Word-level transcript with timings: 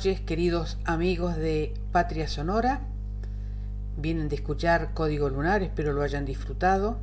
Noches, 0.00 0.22
queridos 0.22 0.78
amigos 0.86 1.36
de 1.36 1.74
Patria 1.92 2.26
Sonora. 2.26 2.80
Vienen 3.98 4.30
de 4.30 4.36
escuchar 4.36 4.94
Código 4.94 5.28
Lunar, 5.28 5.62
espero 5.62 5.92
lo 5.92 6.00
hayan 6.00 6.24
disfrutado. 6.24 6.96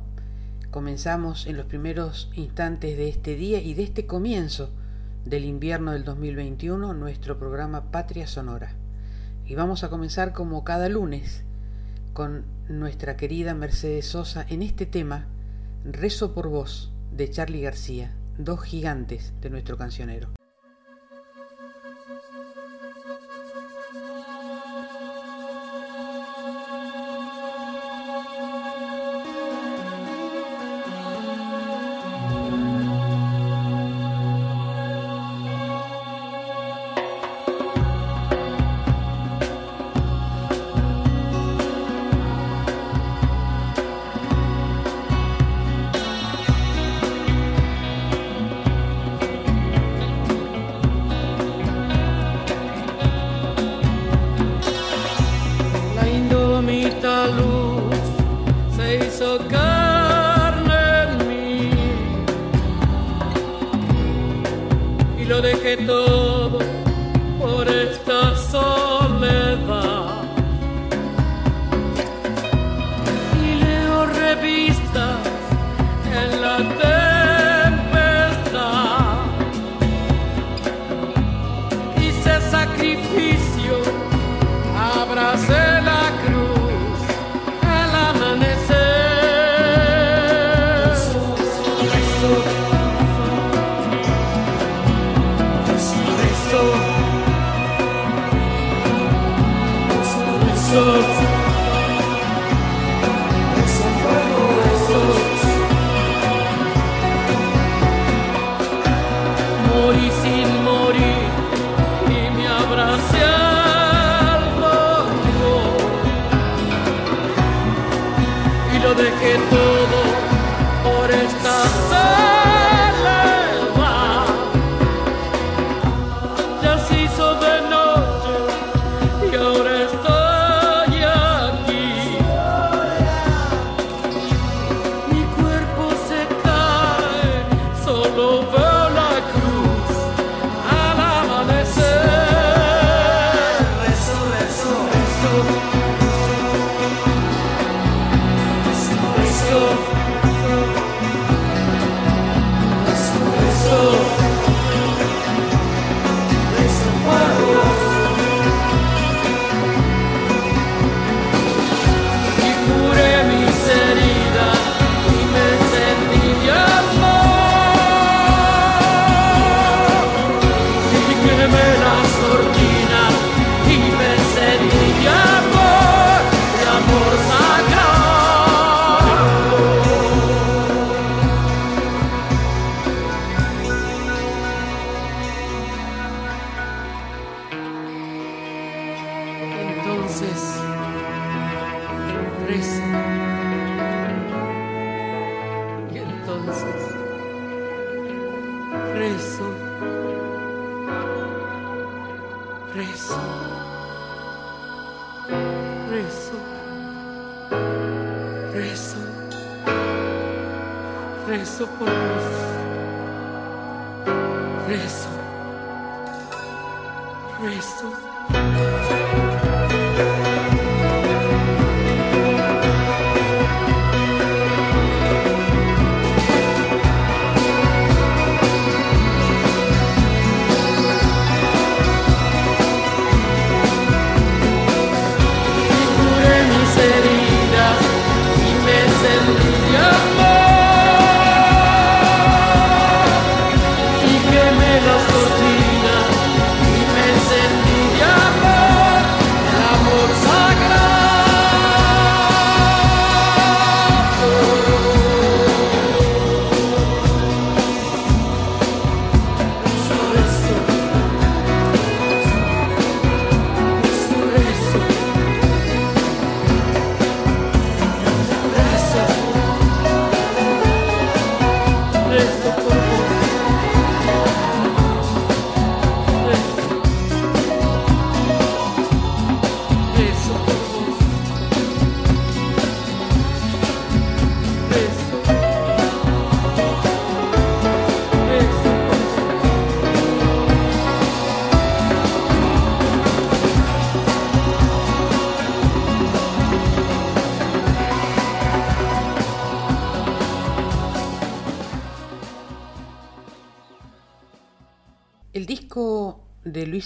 Comenzamos 0.72 1.46
en 1.46 1.56
los 1.56 1.66
primeros 1.66 2.28
instantes 2.34 2.96
de 2.96 3.08
este 3.08 3.36
día 3.36 3.60
y 3.60 3.74
de 3.74 3.84
este 3.84 4.06
comienzo 4.06 4.72
del 5.24 5.44
invierno 5.44 5.92
del 5.92 6.02
2021 6.02 6.92
nuestro 6.94 7.38
programa 7.38 7.92
Patria 7.92 8.26
Sonora. 8.26 8.74
Y 9.46 9.54
vamos 9.54 9.84
a 9.84 9.90
comenzar 9.90 10.32
como 10.32 10.64
cada 10.64 10.88
lunes 10.88 11.44
con 12.14 12.46
nuestra 12.68 13.16
querida 13.16 13.54
Mercedes 13.54 14.06
Sosa 14.06 14.44
en 14.48 14.60
este 14.60 14.86
tema 14.86 15.28
Rezo 15.84 16.34
por 16.34 16.48
vos 16.48 16.92
de 17.12 17.30
Charlie 17.30 17.62
García, 17.62 18.10
dos 18.38 18.60
gigantes 18.60 19.34
de 19.40 19.50
nuestro 19.50 19.76
cancionero. 19.76 20.30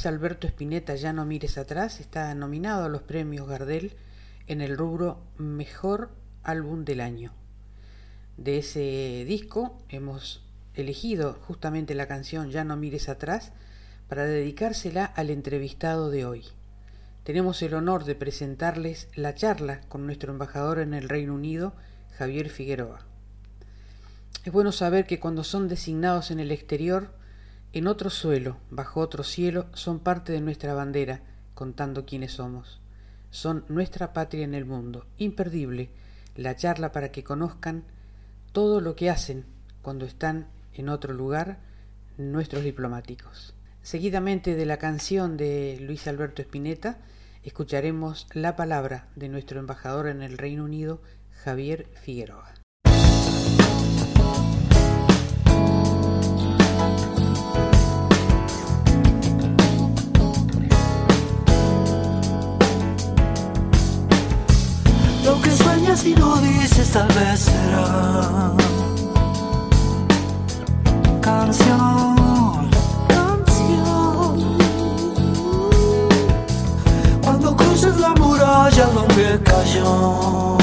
Alberto 0.06 0.46
Spinetta, 0.46 0.94
Ya 0.94 1.12
no 1.12 1.24
mires 1.24 1.58
atrás, 1.58 2.00
está 2.00 2.34
nominado 2.34 2.84
a 2.84 2.88
los 2.88 3.02
premios 3.02 3.48
Gardel 3.48 3.94
en 4.46 4.60
el 4.60 4.76
rubro 4.76 5.22
Mejor 5.38 6.10
Álbum 6.42 6.84
del 6.84 7.00
Año. 7.00 7.32
De 8.36 8.58
ese 8.58 9.24
disco 9.26 9.78
hemos 9.88 10.42
elegido 10.74 11.34
justamente 11.42 11.94
la 11.94 12.08
canción 12.08 12.50
Ya 12.50 12.64
no 12.64 12.76
mires 12.76 13.08
atrás 13.08 13.52
para 14.08 14.24
dedicársela 14.24 15.04
al 15.04 15.30
entrevistado 15.30 16.10
de 16.10 16.24
hoy. 16.24 16.44
Tenemos 17.24 17.62
el 17.62 17.74
honor 17.74 18.04
de 18.04 18.14
presentarles 18.14 19.08
la 19.14 19.34
charla 19.34 19.80
con 19.88 20.06
nuestro 20.06 20.32
embajador 20.32 20.80
en 20.80 20.94
el 20.94 21.08
Reino 21.08 21.34
Unido, 21.34 21.74
Javier 22.16 22.50
Figueroa. 22.50 23.00
Es 24.44 24.52
bueno 24.52 24.72
saber 24.72 25.06
que 25.06 25.20
cuando 25.20 25.44
son 25.44 25.68
designados 25.68 26.30
en 26.30 26.40
el 26.40 26.50
exterior, 26.50 27.12
en 27.72 27.86
otro 27.86 28.10
suelo, 28.10 28.58
bajo 28.70 29.00
otro 29.00 29.24
cielo, 29.24 29.66
son 29.72 29.98
parte 29.98 30.32
de 30.32 30.40
nuestra 30.40 30.74
bandera, 30.74 31.22
contando 31.54 32.04
quiénes 32.04 32.32
somos. 32.32 32.80
Son 33.30 33.64
nuestra 33.68 34.12
patria 34.12 34.44
en 34.44 34.54
el 34.54 34.66
mundo. 34.66 35.06
Imperdible 35.16 35.90
la 36.36 36.54
charla 36.56 36.92
para 36.92 37.10
que 37.10 37.24
conozcan 37.24 37.84
todo 38.52 38.80
lo 38.80 38.94
que 38.94 39.10
hacen 39.10 39.46
cuando 39.80 40.04
están 40.04 40.48
en 40.74 40.88
otro 40.88 41.14
lugar 41.14 41.60
nuestros 42.18 42.62
diplomáticos. 42.62 43.54
Seguidamente 43.82 44.54
de 44.54 44.66
la 44.66 44.76
canción 44.76 45.36
de 45.36 45.78
Luis 45.80 46.06
Alberto 46.06 46.42
Spinetta, 46.42 46.98
escucharemos 47.42 48.26
la 48.32 48.54
palabra 48.54 49.08
de 49.16 49.28
nuestro 49.28 49.58
embajador 49.58 50.08
en 50.08 50.22
el 50.22 50.38
Reino 50.38 50.64
Unido, 50.64 51.00
Javier 51.42 51.88
Figueroa. 51.94 52.51
Lo 65.24 65.40
que 65.40 65.50
sueñas 65.50 66.04
y 66.04 66.14
no 66.14 66.36
dices 66.36 66.90
tal 66.90 67.06
vez 67.08 67.40
será 67.40 68.52
canción, 71.20 72.70
canción. 73.08 74.58
Cuando 77.22 77.56
cruces 77.56 77.96
la 77.98 78.10
muralla 78.14 78.86
donde 78.86 79.40
cayó 79.44 80.61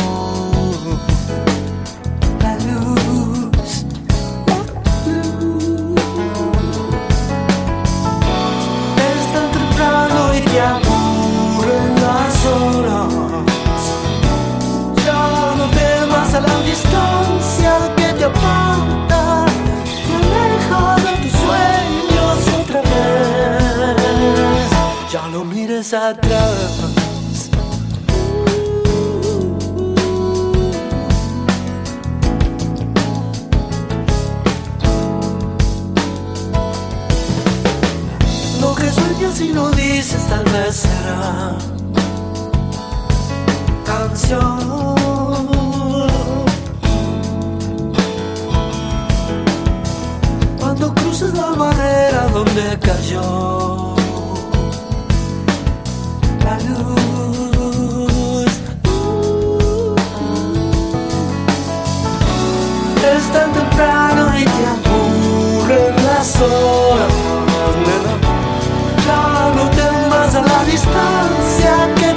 mires 26.17 26.88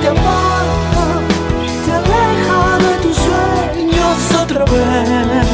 te 0.02 0.08
aparta, 0.08 1.06
te 1.84 1.92
aleja 1.92 2.78
de 2.84 2.94
tus 3.02 3.16
sueños 3.16 4.18
otra 4.42 4.64
vez. 4.64 5.46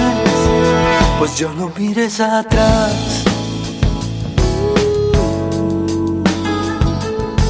Pues 1.19 1.37
ya 1.39 1.49
no 1.53 1.71
mires 1.77 2.19
atrás. 2.21 3.25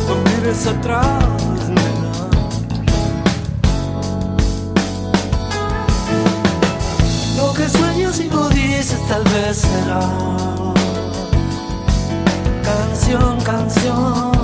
No 0.08 0.14
mires 0.24 0.66
atrás. 0.66 1.24
Lo 7.36 7.52
que 7.54 7.68
sueñas 7.68 8.18
y 8.20 8.28
no 8.28 8.48
dices 8.48 9.00
tal 9.08 9.22
vez 9.24 9.58
será 9.58 10.00
canción, 12.64 13.40
canción. 13.42 14.37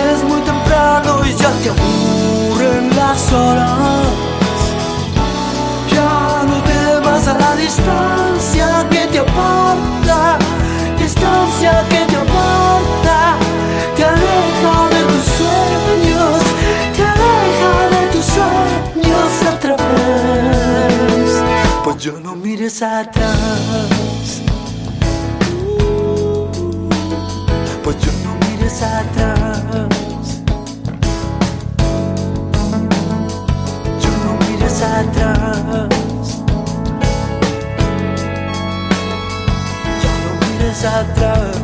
Es 0.05 0.23
muy 0.23 0.41
temprano 0.41 1.25
y 1.25 1.33
ya 1.33 1.51
te 1.63 1.69
aburren 1.69 2.95
las 2.95 3.33
horas. 3.33 4.07
Ya 5.91 6.43
no 6.47 6.61
temas 6.63 7.27
a 7.27 7.33
la 7.39 7.55
distancia 7.55 8.87
que 8.91 9.07
te 9.07 9.19
aparta, 9.19 10.37
distancia 10.99 11.83
que 11.89 12.05
te 12.05 12.15
aparta, 12.15 13.37
te 13.95 14.03
aleja 14.03 14.92
vez. 19.93 21.43
Pues 21.83 21.97
yo 21.97 22.19
no 22.19 22.35
mires 22.35 22.81
atrás. 22.81 24.41
Pues 27.83 27.97
yo 27.99 28.11
no 28.23 28.35
mires 28.47 28.81
atrás. 28.81 29.61
Yo 34.01 34.11
no 34.23 34.31
mires 34.45 34.81
atrás. 34.81 35.89
Yo 40.03 40.11
no 40.23 40.31
mires 40.47 40.85
atrás. 40.85 41.62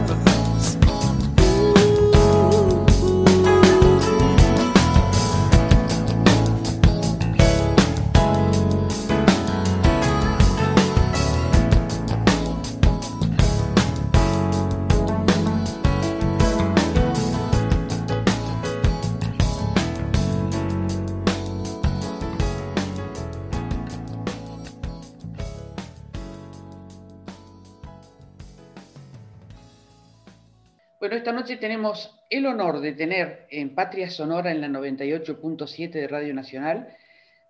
Esta 31.30 31.42
noche 31.42 31.58
tenemos 31.58 32.16
el 32.32 32.48
honor 32.48 32.82
de 32.82 32.94
tener 32.94 33.46
en 33.52 33.76
Patria 33.76 34.10
Sonora 34.10 34.52
en 34.52 34.62
la 34.62 34.68
98.7 34.68 35.92
de 35.92 36.08
Radio 36.08 36.34
Nacional 36.34 36.88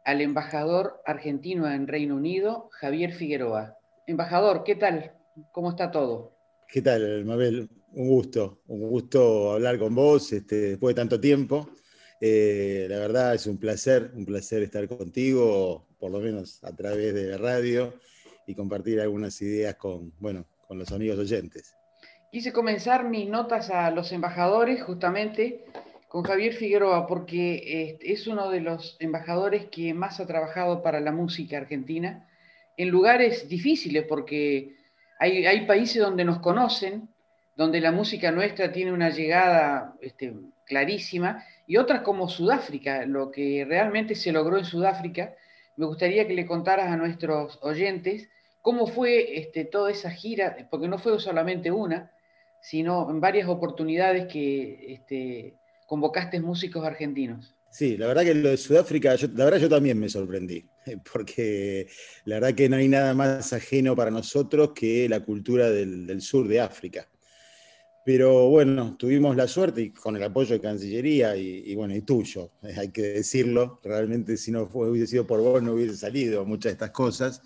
al 0.03 0.19
embajador 0.19 1.01
argentino 1.05 1.65
en 1.71 1.87
Reino 1.87 2.17
Unido, 2.17 2.67
Javier 2.73 3.13
Figueroa. 3.13 3.77
Embajador, 4.05 4.65
¿qué 4.65 4.75
tal? 4.75 5.13
¿Cómo 5.53 5.69
está 5.69 5.91
todo? 5.91 6.35
¿Qué 6.67 6.81
tal, 6.81 7.23
Mabel? 7.23 7.69
Un 7.93 8.09
gusto, 8.09 8.63
un 8.67 8.81
gusto 8.89 9.53
hablar 9.53 9.79
con 9.79 9.95
vos 9.95 10.33
este, 10.33 10.71
después 10.71 10.93
de 10.93 10.99
tanto 10.99 11.17
tiempo. 11.17 11.69
Eh, 12.19 12.85
la 12.89 12.99
verdad 12.99 13.35
es 13.35 13.47
un 13.47 13.57
placer, 13.57 14.11
un 14.13 14.25
placer 14.25 14.61
estar 14.61 14.89
contigo, 14.89 15.87
por 15.97 16.11
lo 16.11 16.19
menos 16.19 16.61
a 16.65 16.75
través 16.75 17.13
de 17.13 17.27
la 17.27 17.37
radio, 17.37 17.93
y 18.45 18.53
compartir 18.55 18.99
algunas 18.99 19.41
ideas 19.41 19.75
con, 19.75 20.11
bueno, 20.19 20.45
con 20.67 20.77
los 20.77 20.91
amigos 20.91 21.17
oyentes. 21.17 21.78
Quise 22.31 22.53
comenzar 22.53 23.05
mis 23.05 23.27
notas 23.27 23.71
a 23.71 23.89
los 23.89 24.11
embajadores 24.11 24.83
justamente 24.83 25.65
con 26.07 26.21
Javier 26.21 26.53
Figueroa 26.53 27.07
porque 27.07 27.89
este, 27.89 28.13
es 28.13 28.27
uno 28.27 28.51
de 28.51 28.61
los 28.61 28.97
embajadores 28.99 29.65
que 29.71 29.95
más 29.95 30.19
ha 30.19 30.27
trabajado 30.27 30.83
para 30.83 30.99
la 30.99 31.11
música 31.11 31.57
argentina 31.57 32.27
en 32.77 32.89
lugares 32.89 33.49
difíciles 33.49 34.05
porque 34.07 34.75
hay, 35.17 35.47
hay 35.47 35.65
países 35.65 36.03
donde 36.03 36.23
nos 36.23 36.37
conocen, 36.37 37.09
donde 37.55 37.81
la 37.81 37.91
música 37.91 38.31
nuestra 38.31 38.71
tiene 38.71 38.93
una 38.93 39.09
llegada 39.09 39.95
este, 39.99 40.35
clarísima, 40.65 41.43
y 41.65 41.77
otras 41.77 42.01
como 42.01 42.29
Sudáfrica, 42.29 43.07
lo 43.07 43.31
que 43.31 43.65
realmente 43.67 44.13
se 44.13 44.31
logró 44.31 44.59
en 44.59 44.65
Sudáfrica. 44.65 45.33
Me 45.77 45.87
gustaría 45.87 46.27
que 46.27 46.35
le 46.35 46.45
contaras 46.45 46.91
a 46.91 46.95
nuestros 46.95 47.57
oyentes 47.63 48.29
cómo 48.61 48.85
fue 48.85 49.39
este, 49.39 49.65
toda 49.65 49.89
esa 49.89 50.11
gira, 50.11 50.55
porque 50.69 50.87
no 50.87 50.99
fue 50.99 51.19
solamente 51.19 51.71
una, 51.71 52.11
sino 52.61 53.09
en 53.09 53.21
varias 53.21 53.47
oportunidades 53.47 54.31
que 54.31 54.93
este, 54.93 55.55
convocaste 55.85 56.39
músicos 56.39 56.85
argentinos. 56.85 57.55
Sí, 57.71 57.97
la 57.97 58.07
verdad 58.07 58.23
que 58.23 58.33
lo 58.33 58.49
de 58.49 58.57
Sudáfrica, 58.57 59.15
la 59.35 59.45
verdad 59.45 59.59
yo 59.59 59.69
también 59.69 59.99
me 59.99 60.09
sorprendí, 60.09 60.65
porque 61.13 61.87
la 62.25 62.35
verdad 62.35 62.55
que 62.55 62.67
no 62.69 62.77
hay 62.77 62.87
nada 62.87 63.13
más 63.13 63.53
ajeno 63.53 63.95
para 63.95 64.11
nosotros 64.11 64.71
que 64.73 65.07
la 65.07 65.19
cultura 65.19 65.69
del, 65.69 66.21
sur 66.21 66.47
de 66.47 66.59
África. 66.59 67.07
Pero 68.03 68.49
bueno, 68.49 68.95
tuvimos 68.97 69.35
la 69.35 69.47
suerte 69.47 69.81
y 69.81 69.89
con 69.91 70.15
el 70.15 70.23
apoyo 70.23 70.53
de 70.53 70.61
Cancillería 70.61 71.35
y, 71.35 71.75
bueno, 71.75 71.95
y 71.95 72.01
tuyo, 72.01 72.51
hay 72.75 72.89
que 72.89 73.03
decirlo, 73.03 73.79
realmente 73.83 74.35
si 74.35 74.51
no 74.51 74.63
hubiese 74.73 75.07
sido 75.07 75.27
por 75.27 75.41
vos 75.41 75.61
no 75.61 75.73
hubiese 75.73 75.95
salido 75.95 76.43
muchas 76.43 76.71
de 76.71 76.73
estas 76.73 76.91
cosas, 76.91 77.41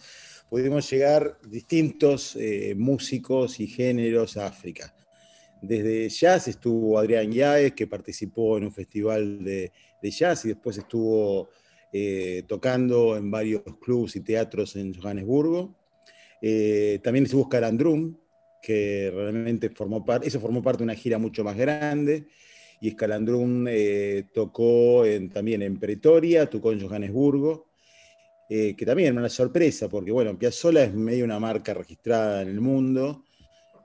pudimos 0.50 0.90
llegar 0.90 1.38
distintos 1.46 2.38
eh, 2.38 2.76
músicos 2.78 3.60
y 3.60 3.68
géneros 3.68 4.38
a 4.38 4.46
África. 4.46 4.94
Desde 5.64 6.10
jazz 6.10 6.50
estuvo 6.50 7.00
Adrián 7.00 7.32
Yáez, 7.32 7.72
que 7.72 7.88
participó 7.88 8.58
en 8.58 8.66
un 8.66 8.74
festival 8.74 9.42
de, 9.42 9.72
jazz 10.02 10.44
y 10.44 10.50
después 10.50 10.78
estuvo 10.78 11.48
eh, 11.94 12.44
tocando 12.46 13.16
en 13.16 13.32
varios 13.32 13.62
clubs 13.80 14.18
y 14.18 14.20
teatros 14.20 14.76
en 14.76 14.94
Johannesburgo. 14.94 15.74
Eh, 16.42 17.00
también 17.02 17.24
estuvo 17.24 17.46
Scalandrum, 17.46 18.14
que 18.62 19.10
realmente 19.16 19.70
formó 19.70 20.04
parte, 20.04 20.28
eso 20.28 20.42
formó 20.42 20.62
parte 20.62 20.80
de 20.80 20.84
una 20.84 20.96
gira 20.96 21.18
mucho 21.18 21.46
más 21.46 21.56
grande. 21.56 22.28
Y 22.82 22.92
Scalandrum 22.92 23.66
eh, 23.70 24.26
tocó 24.34 25.06
también 25.34 25.62
en 25.62 25.80
Pretoria, 25.80 26.46
tocó 26.50 26.74
en 26.74 26.86
Johannesburgo, 26.86 27.68
que 28.50 28.86
también 28.86 29.14
era 29.14 29.20
una 29.20 29.30
sorpresa, 29.30 29.88
porque 29.88 30.12
bueno, 30.12 30.38
Piazzolla 30.38 30.84
es 30.84 30.94
medio 30.94 31.24
una 31.24 31.40
marca 31.40 31.74
registrada 31.74 32.42
en 32.42 32.50
el 32.50 32.60
mundo 32.60 33.24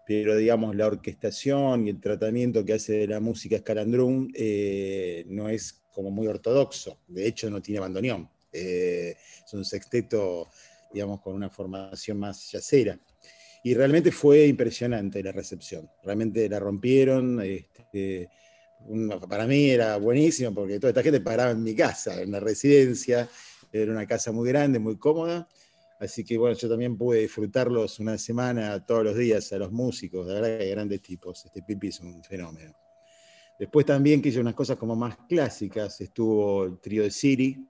pero 0.09 0.39
digamos 0.39 0.75
la 0.75 0.87
orquestación 0.87 1.87
y 1.87 1.91
el 1.91 2.01
tratamiento 2.01 2.65
que 2.65 2.73
hace 2.73 2.95
de 2.95 3.07
la 3.09 3.21
música 3.21 3.57
Escalandrum 3.57 4.31
eh, 4.33 5.27
no 5.29 5.51
es 5.51 5.83
como 5.93 6.11
muy 6.11 6.27
ortodoxo, 6.27 7.01
de 7.09 7.27
hecho 7.27 7.51
no 7.51 7.61
tiene 7.61 7.81
bandoneón, 7.81 8.27
eh, 8.51 9.15
es 9.45 9.53
un 9.53 9.67
sexteto, 9.67 10.49
digamos, 10.95 11.21
con 11.21 11.35
una 11.35 11.51
formación 11.51 12.19
más 12.19 12.51
yacera. 12.51 12.99
Y 13.63 13.75
realmente 13.75 14.11
fue 14.11 14.47
impresionante 14.47 15.23
la 15.23 15.33
recepción, 15.33 15.91
realmente 16.03 16.49
la 16.49 16.59
rompieron, 16.59 17.43
este, 17.43 18.31
para 19.29 19.47
mí 19.47 19.69
era 19.69 19.99
buenísimo 19.99 20.55
porque 20.55 20.81
toda 20.81 20.93
esta 20.93 21.03
gente 21.03 21.21
paraba 21.21 21.51
en 21.51 21.63
mi 21.63 21.75
casa, 21.75 22.23
en 22.23 22.33
la 22.33 22.41
residencia, 22.41 23.29
era 23.71 23.93
una 23.93 24.07
casa 24.07 24.33
muy 24.33 24.49
grande, 24.49 24.79
muy 24.79 24.97
cómoda, 24.97 25.47
Así 25.99 26.25
que 26.25 26.39
bueno, 26.39 26.57
yo 26.57 26.69
también 26.69 26.97
pude 26.97 27.21
disfrutarlos 27.21 27.99
una 27.99 28.17
semana 28.19 28.85
todos 28.87 29.05
los 29.05 29.17
días 29.17 29.53
a 29.53 29.59
los 29.59 29.73
músicos, 29.73 30.27
de 30.29 30.35
verdad 30.35 30.59
que 30.59 30.71
grandes 30.71 31.03
tipos. 31.03 31.45
Este 31.45 31.63
Pipi 31.63 31.89
es 31.89 32.01
un 32.01 32.23
fenómeno. 32.23 32.73
Después 33.59 33.85
también 33.85 34.23
que 34.23 34.29
hizo 34.29 34.41
unas 34.41 34.55
cosas 34.55 34.77
como 34.77 34.95
más 34.95 35.17
clásicas, 35.29 36.01
estuvo 36.01 36.65
el 36.65 36.79
trío 36.81 37.03
de 37.03 37.11
Siri, 37.11 37.67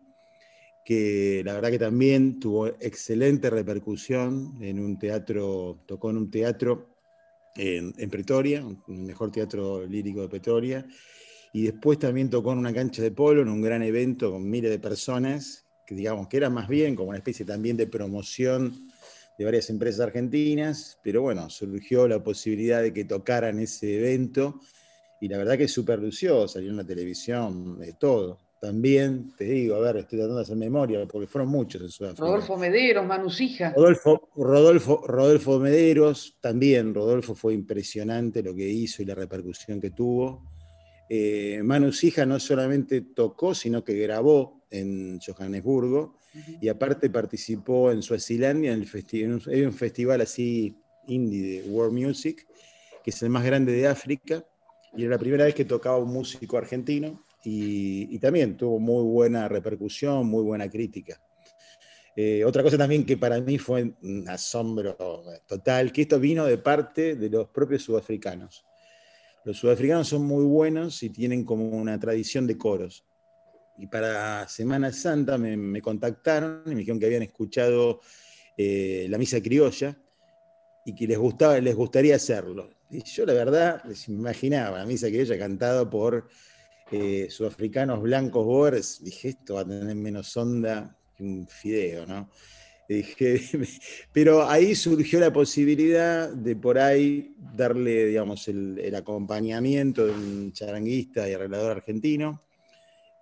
que 0.85 1.43
la 1.45 1.55
verdad 1.55 1.71
que 1.71 1.79
también 1.79 2.39
tuvo 2.39 2.67
excelente 2.67 3.49
repercusión 3.49 4.59
en 4.63 4.79
un 4.79 4.99
teatro, 4.99 5.83
tocó 5.87 6.11
en 6.11 6.19
un 6.19 6.31
teatro 6.31 6.97
en, 7.57 7.95
en 7.97 8.11
Pretoria, 8.11 8.59
el 8.89 8.99
mejor 8.99 9.31
teatro 9.31 9.87
lírico 9.87 10.21
de 10.21 10.29
Pretoria, 10.29 10.87
y 11.55 11.63
después 11.65 11.99
también 11.99 12.29
tocó 12.29 12.53
en 12.53 12.59
una 12.59 12.75
cancha 12.75 13.01
de 13.01 13.11
polo, 13.11 13.41
en 13.41 13.49
un 13.49 13.63
gran 13.63 13.83
evento 13.83 14.31
con 14.31 14.49
miles 14.49 14.71
de 14.71 14.79
personas, 14.79 15.68
que 15.89 15.95
digamos 15.95 16.29
que 16.29 16.37
era 16.37 16.51
más 16.51 16.69
bien 16.69 16.95
como 16.95 17.09
una 17.09 17.17
especie 17.17 17.47
también 17.47 17.75
de 17.75 17.87
promoción 17.87 18.91
de 19.39 19.45
varias 19.47 19.71
empresas 19.71 20.01
argentinas, 20.01 20.99
pero 21.03 21.23
bueno, 21.23 21.49
surgió 21.49 22.07
la 22.07 22.23
posibilidad 22.23 22.83
de 22.83 22.93
que 22.93 23.07
tocaran 23.07 23.59
ese 23.59 23.97
evento 23.97 24.61
y 25.19 25.29
la 25.29 25.39
verdad 25.39 25.57
que 25.57 25.67
super 25.67 25.99
lució, 25.99 26.47
salió 26.47 26.71
en 26.71 26.77
la 26.77 26.85
televisión, 26.85 27.79
de 27.79 27.95
todo. 27.95 28.39
También, 28.61 29.33
te 29.39 29.45
digo, 29.45 29.77
a 29.77 29.79
ver, 29.79 29.97
estoy 29.97 30.19
tratando 30.19 30.37
de 30.37 30.43
hacer 30.43 30.57
memoria, 30.57 31.07
porque 31.07 31.27
fueron 31.27 31.49
muchos 31.49 31.81
en 31.81 31.89
Sudáfrica. 31.89 32.23
Rodolfo 32.23 32.59
Mederos, 32.59 33.07
Manusija. 33.07 33.73
Rodolfo, 33.75 34.29
Rodolfo, 34.37 35.05
Rodolfo 35.07 35.59
Mederos, 35.59 36.37
también, 36.43 36.93
Rodolfo 36.93 37.35
fue 37.35 37.55
impresionante 37.55 38.43
lo 38.43 38.55
que 38.55 38.69
hizo 38.69 39.03
y 39.03 39.07
la 39.07 39.15
repercusión 39.15 39.81
que 39.81 39.91
tuvo. 39.91 40.43
Eh, 41.09 41.63
Manu 41.65 41.93
Sija 41.93 42.27
no 42.27 42.39
solamente 42.39 43.01
tocó, 43.01 43.55
sino 43.55 43.83
que 43.83 43.95
grabó 43.95 44.58
en 44.71 45.19
Johannesburgo 45.21 46.17
y 46.61 46.69
aparte 46.69 47.11
participó 47.11 47.91
en 47.91 48.03
Suazilandia 48.03 48.73
en, 48.73 48.83
el 48.83 49.67
un 49.67 49.73
festival 49.73 50.21
así 50.21 50.77
indie 51.07 51.63
de 51.63 51.69
World 51.71 51.99
Music, 51.99 52.47
que 53.03 53.11
es 53.11 53.23
el 53.23 53.31
más 53.31 53.45
grande 53.45 53.73
de 53.73 53.87
África, 53.87 54.45
y 54.97 55.03
era 55.03 55.13
la 55.13 55.19
primera 55.19 55.45
vez 55.45 55.55
que 55.55 55.65
tocaba 55.65 55.99
un 55.99 56.13
músico 56.13 56.57
argentino 56.57 57.23
y, 57.45 58.19
también 58.19 58.57
tuvo 58.57 58.79
muy 58.79 59.05
buena 59.05 59.49
repercusión, 59.49 60.27
muy 60.27 60.43
buena 60.43 60.69
crítica. 60.69 61.21
Eh, 62.17 62.45
otra 62.45 62.63
cosa 62.63 62.77
también 62.77 63.07
que 63.07 63.17
para 63.17 63.41
mí 63.41 63.59
fue 63.59 63.95
un 64.03 64.29
asombro 64.29 64.97
total, 65.47 65.93
que 65.93 66.03
esto 66.03 66.19
vino 66.19 66.45
de 66.45 66.59
parte 66.59 67.15
de 67.15 67.31
los 67.31 67.49
propios 67.49 67.83
sudafricanos. 67.83 68.65
Los 69.45 69.59
sudafricanos 69.59 70.09
son 70.09 70.27
muy 70.27 70.45
buenos 70.45 71.03
y 71.03 71.11
tienen 71.11 71.45
como 71.45 71.65
una 71.69 71.99
tradición 71.99 72.47
de 72.47 72.59
coros. 72.59 73.08
Y 73.79 73.87
para 73.87 74.49
Semana 74.49 74.93
Santa 74.93 75.39
me, 75.39 75.81
contactaron 75.81 76.63
y 76.67 76.71
me 76.71 76.77
dijeron 76.77 76.99
que 76.99 77.07
habían 77.07 77.23
escuchado 77.23 78.01
eh, 78.57 79.07
la 79.09 79.19
misa 79.19 79.41
criolla 79.41 79.97
y 80.85 80.95
que 80.95 81.07
les, 81.07 81.19
gustaba, 81.19 81.61
les 81.61 81.77
gustaría 81.77 82.17
hacerlo. 82.17 82.71
Y 82.91 83.03
yo 83.03 83.25
la 83.27 83.35
verdad 83.35 83.85
me 83.85 84.15
imaginaba 84.15 84.79
la 84.79 84.87
misa 84.87 85.09
criolla 85.09 85.39
cantada 85.39 85.89
por 85.89 86.29
eh, 86.91 87.29
sudafricanos 87.31 88.01
blancos 88.03 88.45
boers. 88.45 89.05
Dije, 89.05 89.29
esto 89.31 89.55
va 89.55 89.61
a 89.61 89.69
tener 89.69 89.95
menos 89.95 90.37
onda 90.37 90.97
que 91.17 91.23
un 91.23 91.47
fideo, 91.47 92.07
¿no? 92.07 92.31
pero 94.13 94.49
ahí 94.49 94.75
surgió 94.75 95.21
la 95.21 95.31
posibilidad 95.31 96.31
de 96.31 96.57
por 96.57 96.79
ahí 96.79 97.35
darle, 97.55 98.07
digamos, 98.07 98.49
el, 98.49 98.95
acompañamiento 98.95 100.07
de 100.07 100.13
un 100.13 100.53
charanguista 100.53 101.29
y 101.29 101.35
arreglador 101.35 101.73
argentino, 101.73 102.43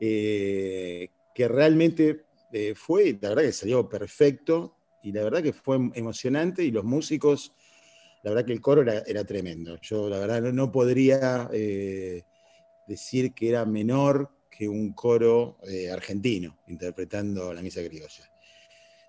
eh, 0.01 1.11
que 1.35 1.49
realmente 1.49 2.25
eh, 2.53 2.75
fue, 2.75 3.19
la 3.21 3.31
verdad 3.31 3.43
que 3.43 3.53
salió 3.53 3.89
perfecto, 3.89 4.77
y 5.03 5.13
la 5.13 5.23
verdad 5.23 5.43
que 5.43 5.53
fue 5.53 5.77
emocionante, 5.95 6.65
y 6.65 6.71
los 6.71 6.85
músicos, 6.85 7.53
la 8.23 8.31
verdad 8.31 8.47
que 8.47 8.53
el 8.53 8.61
coro 8.61 8.83
era, 8.83 9.25
tremendo. 9.25 9.79
Yo 9.81 10.09
la 10.09 10.19
verdad 10.19 10.41
no, 10.53 10.73
podría 10.73 11.49
eh, 11.53 12.25
decir 12.89 13.33
que 13.33 13.51
era 13.51 13.65
menor 13.65 14.31
que 14.51 14.69
un 14.69 14.93
coro 14.95 15.59
argentino 15.93 16.57
interpretando 16.67 17.53
la 17.53 17.63
misa 17.63 17.85
criolla. 17.85 18.25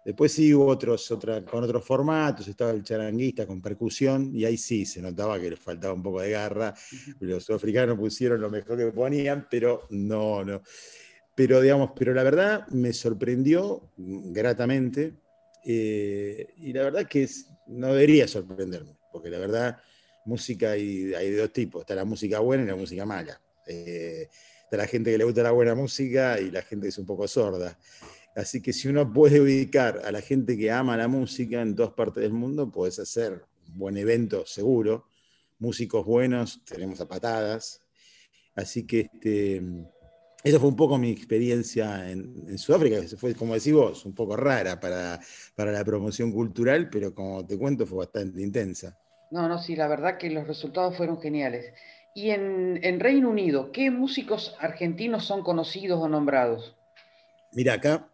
Después 0.08 0.32
sí 0.32 0.54
hubo 0.54 0.68
otros, 0.68 1.14
con 1.52 1.66
otros 1.66 1.84
formatos, 1.84 2.48
estaba 2.48 2.72
el 2.72 2.82
charanguista 2.82 3.46
con 3.46 3.62
percusión, 3.62 4.34
y 4.34 4.46
ahí 4.46 4.56
sí 4.56 4.86
se 4.86 5.02
notaba 5.02 5.38
que 5.38 5.50
les 5.50 5.60
faltaba 5.60 5.94
un 5.94 6.02
poco 6.02 6.22
de 6.22 6.30
garra. 6.30 6.74
Los 7.20 7.44
sudafricanos 7.44 7.98
pusieron 7.98 8.40
lo 8.40 8.50
mejor 8.50 8.78
que 8.78 8.86
ponían, 8.86 9.50
pero 9.52 9.86
no, 9.90 10.46
no. 10.46 10.62
Pero 11.36 11.60
digamos, 11.60 11.92
pero 11.94 12.14
la 12.14 12.24
verdad 12.24 12.66
me 12.70 12.94
sorprendió 12.94 13.92
gratamente, 13.98 15.16
eh, 15.66 16.54
y 16.56 16.72
la 16.72 16.84
verdad 16.84 17.06
que 17.06 17.28
no 17.68 17.88
debería 17.88 18.30
sorprenderme, 18.30 18.96
porque 19.12 19.30
la 19.30 19.40
verdad, 19.40 19.78
música 20.24 20.72
hay, 20.72 21.14
hay, 21.16 21.32
de 21.32 21.38
dos 21.38 21.52
tipos: 21.52 21.82
está 21.82 21.96
la 21.96 22.06
música 22.06 22.40
buena 22.40 22.64
y 22.64 22.68
la 22.68 22.78
música 22.78 23.06
mala. 23.06 23.42
Eh, 23.68 24.30
está 24.64 24.78
la 24.78 24.88
gente 24.88 25.12
que 25.12 25.18
le 25.18 25.26
gusta 25.26 25.44
la 25.44 25.52
buena 25.52 25.76
música 25.76 26.40
y 26.40 26.50
la 26.50 26.62
gente 26.62 26.86
que 26.86 26.90
es 26.92 26.98
un 26.98 27.06
poco 27.06 27.28
sorda. 27.28 27.78
Así 28.38 28.62
que 28.62 28.72
si 28.72 28.88
uno 28.88 29.12
puede 29.12 29.42
ubicar 29.42 30.04
a 30.06 30.12
la 30.12 30.22
gente 30.22 30.56
que 30.56 30.70
ama 30.70 30.96
la 30.96 31.08
música 31.08 31.60
en 31.60 31.76
todas 31.76 31.94
partes 31.94 32.22
del 32.22 32.34
mundo, 32.34 32.70
puedes 32.70 33.00
hacer 33.00 33.44
un 33.68 33.80
buen 33.80 33.98
evento 33.98 34.46
seguro. 34.46 35.08
Músicos 35.58 36.06
buenos, 36.06 36.64
tenemos 36.64 37.02
a 37.02 37.08
patadas. 37.08 37.82
Así 38.56 38.86
que 38.86 39.10
este, 39.12 39.64
esa 40.44 40.60
fue 40.60 40.70
un 40.70 40.76
poco 40.76 41.00
mi 41.00 41.10
experiencia 41.10 42.12
en, 42.12 42.56
Sudáfrica, 42.60 43.02
que 43.02 43.18
fue, 43.18 43.34
como 43.34 43.56
decís 43.56 43.74
vos, 43.74 44.06
un 44.06 44.14
poco 44.14 44.36
rara 44.36 44.80
para, 44.80 45.20
para 45.56 45.72
la 45.72 45.84
promoción 45.84 46.32
cultural, 46.32 46.92
pero 46.92 47.16
como 47.16 47.44
te 47.44 47.58
cuento, 47.58 47.88
fue 47.88 48.06
bastante 48.06 48.40
intensa. 48.40 49.00
No, 49.32 49.50
no, 49.50 49.58
sí, 49.58 49.76
la 49.76 49.88
verdad 49.88 50.20
que 50.20 50.30
los 50.30 50.46
resultados 50.46 50.96
fueron 50.96 51.20
geniales. 51.20 51.74
Y 52.14 52.30
en, 52.30 52.80
en 52.84 53.00
Reino 53.00 53.32
Unido, 53.32 53.72
¿qué 53.72 53.90
músicos 53.90 54.56
argentinos 54.60 55.26
son 55.26 55.42
conocidos 55.42 56.00
o 56.00 56.08
nombrados? 56.08 56.76
Mira, 57.54 57.74
acá, 57.74 58.08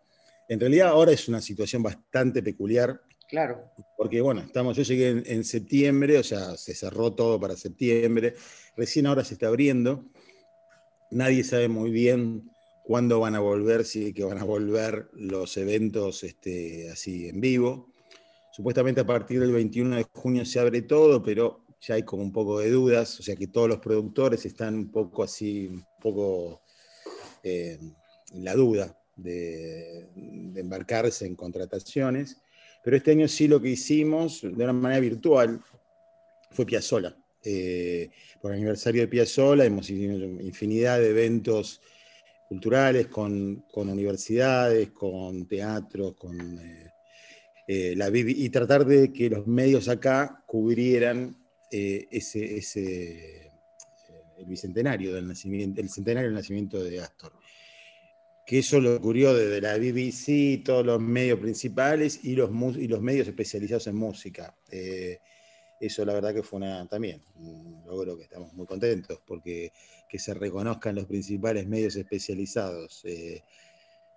en 0.53 0.60
realidad 0.60 0.89
ahora 0.89 1.12
es 1.12 1.27
una 1.27 1.41
situación 1.41 1.81
bastante 1.81 2.43
peculiar. 2.43 3.01
Claro. 3.27 3.72
Porque, 3.98 4.22
bueno, 4.22 4.41
estamos, 4.41 4.77
yo 4.77 4.83
llegué 4.83 5.24
en, 5.25 5.43
septiembre, 5.43 6.19
o 6.19 6.24
sea, 6.24 6.55
se 6.55 6.75
cerró 6.75 7.13
todo 7.13 7.39
para 7.39 7.55
septiembre. 7.55 8.36
Recién 8.77 9.07
ahora 9.07 9.24
se 9.24 9.33
está 9.33 9.48
abriendo. 9.48 10.05
Nadie 11.10 11.43
sabe 11.43 11.67
muy 11.67 11.89
bien 11.89 12.50
cuándo 12.86 13.19
van 13.19 13.33
a 13.33 13.39
volver, 13.39 13.86
si 13.86 14.13
que 14.13 14.24
van 14.24 14.38
a 14.38 14.43
volver 14.43 15.10
los 15.13 15.57
eventos 15.57 16.24
este, 16.24 16.91
así 16.91 17.27
en 17.27 17.41
vivo. 17.41 17.91
Supuestamente 18.51 19.01
a 19.01 19.05
partir 19.05 19.39
del 19.39 19.51
21 19.51 19.95
de 19.95 20.03
junio 20.03 20.45
se 20.45 20.60
abre 20.60 20.83
todo, 20.83 21.24
pero 21.24 21.65
ya 21.81 21.95
hay 21.95 22.03
como 22.03 22.22
un 22.22 22.31
poco 22.31 22.60
de 22.60 22.69
dudas, 22.69 23.19
o 23.19 23.24
sea 23.24 23.36
que 23.36 23.48
todos 23.48 23.67
los 23.67 23.79
productores 23.79 24.45
están 24.45 24.75
un 24.75 24.91
poco 24.91 25.24
así, 25.24 25.67
un 25.67 25.86
poco 26.00 26.62
eh, 27.41 27.79
en 28.31 28.43
la 28.43 28.53
duda 28.53 28.95
de, 29.15 30.08
embarcarse 30.55 31.25
en 31.25 31.36
contrataciones. 31.36 32.38
Pero 32.84 32.98
este 32.98 33.12
año 33.12 33.27
sí 33.27 33.48
lo 33.48 33.62
que 33.62 33.70
hicimos 33.70 34.41
de 34.41 34.63
una 34.63 34.74
manera 34.74 35.00
virtual 35.00 35.62
fue 36.51 36.65
Piazzola. 36.65 37.15
Eh, 37.43 38.10
por 38.41 38.51
el 38.51 38.58
aniversario 38.58 39.01
de 39.01 39.08
Piazzola 39.08 39.65
hemos 39.65 39.89
hecho 39.89 40.01
infinidad 40.01 41.00
de 41.00 41.10
eventos 41.10 41.82
culturales 42.48 43.08
con, 43.08 43.65
universidades, 43.74 44.91
con 44.91 45.46
teatros, 45.46 46.15
con 46.15 46.39
eh, 46.60 46.91
eh, 47.67 47.96
y 48.13 48.50
tratar 48.50 48.86
de 48.86 49.12
que 49.12 49.29
los 49.29 49.48
medios 49.48 49.89
acá 49.89 50.43
cubrieran 50.46 51.36
ese, 51.72 52.58
ese 52.58 53.51
el 54.38 54.46
bicentenario 54.46 55.13
del 55.13 55.27
nacimiento, 55.27 55.82
el 55.82 55.89
centenario 55.89 56.29
del 56.29 56.36
nacimiento 56.36 56.84
de 56.84 57.00
Astor 57.00 57.34
que 58.45 58.59
eso 58.59 58.79
lo 58.79 58.95
ocurrió 58.95 59.33
desde 59.33 59.62
la 59.62 59.77
BBC, 59.77 60.63
todos 60.63 60.85
los 60.85 61.00
medios 61.00 61.39
principales 61.39 62.23
y 62.23 62.35
los, 62.35 62.50
y 62.77 62.88
los 62.88 63.01
medios 63.01 63.27
especializados 63.27 63.88
en 63.88 63.95
música. 63.95 64.55
Eh, 64.69 65.19
eso 65.79 66.05
la 66.05 66.13
verdad 66.13 66.33
que 66.33 66.43
fue 66.43 66.57
una, 66.57 66.88
también 66.88 67.21
un 67.36 67.84
logro 67.86 68.17
que 68.17 68.23
estamos 68.23 68.53
muy 68.53 68.65
contentos, 68.65 69.19
porque 69.25 69.71
que 70.08 70.19
se 70.19 70.34
reconozcan 70.34 70.95
los 70.95 71.06
principales 71.06 71.67
medios 71.67 71.95
especializados 71.95 73.03
eh, 73.06 73.41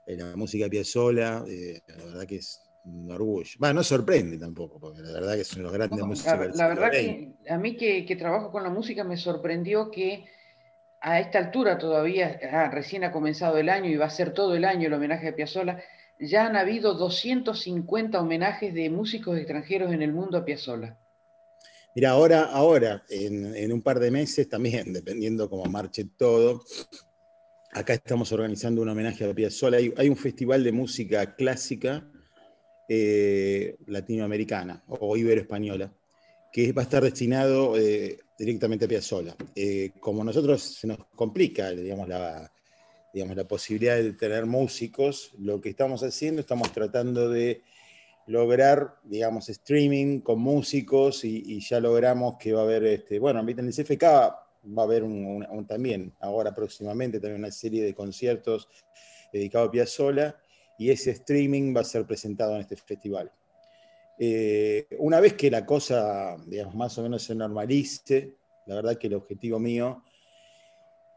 en 0.07 0.19
la 0.19 0.37
música 0.37 0.69
Piazzolla, 0.69 1.45
eh, 1.49 1.81
la 1.89 2.05
verdad 2.05 2.27
que 2.27 2.37
es 2.37 2.61
un 2.85 3.11
orgullo. 3.11 3.51
Bueno, 3.59 3.75
no 3.75 3.83
sorprende 3.83 4.39
tampoco, 4.39 4.79
porque 4.79 5.03
la 5.03 5.13
verdad 5.13 5.37
que 5.37 5.45
son 5.45 5.63
los 5.63 5.73
grandes 5.73 6.05
músicos. 6.05 6.55
La, 6.55 6.69
verdad 6.69 6.91
que 6.91 7.33
a 7.49 7.59
mí 7.59 7.77
que, 7.77 8.05
que 8.05 8.17
trabajo 8.17 8.51
con 8.53 8.63
la 8.63 8.71
música 8.71 9.03
me 9.03 9.17
sorprendió 9.17 9.91
que 9.91 10.27
a 11.07 11.21
esta 11.21 11.39
altura 11.39 11.79
todavía, 11.79 12.41
ah, 12.51 12.69
recién 12.69 13.05
ha 13.05 13.13
comenzado 13.13 13.59
el 13.59 13.69
año 13.69 13.89
y 13.89 13.95
va 13.95 14.07
a 14.07 14.11
ser 14.11 14.33
todo 14.33 14.57
el 14.57 14.65
año 14.65 14.89
el 14.89 14.93
homenaje 14.93 15.29
a 15.29 15.37
Piazzolla, 15.37 15.81
ya 16.19 16.47
han 16.47 16.57
habido 16.57 16.95
250 16.95 18.21
homenajes 18.21 18.75
de 18.75 18.91
músicos 18.91 19.39
extranjeros 19.39 19.93
en 19.93 20.03
el 20.03 20.13
mundo 20.13 20.37
a 20.37 20.45
Piazzolla. 20.45 20.99
Mira, 21.95 22.11
ahora, 22.11 22.47
ahora 22.47 23.05
en, 23.09 23.73
un 23.73 23.83
par 23.83 24.01
de 24.01 24.11
meses 24.11 24.49
también, 24.49 24.93
dependiendo 24.93 25.49
cómo 25.49 25.65
marche 25.67 26.07
todo, 26.17 26.65
acá 27.73 27.95
estamos 27.95 28.33
organizando 28.33 28.83
un 28.83 28.89
homenaje 28.89 29.31
a 29.31 29.33
Piazzolla. 29.33 29.79
Hay, 29.79 30.09
un 30.09 30.17
festival 30.17 30.65
de 30.65 30.73
música 30.73 31.37
clásica 31.37 32.05
eh, 32.89 33.77
latinoamericana 33.87 34.83
o 34.89 35.17
ibero-española 35.17 35.93
que 36.53 36.73
va 36.73 36.83
a 36.83 36.85
estar 36.85 37.05
destinado 37.05 37.79
eh, 37.79 38.19
directamente 38.39 38.89
Piazzolla. 38.89 39.35
Eh, 39.55 39.93
como 40.01 40.23
nosotros 40.23 40.63
se 40.63 40.87
nos 40.87 40.99
complica, 41.15 41.71
digamos, 41.71 42.09
la, 42.09 42.51
digamos, 43.13 43.37
la 43.37 43.49
posibilidad 43.49 43.97
de 43.97 44.13
tener 44.13 44.47
músicos, 44.47 45.33
lo 45.39 45.61
que 45.61 45.71
estamos 45.71 46.03
haciendo, 46.03 46.41
estamos 46.41 46.73
tratando 46.73 47.31
de 47.31 47.63
lograr, 48.27 48.97
digamos, 49.05 49.49
streaming 49.49 50.21
con 50.21 50.41
músicos 50.41 51.25
y, 51.25 51.61
ya 51.61 51.81
logramos 51.81 52.37
que 52.39 52.53
va 52.53 52.61
a 52.61 52.65
haber, 52.65 52.85
este, 52.85 53.19
bueno, 53.19 53.41
en 53.41 53.59
el 53.59 53.73
CFK 53.73 54.03
va 54.03 54.83
a 54.83 54.83
haber 54.83 55.05
también, 55.69 56.13
ahora 56.21 56.55
próximamente, 56.55 57.21
también 57.21 57.41
una 57.41 57.53
serie 57.53 57.85
de 57.85 57.95
conciertos 57.95 58.69
dedicados 59.33 59.69
a 59.69 59.71
Piazzolla 59.71 60.37
y 60.79 60.91
ese 60.91 61.13
streaming 61.13 61.75
va 61.75 61.83
a 61.83 61.85
ser 61.85 62.05
presentado 62.05 62.55
en 62.55 62.63
este 62.63 62.77
festival. 62.77 63.31
Eh, 64.19 64.87
una 64.99 65.21
vez 65.21 65.35
que 65.35 65.51
la 65.51 65.67
cosa, 65.67 66.37
más 66.75 66.97
o 66.99 67.03
menos 67.03 67.23
se 67.23 67.35
normalice, 67.35 68.35
la 68.67 68.77
verdad 68.77 68.97
que 68.97 69.09
el 69.09 69.15
objetivo 69.15 69.59
mío 69.59 70.03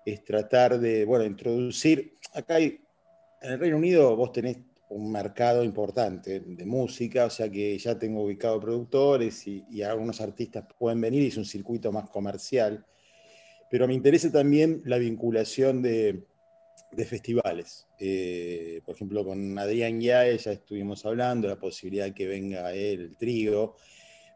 es 0.06 0.24
tratar 0.24 0.80
de, 0.80 1.06
bueno, 1.06 1.26
introducir, 1.26 2.14
acá 2.34 2.56
hay, 2.56 2.82
en 3.42 3.52
el 3.52 3.60
Reino 3.60 3.78
Unido 3.78 4.16
vos 4.16 4.32
tenés 4.32 4.58
un 4.90 5.12
mercado 5.12 5.64
importante 5.64 6.40
de 6.40 6.66
música, 6.66 7.26
o 7.26 7.30
sea 7.30 7.50
que 7.50 7.78
ya 7.78 7.98
tengo 7.98 8.24
ubicado 8.24 8.60
productores 8.60 9.48
y, 9.48 9.64
y 9.70 9.82
algunos 9.84 10.20
artistas 10.20 10.66
pueden 10.78 11.00
venir 11.00 11.28
es 11.28 11.38
un 11.38 11.46
circuito 11.46 11.92
más 11.92 12.10
comercial, 12.10 12.84
pero 13.70 13.88
me 13.88 13.94
interesa 13.94 14.32
también 14.32 14.82
la 14.86 14.98
vinculación 14.98 15.82
de, 15.82 16.24
de 16.92 17.06
festivales. 17.06 17.88
Eh, 18.00 18.82
por 18.86 18.96
ejemplo, 18.96 19.26
con 19.26 19.58
Adrián 19.58 20.00
Yae 20.00 20.38
ya 20.38 20.52
estuvimos 20.52 21.06
hablando 21.06 21.48
la 21.48 21.60
posibilidad 21.60 22.06
de 22.06 22.14
que 22.14 22.28
venga 22.28 22.74
él, 22.74 23.02
el 23.02 23.18
trío, 23.18 23.76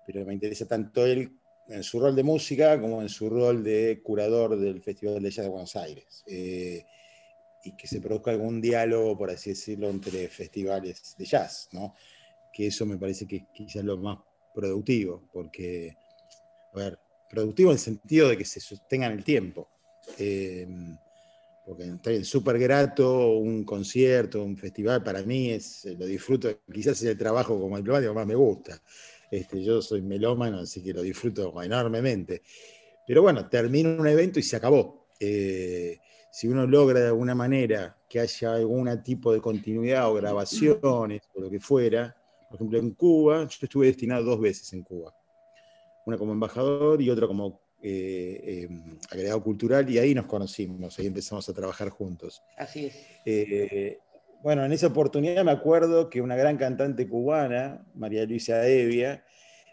pero 0.05 0.25
me 0.25 0.33
interesa 0.33 0.67
tanto 0.67 1.05
él 1.05 1.31
en 1.67 1.83
su 1.83 1.99
rol 1.99 2.15
de 2.15 2.23
música 2.23 2.79
como 2.79 3.01
en 3.01 3.09
su 3.09 3.29
rol 3.29 3.63
de 3.63 4.01
curador 4.03 4.57
del 4.57 4.81
Festival 4.81 5.21
de 5.21 5.31
Jazz 5.31 5.45
de 5.45 5.51
Buenos 5.51 5.75
Aires. 5.75 6.23
Eh, 6.27 6.85
y 7.63 7.75
que 7.75 7.87
se 7.87 8.01
produzca 8.01 8.31
algún 8.31 8.61
diálogo, 8.61 9.17
por 9.17 9.31
así 9.31 9.51
decirlo, 9.51 9.89
entre 9.89 10.27
festivales 10.27 11.15
de 11.17 11.25
jazz, 11.25 11.69
¿no? 11.71 11.95
Que 12.51 12.67
eso 12.67 12.85
me 12.85 12.97
parece 12.97 13.25
que 13.25 13.47
quizás 13.53 13.83
lo 13.83 13.97
más 13.97 14.19
productivo, 14.53 15.27
porque, 15.31 15.95
a 16.73 16.77
ver, 16.77 16.99
productivo 17.29 17.71
en 17.71 17.75
el 17.75 17.79
sentido 17.79 18.27
de 18.27 18.37
que 18.37 18.45
se 18.45 18.59
sostengan 18.59 19.13
el 19.13 19.23
tiempo. 19.23 19.69
Eh, 20.17 20.67
porque 21.65 21.83
estoy 21.85 22.23
súper 22.25 22.59
grato, 22.59 23.37
un 23.37 23.63
concierto, 23.63 24.43
un 24.43 24.57
festival, 24.57 25.01
para 25.01 25.23
mí 25.23 25.51
es, 25.51 25.85
eh, 25.85 25.95
lo 25.97 26.05
disfruto, 26.05 26.49
quizás 26.71 27.01
es 27.01 27.09
el 27.09 27.17
trabajo 27.17 27.59
como 27.59 27.77
diplomático 27.77 28.13
más 28.13 28.27
me 28.27 28.35
gusta. 28.35 28.81
Este, 29.31 29.63
yo 29.63 29.81
soy 29.81 30.01
melómano, 30.01 30.59
así 30.59 30.83
que 30.83 30.93
lo 30.93 31.01
disfruto 31.01 31.61
enormemente. 31.63 32.43
Pero 33.07 33.21
bueno, 33.21 33.47
termina 33.49 33.89
un 33.89 34.07
evento 34.07 34.39
y 34.39 34.43
se 34.43 34.57
acabó. 34.57 35.07
Eh, 35.19 35.97
si 36.31 36.47
uno 36.47 36.67
logra 36.67 36.99
de 36.99 37.07
alguna 37.07 37.33
manera 37.33 37.97
que 38.09 38.19
haya 38.19 38.55
algún 38.55 39.03
tipo 39.03 39.31
de 39.31 39.39
continuidad 39.39 40.09
o 40.09 40.15
grabaciones 40.15 41.21
o 41.33 41.41
lo 41.41 41.49
que 41.49 41.59
fuera, 41.59 42.15
por 42.49 42.57
ejemplo 42.57 42.79
en 42.79 42.91
Cuba, 42.91 43.47
yo 43.47 43.57
estuve 43.61 43.87
destinado 43.87 44.23
dos 44.23 44.39
veces 44.39 44.71
en 44.73 44.83
Cuba, 44.83 45.15
una 46.05 46.17
como 46.17 46.33
embajador 46.33 47.01
y 47.01 47.09
otra 47.09 47.25
como 47.25 47.62
eh, 47.85 48.63
em, 48.63 48.97
agregado 49.11 49.43
cultural 49.43 49.89
y 49.89 49.97
ahí 49.97 50.15
nos 50.15 50.25
conocimos, 50.25 50.97
ahí 50.97 51.07
empezamos 51.07 51.49
a 51.49 51.53
trabajar 51.53 51.89
juntos. 51.89 52.41
Así 52.55 52.85
es. 52.85 52.95
Eh, 53.25 53.99
bueno, 54.41 54.63
en 54.63 54.71
esa 54.71 54.87
oportunidad 54.87 55.43
me 55.43 55.51
acuerdo 55.51 56.09
que 56.09 56.21
una 56.21 56.37
gran 56.37 56.55
cantante 56.55 57.09
cubana, 57.09 57.85
María 57.93 58.25
Luisa 58.25 58.65
Evia, 58.65 59.25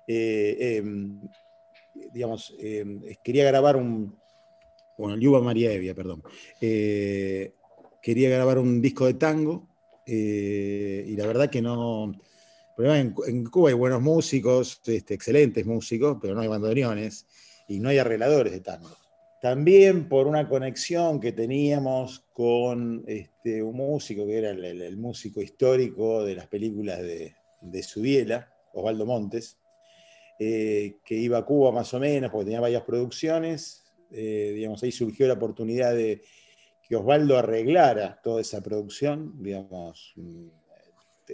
eh, 0.08 0.78
em, 0.78 1.20
digamos, 2.12 2.52
em, 2.58 3.00
quería 3.22 3.44
grabar 3.44 3.76
un, 3.76 4.18
bueno, 4.98 5.16
Yuba 5.16 5.40
María 5.40 5.70
Evia, 5.72 5.94
perdón, 5.94 6.24
quería 6.58 8.28
grabar 8.28 8.58
un 8.58 8.82
disco 8.82 9.06
de 9.06 9.14
tango 9.14 9.68
y 10.04 11.14
la 11.14 11.26
verdad 11.28 11.48
que 11.48 11.62
no... 11.62 12.12
En, 12.76 13.14
en 13.26 13.44
Cuba 13.44 13.68
hay 13.68 13.74
buenos 13.74 14.00
músicos, 14.00 14.80
este, 14.86 15.12
excelentes 15.12 15.66
músicos, 15.66 16.16
pero 16.20 16.34
no 16.34 16.40
hay 16.40 16.48
bandoneones 16.48 17.26
y 17.70 17.78
no 17.78 17.88
hay 17.88 17.98
arregladores 17.98 18.52
de 18.52 18.60
tango. 18.60 18.90
También 19.40 20.08
por 20.08 20.26
una 20.26 20.48
conexión 20.48 21.20
que 21.20 21.30
teníamos 21.30 22.24
con 22.32 23.04
este, 23.06 23.62
un 23.62 23.76
músico 23.76 24.26
que 24.26 24.38
era 24.38 24.50
el, 24.50 24.96
músico 24.96 25.40
histórico 25.40 26.24
de 26.24 26.34
las 26.34 26.48
películas 26.48 27.00
de, 27.00 27.36
de 27.60 27.82
Subiela, 27.84 28.52
Osvaldo 28.74 29.06
Montes, 29.06 29.56
eh, 30.40 30.96
que 31.04 31.14
iba 31.14 31.38
a 31.38 31.44
Cuba 31.44 31.70
más 31.70 31.94
o 31.94 32.00
menos 32.00 32.32
porque 32.32 32.46
tenía 32.46 32.60
varias 32.60 32.82
producciones. 32.82 33.84
Eh, 34.10 34.52
digamos, 34.56 34.82
ahí 34.82 34.90
surgió 34.90 35.28
la 35.28 35.34
oportunidad 35.34 35.94
de 35.94 36.22
que 36.88 36.96
Osvaldo 36.96 37.38
arreglara 37.38 38.20
toda 38.20 38.40
esa 38.40 38.60
producción. 38.60 39.40
Digamos, 39.40 40.12
mm, 40.16 40.48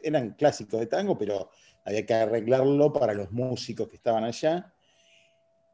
eran 0.02 0.34
clásicos 0.34 0.80
de 0.80 0.86
tango, 0.86 1.16
pero 1.16 1.48
había 1.82 2.04
que 2.04 2.12
arreglarlo 2.12 2.92
para 2.92 3.14
los 3.14 3.32
músicos 3.32 3.88
que 3.88 3.96
estaban 3.96 4.22
allá. 4.22 4.75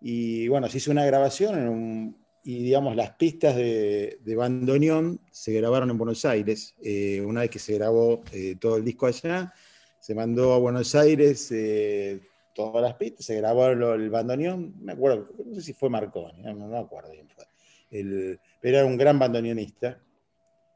Y 0.03 0.49
bueno, 0.49 0.69
se 0.69 0.79
hizo 0.79 0.91
una 0.91 1.05
grabación 1.07 2.17
y 2.45 2.63
digamos 2.63 2.97
las 2.97 3.13
pistas 3.13 3.55
de, 3.55 4.19
de, 4.21 4.37
bandoneón 4.37 5.21
se 5.31 5.53
grabaron 5.53 5.91
en 5.91 5.99
Buenos 5.99 6.25
Aires. 6.25 6.75
Eh, 6.83 7.21
una 7.25 7.43
vez 7.43 7.51
que 7.51 7.59
se 7.59 7.75
grabó 7.75 8.23
eh, 8.33 8.57
todo 8.61 8.77
el 8.77 8.85
disco 8.85 9.07
allá, 9.07 9.53
se 10.01 10.15
mandó 10.15 10.53
a 10.53 10.59
Buenos 10.59 10.95
Aires, 10.95 11.51
eh, 11.53 12.21
todas 12.53 12.83
las 12.83 12.95
pistas, 12.95 13.27
se 13.27 13.37
grabó 13.37 13.69
el, 13.69 14.11
bandoneón, 14.11 14.75
me 14.81 14.93
acuerdo, 14.93 15.29
no 15.45 15.55
sé 15.55 15.63
si 15.63 15.73
fue 15.73 15.89
Marconi, 15.89 16.43
no, 16.43 16.67
me 16.67 16.79
acuerdo 16.79 17.13
bien 17.13 17.29
fue. 17.29 17.45
pero 17.89 18.79
era 18.79 18.85
un 18.85 18.97
gran 18.97 19.19
bandoneonista 19.19 20.01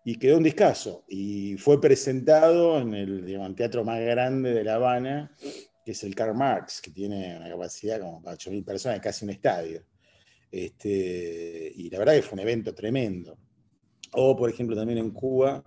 y 0.04 0.16
quedó 0.18 0.36
un 0.36 0.44
discazo. 0.44 1.04
Y 1.08 1.56
fue 1.56 1.80
presentado 1.80 2.78
en 2.80 2.94
el, 2.94 3.54
teatro 3.56 3.82
más 3.82 4.00
grande 4.00 4.54
de 4.54 4.62
La 4.62 4.76
Habana, 4.76 5.36
que 5.86 5.92
es 5.92 6.02
el 6.02 6.16
Karl 6.16 6.34
Marx, 6.34 6.80
que 6.80 6.90
tiene 6.90 7.36
una 7.36 7.48
capacidad 7.48 8.00
como 8.00 8.20
para 8.20 8.36
8.000 8.36 8.64
personas, 8.64 8.98
casi 8.98 9.24
un 9.24 9.30
estadio. 9.30 9.84
Este, 10.50 11.72
y 11.76 11.88
la 11.90 12.00
verdad 12.00 12.14
que 12.14 12.22
fue 12.22 12.34
un 12.34 12.40
evento 12.40 12.74
tremendo. 12.74 13.38
O, 14.10 14.36
por 14.36 14.50
ejemplo, 14.50 14.74
también 14.74 14.98
en 14.98 15.12
Cuba 15.12 15.62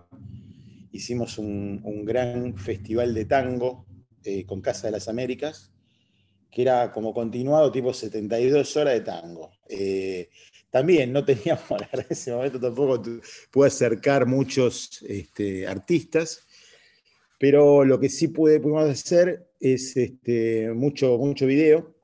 hicimos 0.92 1.38
un, 1.38 2.04
gran 2.04 2.54
festival 2.54 3.14
de 3.14 3.24
tango 3.24 3.86
eh, 4.22 4.44
con 4.44 4.60
Casa 4.60 4.88
de 4.88 4.90
las 4.90 5.08
Américas, 5.08 5.72
que 6.50 6.60
era 6.60 6.92
como 6.92 7.14
continuado, 7.14 7.72
tipo 7.72 7.94
72 7.94 8.76
horas 8.76 8.92
de 8.92 9.00
tango. 9.00 9.52
Eh, 9.70 10.28
también 10.68 11.14
no 11.14 11.24
teníamos, 11.24 11.80
en 11.92 12.06
ese 12.10 12.30
momento 12.30 12.60
tampoco 12.60 13.02
pude 13.50 13.68
acercar 13.68 14.26
muchos 14.26 15.02
este, 15.08 15.66
artistas, 15.66 16.46
pero 17.40 17.86
lo 17.86 17.98
que 17.98 18.10
sí 18.10 18.28
pude, 18.28 18.60
pudimos 18.60 18.86
hacer 18.86 19.48
es 19.58 19.96
este, 19.96 20.70
mucho, 20.74 21.16
mucho 21.16 21.46
video. 21.46 21.96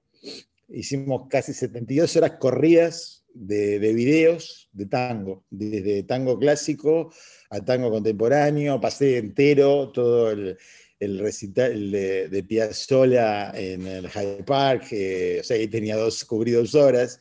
Hicimos 0.70 1.28
casi 1.28 1.52
72 1.52 2.16
horas 2.16 2.32
corridas 2.40 3.26
de, 3.34 3.78
de 3.78 3.92
videos 3.92 4.70
de 4.72 4.86
tango, 4.86 5.44
desde 5.50 6.04
tango 6.04 6.38
clásico 6.38 7.12
a 7.50 7.62
tango 7.62 7.90
contemporáneo, 7.90 8.80
pasé 8.80 9.18
entero 9.18 9.92
todo 9.92 10.30
el, 10.30 10.56
el 10.98 11.18
recital 11.18 11.90
de, 11.90 12.28
de 12.30 12.42
Piazzolla 12.42 13.50
en 13.50 13.86
el 13.86 14.08
Hyde 14.08 14.42
Park, 14.42 14.84
o 14.84 15.44
sea, 15.44 15.58
ahí 15.58 15.68
tenía 15.68 15.96
dos, 15.96 16.24
cubrí 16.24 16.52
dos 16.52 16.74
horas. 16.74 17.20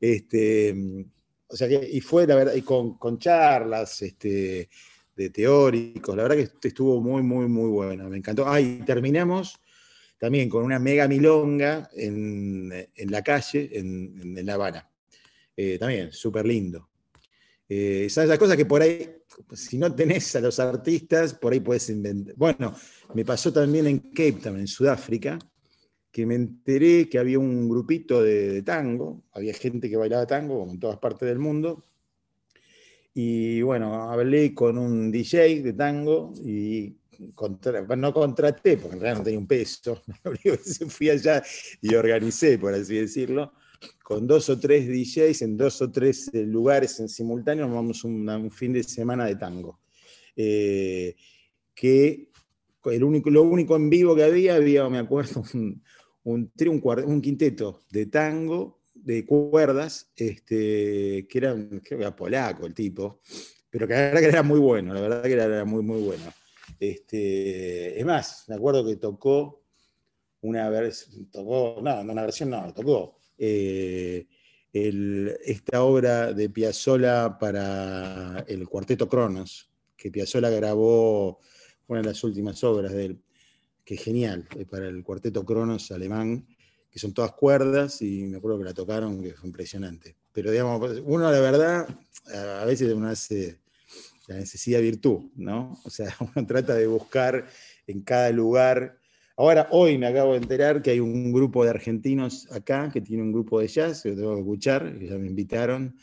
Este, 0.00 0.74
o 1.46 1.54
sea 1.54 1.68
que, 1.68 1.88
y 1.92 2.00
fue 2.00 2.26
la 2.26 2.34
verdad, 2.34 2.54
y 2.54 2.62
con, 2.62 2.98
con 2.98 3.20
charlas 3.20 4.02
este, 4.02 4.68
de 5.16 5.30
teóricos, 5.30 6.16
la 6.16 6.24
verdad 6.24 6.50
que 6.60 6.68
estuvo 6.68 7.00
muy, 7.00 7.22
muy, 7.22 7.46
muy 7.46 7.68
buena, 7.68 8.08
me 8.08 8.16
encantó. 8.16 8.46
Ah, 8.46 8.58
terminamos 8.86 9.58
también 10.18 10.48
con 10.48 10.64
una 10.64 10.78
mega 10.78 11.08
milonga 11.08 11.90
en, 11.94 12.72
en 12.94 13.10
la 13.10 13.22
calle, 13.22 13.70
en, 13.72 14.36
en 14.38 14.46
La 14.46 14.54
Habana. 14.54 14.88
Eh, 15.56 15.78
también, 15.78 16.12
súper 16.12 16.46
lindo. 16.46 16.88
Eh, 17.68 18.08
son 18.10 18.24
esas 18.24 18.38
cosas 18.38 18.56
que 18.56 18.66
por 18.66 18.82
ahí, 18.82 19.10
si 19.52 19.78
no 19.78 19.94
tenés 19.94 20.34
a 20.36 20.40
los 20.40 20.58
artistas, 20.60 21.34
por 21.34 21.52
ahí 21.52 21.60
puedes 21.60 21.88
inventar. 21.90 22.34
Bueno, 22.36 22.74
me 23.14 23.24
pasó 23.24 23.52
también 23.52 23.86
en 23.86 23.98
Cape 23.98 24.40
Town, 24.42 24.58
en 24.58 24.66
Sudáfrica, 24.66 25.38
que 26.10 26.26
me 26.26 26.34
enteré 26.34 27.08
que 27.08 27.18
había 27.18 27.38
un 27.38 27.68
grupito 27.68 28.22
de, 28.22 28.62
tango, 28.62 29.24
había 29.32 29.54
gente 29.54 29.88
que 29.88 29.96
bailaba 29.96 30.26
tango, 30.26 30.58
como 30.58 30.72
en 30.72 30.80
todas 30.80 30.98
partes 30.98 31.28
del 31.28 31.38
mundo, 31.38 31.86
y 33.14 33.62
bueno, 33.62 34.10
hablé 34.10 34.54
con 34.54 34.78
un 34.78 35.10
DJ 35.10 35.62
de 35.62 35.72
tango 35.74 36.32
y 36.44 36.96
no 37.96 38.12
contraté, 38.12 38.76
porque 38.76 38.96
en 38.96 39.00
realidad 39.00 39.18
no 39.18 39.24
tenía 39.24 39.38
un 39.38 39.46
peso, 39.46 40.02
fui 40.88 41.10
allá 41.10 41.42
y 41.80 41.94
organicé, 41.94 42.58
por 42.58 42.74
así 42.74 42.96
decirlo, 42.96 43.52
con 44.02 44.26
dos 44.26 44.48
o 44.48 44.58
tres 44.58 44.86
DJs 44.86 45.42
en 45.42 45.56
dos 45.56 45.80
o 45.82 45.90
tres 45.90 46.30
eh, 46.32 46.44
lugares 46.44 46.98
en 47.00 47.08
simultáneo, 47.08 47.68
vamos 47.68 48.04
un, 48.04 48.28
un 48.28 48.50
fin 48.50 48.72
de 48.72 48.82
semana 48.82 49.26
de 49.26 49.36
tango. 49.36 49.80
Eh, 50.36 51.14
que 51.74 52.28
el 52.84 53.04
único, 53.04 53.30
lo 53.30 53.42
único 53.42 53.76
en 53.76 53.88
vivo 53.90 54.14
que 54.14 54.24
había, 54.24 54.56
había, 54.56 54.88
me 54.88 54.98
acuerdo, 54.98 55.42
un, 55.54 55.82
un, 56.24 56.52
un, 57.06 57.22
quinteto 57.22 57.80
de 57.90 58.06
tango, 58.06 58.81
de 59.02 59.26
cuerdas, 59.26 60.10
este, 60.16 61.26
que 61.28 61.38
era, 61.38 61.56
que 61.82 61.94
era 61.94 62.14
polaco 62.14 62.66
el 62.66 62.74
tipo, 62.74 63.20
pero 63.70 63.86
que 63.88 63.94
verdad 63.94 64.20
que 64.20 64.26
era 64.26 64.42
muy 64.42 64.60
bueno, 64.60 64.94
la 64.94 65.00
verdad 65.00 65.22
que 65.22 65.32
era, 65.32 65.64
muy, 65.64 65.82
muy 65.82 66.02
bueno. 66.02 66.24
Este, 66.78 67.98
es 67.98 68.04
más, 68.06 68.44
me 68.48 68.54
acuerdo 68.54 68.84
que 68.86 68.96
tocó 68.96 69.62
una 70.42 70.68
versión, 70.68 71.30
tocó, 71.30 71.80
no, 71.82 72.00
una 72.00 72.22
versión 72.22 72.50
no, 72.50 72.72
tocó 72.72 73.16
eh, 73.38 74.26
esta 74.72 75.82
obra 75.82 76.32
de 76.32 76.48
Piazzolla 76.48 77.38
para 77.38 78.44
el 78.48 78.68
cuarteto 78.68 79.08
Cronos, 79.08 79.70
que 79.96 80.10
Piazzolla 80.10 80.50
grabó, 80.50 81.40
una 81.88 82.00
de 82.00 82.06
las 82.06 82.24
últimas 82.24 82.62
obras 82.64 82.92
de 82.92 83.04
él 83.06 83.22
que 83.84 83.94
es 83.94 84.02
genial, 84.02 84.46
eh, 84.56 84.64
para 84.64 84.88
el 84.88 85.02
cuarteto 85.02 85.44
Cronos 85.44 85.90
alemán, 85.90 86.46
que 86.92 86.98
son 86.98 87.14
todas 87.14 87.32
cuerdas 87.32 88.02
y 88.02 88.24
me 88.24 88.36
acuerdo 88.36 88.58
que 88.58 88.64
la 88.64 88.74
tocaron, 88.74 89.22
que 89.22 89.32
fue 89.32 89.48
impresionante. 89.48 90.16
Pero 90.32 90.50
digamos, 90.50 91.00
uno 91.04 91.30
la 91.30 91.40
verdad, 91.40 91.88
a 92.60 92.64
veces 92.64 92.92
uno 92.92 93.08
hace 93.08 93.58
la 94.28 94.36
necesidad 94.36 94.80
virtud, 94.80 95.30
¿no? 95.34 95.80
O 95.84 95.90
sea, 95.90 96.14
uno 96.36 96.46
trata 96.46 96.74
de 96.74 96.86
buscar 96.86 97.46
en 97.86 98.02
cada 98.02 98.30
lugar. 98.30 98.98
Ahora, 99.36 99.68
hoy 99.70 99.96
me 99.96 100.06
acabo 100.06 100.32
de 100.32 100.38
enterar 100.38 100.82
que 100.82 100.90
hay 100.90 101.00
un 101.00 101.32
grupo 101.32 101.64
de 101.64 101.70
argentinos 101.70 102.46
acá 102.52 102.90
que 102.92 103.00
tiene 103.00 103.22
un 103.22 103.32
grupo 103.32 103.60
de 103.60 103.68
jazz, 103.68 104.02
que 104.02 104.12
tengo 104.12 104.34
que 104.34 104.40
escuchar, 104.40 104.98
que 104.98 105.08
ya 105.08 105.16
me 105.16 105.26
invitaron. 105.26 105.96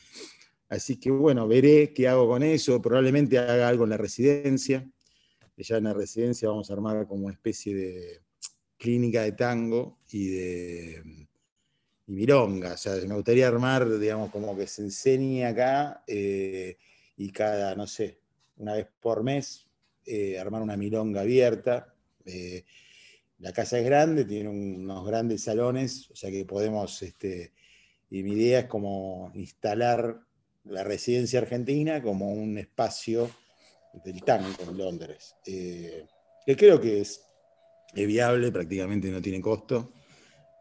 Así 0.70 0.98
que 1.00 1.12
bueno, 1.12 1.48
veré 1.48 1.94
qué 1.94 2.08
hago 2.08 2.28
con 2.28 2.44
eso. 2.44 2.82
Probablemente 2.82 3.38
haga 3.38 3.70
algo 3.70 3.84
en 3.84 3.92
la 3.92 3.98
residencia 3.98 4.86
ya 5.64 5.78
en 5.78 5.86
la 5.86 5.94
residencia 5.94 6.50
vamos 6.50 6.70
a 6.70 6.74
armar 6.74 7.08
como 7.08 7.26
una 7.26 7.34
especie 7.34 7.76
de 7.76 8.22
clínica 8.80 9.24
de 9.24 9.34
tango 9.34 10.00
y 10.10 10.30
de 10.30 11.28
y 12.10 12.14
milonga. 12.14 12.74
O 12.74 12.78
sea, 12.78 12.96
me 13.08 13.14
gustaría 13.14 13.48
armar, 13.48 14.00
digamos, 14.00 14.32
como 14.32 14.58
que 14.58 14.66
se 14.66 14.82
enseñe 14.82 15.46
acá 15.46 16.04
eh, 16.08 16.78
y 17.16 17.32
cada, 17.32 17.76
no 17.76 17.86
sé, 17.86 18.20
una 18.58 18.74
vez 18.74 18.88
por 19.00 19.24
mes, 19.24 19.68
eh, 20.06 20.40
armar 20.40 20.64
una 20.64 20.76
milonga 20.76 21.22
abierta. 21.22 21.94
Eh, 22.26 22.66
la 23.38 23.54
casa 23.54 23.78
es 23.78 23.86
grande, 23.86 24.26
tiene 24.26 24.50
unos 24.50 25.06
grandes 25.06 25.44
salones, 25.44 26.10
o 26.10 26.16
sea 26.16 26.32
que 26.32 26.46
podemos, 26.46 27.02
este, 27.04 27.54
y 28.10 28.24
mi 28.24 28.32
idea 28.32 28.62
es 28.62 28.66
como 28.66 29.32
instalar 29.36 30.20
la 30.66 30.84
residencia 30.84 31.40
argentina 31.40 32.02
como 32.02 32.34
un 32.34 32.58
espacio 32.58 33.30
del 34.04 34.24
tango 34.24 34.64
en 34.68 34.78
Londres, 34.78 35.36
que 35.44 36.56
creo 36.58 36.82
que 36.82 37.02
es, 37.02 37.29
viable, 37.94 38.52
prácticamente 38.52 39.10
no 39.10 39.22
tiene 39.22 39.42
costo 39.42 39.92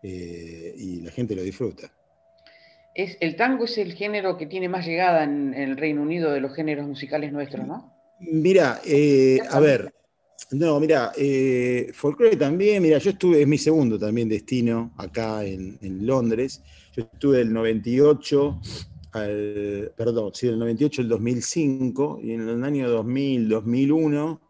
eh, 0.03 0.75
y 0.77 1.01
la 1.01 1.11
gente 1.11 1.35
lo 1.35 1.43
disfruta. 1.43 1.91
Es, 2.95 3.17
el 3.21 3.37
tango 3.37 3.65
es 3.65 3.79
el 3.79 3.93
género 3.95 4.37
que 4.37 4.47
tiene 4.47 4.69
más 4.69 4.87
llegada 4.87 5.25
en, 5.25 5.55
el 5.55 5.77
Reino 5.77 6.03
Unido 6.03 6.33
de 6.33 6.41
los 6.41 6.55
géneros 6.55 6.87
musicales 6.87 7.33
nuestros, 7.33 7.67
¿no? 7.67 7.93
Mira, 8.21 8.81
eh, 8.85 9.39
a 9.49 9.61
ver, 9.61 9.93
no, 10.51 10.81
mira, 10.81 11.13
folclore 11.93 12.37
también, 12.37 12.83
mira, 12.83 12.99
yo 12.99 13.11
estuve, 13.11 13.43
es 13.43 13.47
mi 13.47 13.59
segundo 13.59 13.99
también 13.99 14.29
destino 14.29 14.93
acá 14.97 15.45
en, 15.45 15.79
en 15.81 16.05
Londres, 16.05 16.63
yo 16.97 17.05
estuve 17.13 17.39
del 17.39 17.53
98 17.53 18.61
al, 19.13 19.93
perdón, 19.97 20.33
sí, 20.35 20.47
del 20.47 20.59
98 20.59 21.03
al 21.03 21.09
2005, 21.09 22.21
y 22.23 22.33
en 22.33 22.49
el 22.49 22.65
año 22.65 22.91
2000, 22.91 23.49
2001, 23.49 24.41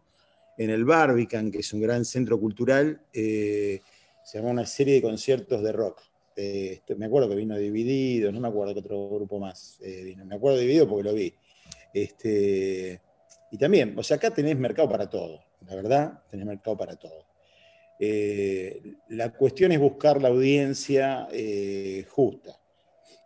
en 0.59 0.71
el 0.71 0.85
Barbican, 0.85 1.51
que 1.53 1.59
es 1.59 1.73
un 1.73 1.81
gran 1.81 2.05
centro 2.05 2.38
cultural, 2.38 3.01
eh, 3.12 3.81
se 4.25 4.38
llamó 4.38 4.51
una 4.51 4.66
serie 4.66 4.94
de 4.94 5.03
conciertos 5.03 5.62
de 5.62 5.73
rock. 5.73 6.03
Eh, 6.37 6.71
este, 6.75 6.97
me 6.97 7.07
acuerdo 7.07 7.29
que 7.29 7.37
vino 7.37 7.57
Dividido, 7.57 8.33
no 8.33 8.40
me 8.40 8.49
acuerdo 8.49 8.75
qué 8.75 8.81
otro 8.81 9.09
grupo 9.09 9.38
más 9.38 9.79
eh, 9.83 10.03
vino. 10.03 10.25
Me 10.25 10.35
acuerdo 10.35 10.59
Dividido 10.59 10.88
porque 10.88 11.09
lo 11.09 11.14
vi. 11.14 11.33
Este, 11.94 13.01
y 13.53 13.57
también, 13.57 13.97
o 13.97 14.03
sea, 14.03 14.16
acá 14.16 14.33
tenés 14.33 14.59
mercado 14.59 14.88
para 14.88 15.09
todo, 15.09 15.40
la 15.66 15.77
verdad, 15.77 16.23
tenés 16.29 16.44
mercado 16.44 16.77
para 16.77 16.97
todo. 16.97 17.25
la 19.09 19.33
cuestión 19.33 19.73
es 19.73 19.79
buscar 19.79 20.21
la 20.21 20.29
audiencia 20.29 21.29
justa. 22.09 22.59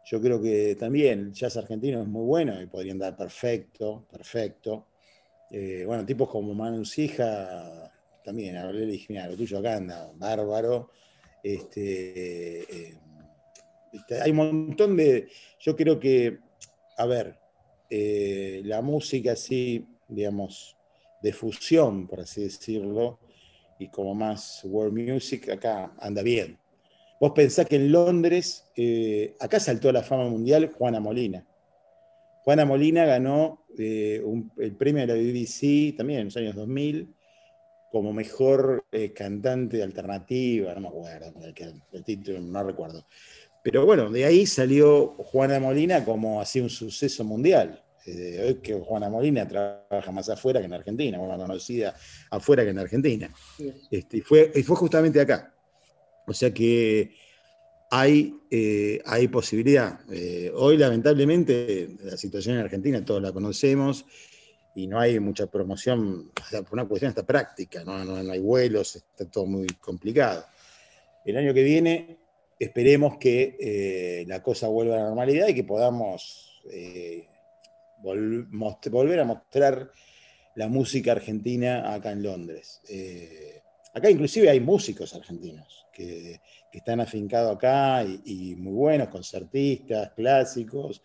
Yo 0.05 0.21
creo 0.21 0.41
que 0.41 0.77
también 0.77 1.21
el 1.21 1.33
jazz 1.33 1.57
argentino 1.57 2.03
es 2.03 2.09
muy 2.09 2.25
bueno 2.25 2.61
y 2.61 2.67
podrían 2.67 2.99
dar 2.99 3.17
perfecto, 3.17 4.07
perfecto. 4.11 4.87
Eh, 5.55 5.85
bueno, 5.87 6.07
tipos 6.07 6.31
como 6.31 6.55
Manu 6.55 6.83
Sija, 6.83 7.93
también, 8.25 8.57
hablé 8.57 8.87
le 8.87 8.93
dije, 8.93 9.07
mira, 9.11 9.29
lo 9.29 9.37
tuyo 9.37 9.59
acá 9.59 9.77
anda, 9.77 10.11
bárbaro. 10.15 10.91
Este, 11.43 12.63
eh, 12.63 12.95
hay 14.23 14.31
un 14.31 14.37
montón 14.37 14.97
de. 14.97 15.29
Yo 15.61 15.77
creo 15.77 16.01
que, 16.01 16.39
a 16.97 17.05
ver, 17.05 17.39
eh, 17.91 18.63
la 18.65 18.81
música 18.81 19.33
así, 19.33 19.87
digamos, 20.09 20.75
de 21.21 21.35
fusión, 21.35 22.07
por 22.07 22.21
así 22.21 22.45
decirlo, 22.45 23.19
y 23.79 23.89
como 23.89 24.15
más 24.15 24.63
world 24.65 24.95
music, 24.95 25.51
acá 25.51 25.93
anda 25.99 26.23
bien. 26.23 26.59
Vos 27.21 27.33
pensás 27.33 27.67
que 27.67 27.77
en 27.77 27.93
Londres, 27.93 28.65
acá 29.39 29.61
saltó 29.61 29.91
a 29.91 29.93
la 29.93 30.03
fama 30.03 30.29
mundial 30.31 30.73
Juana 30.73 30.99
Molina. 30.99 31.47
Juana 32.45 32.65
Molina 32.65 33.05
ganó 33.05 33.65
eh, 33.79 34.23
el 34.59 34.77
premio 34.77 35.07
de 35.07 35.09
la 35.09 35.15
BBC 35.15 35.97
también 35.97 36.21
en 36.21 36.25
los 36.27 36.37
años 36.37 36.55
2000 36.55 37.15
como 37.93 38.15
mejor 38.15 38.87
eh, 38.91 39.13
cantante 39.13 39.83
alternativa, 39.83 40.75
no 40.75 40.81
me 40.81 40.89
acuerdo 40.89 41.31
el, 41.93 42.05
título, 42.05 42.41
no 42.41 42.65
recuerdo. 42.65 43.07
Pero 43.63 43.85
bueno, 43.85 44.11
de 44.11 44.25
ahí 44.25 44.47
salió 44.47 45.09
Juana 45.09 45.61
Molina 45.61 46.03
como 46.03 46.41
así 46.41 46.59
un 46.59 46.71
suceso 46.71 47.23
mundial. 47.23 47.85
Eh, 48.07 48.43
hoy 48.45 48.55
que 48.57 48.73
Juana 48.73 49.11
Molina 49.11 49.47
trabaja 49.47 50.11
más 50.11 50.29
afuera 50.31 50.59
que 50.59 50.67
en 50.67 50.73
Argentina, 50.73 51.19
más 51.19 51.39
conocida 51.39 51.95
afuera 52.31 52.65
que 52.65 52.71
en 52.71 52.79
Argentina. 52.79 53.31
Este, 53.91 54.17
y, 54.17 54.21
fue, 54.23 54.51
y 54.55 54.63
fue 54.63 54.75
justamente 54.75 55.21
acá. 55.21 55.55
O 56.27 56.33
sea 56.33 56.53
que 56.53 57.15
hay, 57.95 58.35
eh, 58.51 59.03
hay 59.05 59.29
posibilidad. 59.29 60.01
hoy, 60.55 60.79
lamentablemente, 60.79 61.91
la 62.03 62.17
situación 62.17 62.57
en 62.57 62.63
Argentina 62.63 63.05
todos 63.05 63.21
la 63.21 63.33
conocemos 63.33 64.07
y 64.75 64.87
no 64.87 64.99
hay 64.99 65.21
mucha 65.21 65.47
promoción, 65.47 66.33
por 66.51 66.73
una 66.73 66.87
cuestión 66.87 67.11
hasta 67.11 67.27
práctica, 67.27 67.85
¿no? 67.85 68.17
Hay 68.17 68.39
vuelos, 68.39 68.97
está 68.97 69.27
todo 69.27 69.45
muy 69.45 69.67
complicado. 69.79 70.47
El 71.27 71.37
año 71.37 71.53
que 71.53 71.63
viene 71.63 72.17
esperemos 72.59 73.19
que 73.19 73.57
eh, 73.61 74.25
la 74.27 74.43
cosa 74.43 74.69
vuelva 74.69 74.95
a 74.95 74.99
la 74.99 75.07
normalidad 75.09 75.49
y 75.49 75.55
que 75.55 75.65
podamos 75.65 76.63
eh, 76.71 77.27
volver 78.01 79.21
a 79.21 79.25
mostrar 79.25 79.91
la 80.55 80.69
música 80.69 81.13
argentina 81.13 81.93
acá 81.93 82.13
en 82.13 82.23
Londres. 82.23 82.81
Eh, 82.89 83.61
acá 83.93 84.09
inclusive 84.09 84.49
hay 84.49 84.61
músicos 84.61 85.15
argentinos 85.15 85.82
que, 85.93 86.41
están 86.73 87.01
afincados 87.01 87.55
acá 87.55 88.05
y, 88.25 88.57
muy 88.57 88.73
buenos, 88.73 89.09
concertistas, 89.09 90.11
clásicos, 90.13 91.03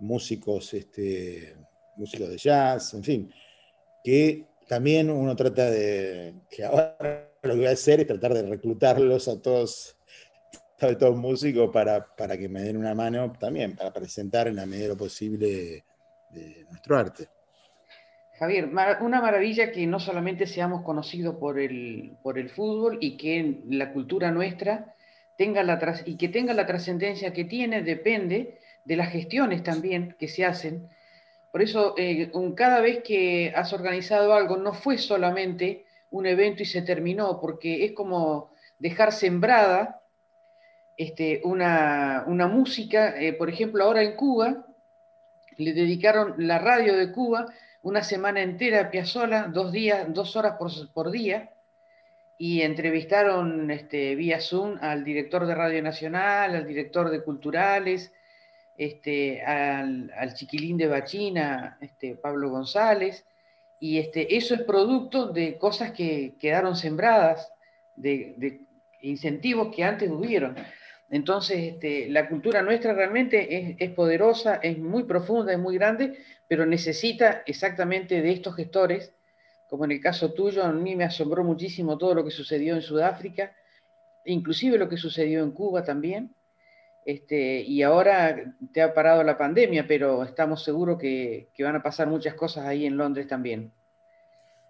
músicos 0.00 0.74
este, 0.74 1.56
músicos 1.96 2.28
de 2.28 2.36
jazz, 2.36 2.94
en 2.94 3.04
fin, 3.04 3.34
que 4.02 4.46
también 4.66 5.10
uno 5.10 5.36
trata 5.36 5.70
de, 5.70 6.34
que 6.50 6.64
ahora 6.64 7.30
lo 7.42 7.52
que 7.52 7.58
voy 7.58 7.66
a 7.66 7.70
hacer 7.70 8.00
es 8.00 8.06
tratar 8.06 8.34
de 8.34 8.42
reclutarlos 8.42 9.28
a 9.28 9.40
todos, 9.40 9.96
a 10.80 10.98
todos 10.98 11.16
músicos 11.16 11.70
para, 11.72 12.14
para 12.16 12.36
que 12.36 12.48
me 12.48 12.62
den 12.62 12.76
una 12.76 12.94
mano 12.94 13.32
también, 13.38 13.76
para 13.76 13.92
presentar 13.92 14.48
en 14.48 14.56
la 14.56 14.66
medida 14.66 14.84
de 14.84 14.88
lo 14.88 14.96
posible 14.96 15.84
de, 16.30 16.64
nuestro 16.70 16.96
arte. 16.96 17.28
Javier, 18.38 18.68
una 19.00 19.20
maravilla 19.20 19.70
que 19.70 19.86
no 19.86 20.00
solamente 20.00 20.46
seamos 20.46 20.82
conocidos 20.82 21.36
por 21.36 21.58
el, 21.58 22.16
por 22.22 22.38
el 22.38 22.50
fútbol 22.50 22.98
y 23.00 23.16
que 23.16 23.60
la 23.68 23.92
cultura 23.92 24.30
nuestra 24.30 24.94
tenga 25.36 25.62
la 25.62 25.80
y 26.04 26.16
que 26.16 26.28
tenga 26.28 26.54
la 26.54 26.66
trascendencia 26.66 27.32
que 27.32 27.44
tiene 27.44 27.82
depende 27.82 28.58
de 28.84 28.96
las 28.96 29.10
gestiones 29.10 29.62
también 29.62 30.16
que 30.18 30.28
se 30.28 30.44
hacen 30.44 30.88
por 31.54 31.62
eso, 31.62 31.94
eh, 31.96 32.32
cada 32.56 32.80
vez 32.80 33.04
que 33.04 33.52
has 33.54 33.72
organizado 33.72 34.34
algo, 34.34 34.56
no 34.56 34.72
fue 34.74 34.98
solamente 34.98 35.84
un 36.10 36.26
evento 36.26 36.64
y 36.64 36.66
se 36.66 36.82
terminó, 36.82 37.40
porque 37.40 37.84
es 37.84 37.92
como 37.92 38.50
dejar 38.80 39.12
sembrada 39.12 40.02
este, 40.96 41.42
una, 41.44 42.24
música. 42.26 43.14
Eh, 43.20 43.34
por 43.34 43.48
ejemplo, 43.48 43.84
ahora 43.84 44.02
en 44.02 44.16
Cuba, 44.16 44.66
le 45.56 45.74
dedicaron 45.74 46.34
la 46.38 46.58
radio 46.58 46.96
de 46.96 47.12
Cuba 47.12 47.46
una 47.84 48.02
semana 48.02 48.40
entera 48.40 48.80
a 48.80 48.90
Piazzolla, 48.90 49.48
dos, 49.52 49.70
días, 49.70 50.06
dos 50.08 50.36
horas 50.36 50.56
por, 50.94 51.10
día, 51.10 51.50
y 52.38 52.62
entrevistaron 52.62 53.70
este, 53.70 54.14
vía 54.14 54.40
Zoom 54.40 54.78
al 54.80 55.04
director 55.04 55.46
de 55.46 55.54
Radio 55.54 55.82
Nacional, 55.82 56.56
al 56.56 56.66
director 56.66 57.10
de 57.10 57.22
Culturales, 57.22 58.10
este, 58.78 59.42
al, 59.42 60.34
chiquilín 60.34 60.78
de 60.78 60.88
Bachina, 60.88 61.76
este, 61.82 62.16
Pablo 62.16 62.48
González, 62.48 63.26
y 63.78 63.98
este, 63.98 64.34
eso 64.34 64.54
es 64.54 64.62
producto 64.62 65.26
de 65.26 65.58
cosas 65.58 65.92
que 65.92 66.36
quedaron 66.40 66.76
sembradas, 66.76 67.52
de, 67.96 68.62
incentivos 69.02 69.74
que 69.76 69.84
antes 69.84 70.10
hubieron. 70.10 70.56
Entonces, 71.10 71.74
este, 71.74 72.08
la 72.08 72.28
cultura 72.30 72.62
nuestra 72.62 72.94
realmente 72.94 73.76
es, 73.78 73.90
poderosa, 73.90 74.56
es 74.62 74.78
muy 74.78 75.04
profunda, 75.04 75.52
es 75.52 75.58
muy 75.58 75.76
grande, 75.76 76.18
pero 76.48 76.66
necesita 76.66 77.42
exactamente 77.46 78.20
de 78.22 78.32
estos 78.32 78.56
gestores, 78.56 79.12
como 79.68 79.84
en 79.84 79.92
el 79.92 80.00
caso 80.00 80.32
tuyo, 80.32 80.62
a 80.62 80.72
mí 80.72 80.94
me 80.94 81.04
asombró 81.04 81.42
muchísimo 81.42 81.98
todo 81.98 82.14
lo 82.14 82.24
que 82.24 82.30
sucedió 82.30 82.74
en 82.74 82.82
Sudáfrica, 82.82 83.54
inclusive 84.24 84.78
lo 84.78 84.88
que 84.88 84.96
sucedió 84.96 85.42
en 85.42 85.52
Cuba 85.52 85.84
también, 85.84 86.34
este, 87.04 87.60
y 87.60 87.82
ahora 87.82 88.54
te 88.72 88.80
ha 88.80 88.94
parado 88.94 89.22
la 89.22 89.36
pandemia, 89.36 89.86
pero 89.86 90.22
estamos 90.22 90.64
seguros 90.64 90.98
que, 90.98 91.48
van 91.58 91.76
a 91.76 91.82
pasar 91.82 92.08
muchas 92.08 92.34
cosas 92.34 92.64
ahí 92.64 92.86
en 92.86 92.96
Londres 92.96 93.28
también. 93.28 93.72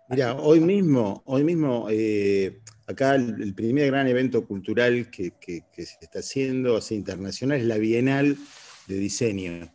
Mira, 0.08 0.34
hoy 0.34 0.60
mismo, 0.60 1.22
hoy 1.24 1.44
mismo 1.44 1.86
eh, 1.90 2.60
acá 2.86 3.14
el, 3.14 3.54
primer 3.54 3.86
gran 3.86 4.06
evento 4.06 4.46
cultural 4.46 5.10
que, 5.10 5.32
se 5.72 5.96
está 6.00 6.18
haciendo, 6.18 6.76
así 6.76 6.94
internacional, 6.94 7.58
es 7.58 7.66
la 7.66 7.78
Bienal 7.78 8.36
de 8.88 8.96
Diseño. 8.96 9.72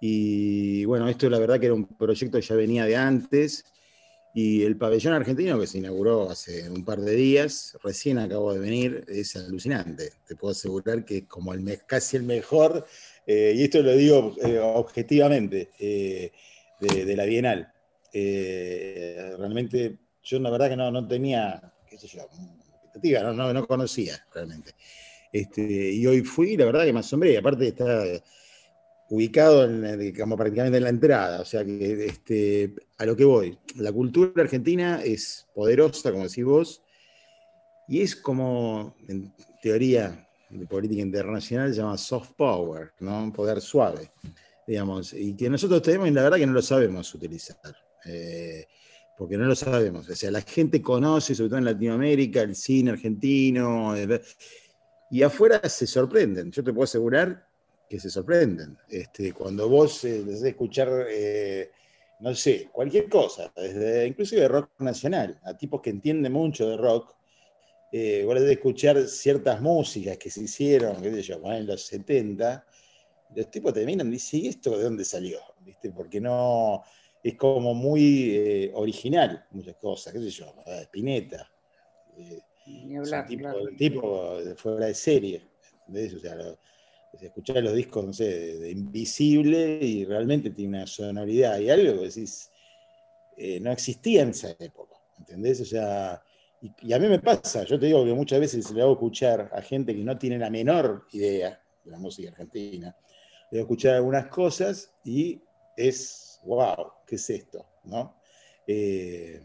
Y 0.00 0.84
bueno, 0.84 1.08
esto 1.08 1.28
la 1.28 1.38
verdad 1.38 1.58
que 1.58 1.66
era 1.66 1.74
un 1.74 1.86
proyecto 1.86 2.38
que 2.38 2.46
ya 2.46 2.54
venía 2.54 2.84
de 2.84 2.96
antes, 2.96 3.64
y 4.34 4.62
el 4.62 4.76
pabellón 4.76 5.14
argentino 5.14 5.58
que 5.58 5.66
se 5.66 5.78
inauguró 5.78 6.30
hace 6.30 6.70
un 6.70 6.84
par 6.84 7.00
de 7.00 7.12
días, 7.16 7.76
recién 7.82 8.18
acabó 8.18 8.52
de 8.52 8.60
venir, 8.60 9.04
es 9.08 9.34
alucinante. 9.34 10.12
Te 10.26 10.36
puedo 10.36 10.52
asegurar 10.52 11.04
que 11.04 11.18
es 11.18 11.24
como 11.24 11.52
el, 11.54 11.80
casi 11.86 12.18
el 12.18 12.22
mejor, 12.22 12.86
eh, 13.26 13.54
y 13.56 13.64
esto 13.64 13.82
lo 13.82 13.96
digo 13.96 14.36
eh, 14.44 14.58
objetivamente, 14.60 15.70
eh, 15.80 16.30
de, 16.78 17.16
la 17.16 17.24
Bienal. 17.24 17.72
realmente, 18.12 19.98
yo 20.22 20.38
la 20.38 20.50
verdad 20.50 20.68
que 20.68 20.76
no, 20.76 20.90
no 20.90 21.08
tenía, 21.08 21.72
qué 21.88 21.98
sé 21.98 22.06
yo, 22.06 22.20
expectativa, 22.20 23.22
no, 23.22 23.32
no, 23.32 23.52
no 23.52 23.66
conocía 23.66 24.24
realmente. 24.32 24.72
Este, 25.32 25.92
y 25.92 26.06
hoy 26.06 26.20
fui, 26.20 26.56
la 26.56 26.66
verdad 26.66 26.84
que 26.84 26.92
me 26.92 27.00
asombré, 27.00 27.36
aparte 27.36 27.68
está 27.68 28.04
ubicado 29.10 29.64
en, 29.64 30.14
como 30.14 30.36
prácticamente 30.36 30.78
en 30.78 30.84
la 30.84 30.90
entrada, 30.90 31.40
o 31.40 31.44
sea 31.44 31.64
que 31.64 32.06
este, 32.06 32.74
a 32.98 33.06
lo 33.06 33.16
que 33.16 33.24
voy, 33.24 33.58
la 33.76 33.92
cultura 33.92 34.42
argentina 34.42 35.02
es 35.02 35.46
poderosa, 35.54 36.10
como 36.10 36.24
decís 36.24 36.44
vos, 36.44 36.82
y 37.88 38.02
es 38.02 38.14
como, 38.14 38.94
en 39.08 39.32
teoría 39.62 40.28
de 40.50 40.66
política 40.66 41.00
internacional, 41.00 41.70
se 41.70 41.80
llama 41.80 41.96
soft 41.96 42.32
power, 42.36 42.92
¿no? 43.00 43.32
Poder 43.32 43.60
suave, 43.62 44.10
digamos, 44.66 45.14
y 45.14 45.34
que 45.34 45.48
nosotros 45.48 45.80
tenemos 45.80 46.08
y 46.08 46.10
la 46.10 46.24
verdad 46.24 46.36
que 46.36 46.46
no 46.46 46.52
lo 46.52 46.62
sabemos 46.62 47.14
utilizar. 47.14 47.56
Eh, 48.04 48.66
porque 49.18 49.36
no 49.36 49.46
lo 49.46 49.56
sabemos. 49.56 50.08
O 50.08 50.14
sea, 50.14 50.30
la 50.30 50.42
gente 50.42 50.80
conoce, 50.80 51.34
sobre 51.34 51.48
todo 51.48 51.58
en 51.58 51.64
Latinoamérica, 51.64 52.42
el 52.42 52.54
cine 52.54 52.92
argentino, 52.92 53.96
eh, 53.96 54.22
y 55.10 55.22
afuera 55.22 55.60
se 55.68 55.88
sorprenden. 55.88 56.52
Yo 56.52 56.62
te 56.62 56.72
puedo 56.72 56.84
asegurar 56.84 57.47
que 57.88 57.98
se 57.98 58.10
sorprenden. 58.10 58.76
Este, 58.88 59.32
cuando 59.32 59.68
vos 59.68 60.04
eh, 60.04 60.24
escuchar, 60.44 61.06
eh, 61.10 61.70
no 62.20 62.34
sé, 62.34 62.68
cualquier 62.70 63.08
cosa, 63.08 63.50
desde, 63.56 64.06
inclusive 64.06 64.46
rock 64.46 64.70
nacional, 64.80 65.38
a 65.42 65.56
tipos 65.56 65.80
que 65.80 65.90
entienden 65.90 66.32
mucho 66.32 66.68
de 66.68 66.76
rock, 66.76 67.14
eh, 67.90 68.22
vos 68.26 68.38
de 68.38 68.52
escuchar 68.52 69.02
ciertas 69.06 69.60
músicas 69.62 70.18
que 70.18 70.30
se 70.30 70.42
hicieron, 70.42 71.00
qué 71.00 71.10
sé 71.10 71.22
yo, 71.22 71.40
en 71.50 71.66
los 71.66 71.86
70, 71.86 72.66
los 73.34 73.50
tipos 73.50 73.72
te 73.72 73.86
miran 73.86 74.08
y 74.08 74.12
dicen, 74.12 74.40
¿y 74.40 74.48
esto 74.48 74.76
de 74.76 74.84
dónde 74.84 75.04
salió? 75.04 75.38
¿Viste? 75.60 75.90
Porque 75.90 76.20
no, 76.20 76.82
es 77.22 77.34
como 77.36 77.72
muy 77.72 78.36
eh, 78.36 78.70
original, 78.74 79.46
muchas 79.50 79.76
cosas, 79.76 80.12
qué 80.12 80.18
sé 80.20 80.30
yo, 80.30 80.54
Spinetta. 80.82 81.50
Ni 82.66 82.96
hablar, 82.96 83.26
tipo, 83.26 83.50
tipo 83.78 84.38
fuera 84.56 84.86
de 84.86 84.94
serie. 84.94 85.42
O 85.88 86.18
sea, 86.18 86.36
escuchar 87.20 87.62
los 87.62 87.74
discos, 87.74 88.04
no 88.04 88.12
sé, 88.12 88.58
de, 88.58 88.70
Invisible 88.70 89.78
y 89.80 90.04
realmente 90.04 90.50
tiene 90.50 90.78
una 90.78 90.86
sonoridad 90.86 91.58
y 91.58 91.70
algo 91.70 92.00
que 92.00 92.08
decís, 92.08 92.50
eh, 93.36 93.60
no 93.60 93.72
existía 93.72 94.22
en 94.22 94.30
esa 94.30 94.50
época, 94.58 94.96
¿entendés? 95.18 95.60
O 95.60 95.64
sea, 95.64 96.22
y, 96.60 96.92
a 96.92 96.98
mí 96.98 97.06
me 97.06 97.20
pasa, 97.20 97.64
yo 97.64 97.78
te 97.78 97.86
digo 97.86 98.04
que 98.04 98.12
muchas 98.12 98.40
veces 98.40 98.70
le 98.70 98.82
hago 98.82 98.92
escuchar 98.92 99.50
a 99.52 99.62
gente 99.62 99.94
que 99.94 100.02
no 100.02 100.18
tiene 100.18 100.38
la 100.38 100.50
menor 100.50 101.06
idea 101.12 101.62
de 101.84 101.90
la 101.90 101.98
música 101.98 102.30
argentina, 102.30 102.96
le 103.50 103.58
hago 103.58 103.66
escuchar 103.66 103.94
algunas 103.96 104.26
cosas 104.26 104.92
y 105.04 105.40
es, 105.76 106.40
wow, 106.44 106.92
¿qué 107.06 107.16
es 107.16 107.30
esto? 107.30 107.64
¿no? 107.84 108.20
Eh, 108.66 109.42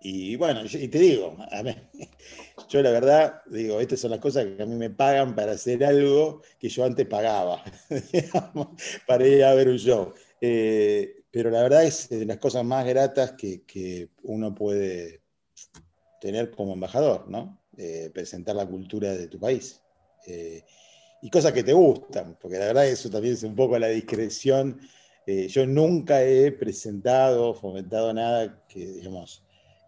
y 0.00 0.36
bueno, 0.36 0.60
y 0.64 0.88
te 0.88 0.98
digo, 0.98 1.36
yo 2.68 2.82
la 2.82 2.90
verdad, 2.90 3.42
digo, 3.46 3.80
estas 3.80 4.00
son 4.00 4.10
las 4.10 4.20
cosas 4.20 4.44
que 4.44 4.62
a 4.62 4.66
mí 4.66 4.74
me 4.74 4.90
pagan 4.90 5.34
para 5.34 5.52
hacer 5.52 5.84
algo 5.84 6.42
que 6.58 6.68
yo 6.68 6.84
antes 6.84 7.06
pagaba, 7.06 7.62
para 9.06 9.26
ir 9.26 9.44
a 9.44 9.54
ver 9.54 9.68
un 9.68 9.78
show. 9.78 10.12
Eh, 10.40 11.24
pero 11.30 11.50
la 11.50 11.62
verdad 11.62 11.84
es 11.84 12.08
de 12.08 12.26
las 12.26 12.38
cosas 12.38 12.64
más 12.64 12.86
gratas 12.86 13.32
que, 13.32 14.10
uno 14.22 14.54
puede 14.54 15.22
tener 16.20 16.50
como 16.50 16.74
embajador, 16.74 17.28
¿no? 17.28 17.62
Eh, 17.76 18.10
presentar 18.12 18.56
la 18.56 18.66
cultura 18.66 19.12
de 19.12 19.28
tu 19.28 19.38
país. 19.38 19.82
Eh, 20.26 20.62
y 21.22 21.30
cosas 21.30 21.52
que 21.52 21.62
te 21.62 21.72
gustan, 21.72 22.36
porque 22.40 22.58
la 22.58 22.66
verdad 22.66 22.86
eso 22.86 23.10
también 23.10 23.34
es 23.34 23.42
un 23.42 23.54
poco 23.54 23.78
la 23.78 23.88
discreción. 23.88 24.78
yo 25.26 25.66
nunca 25.66 26.22
he 26.22 26.52
presentado, 26.52 27.52
fomentado 27.54 28.12
nada 28.14 28.64
que, 28.68 28.86
digamos, 28.86 29.45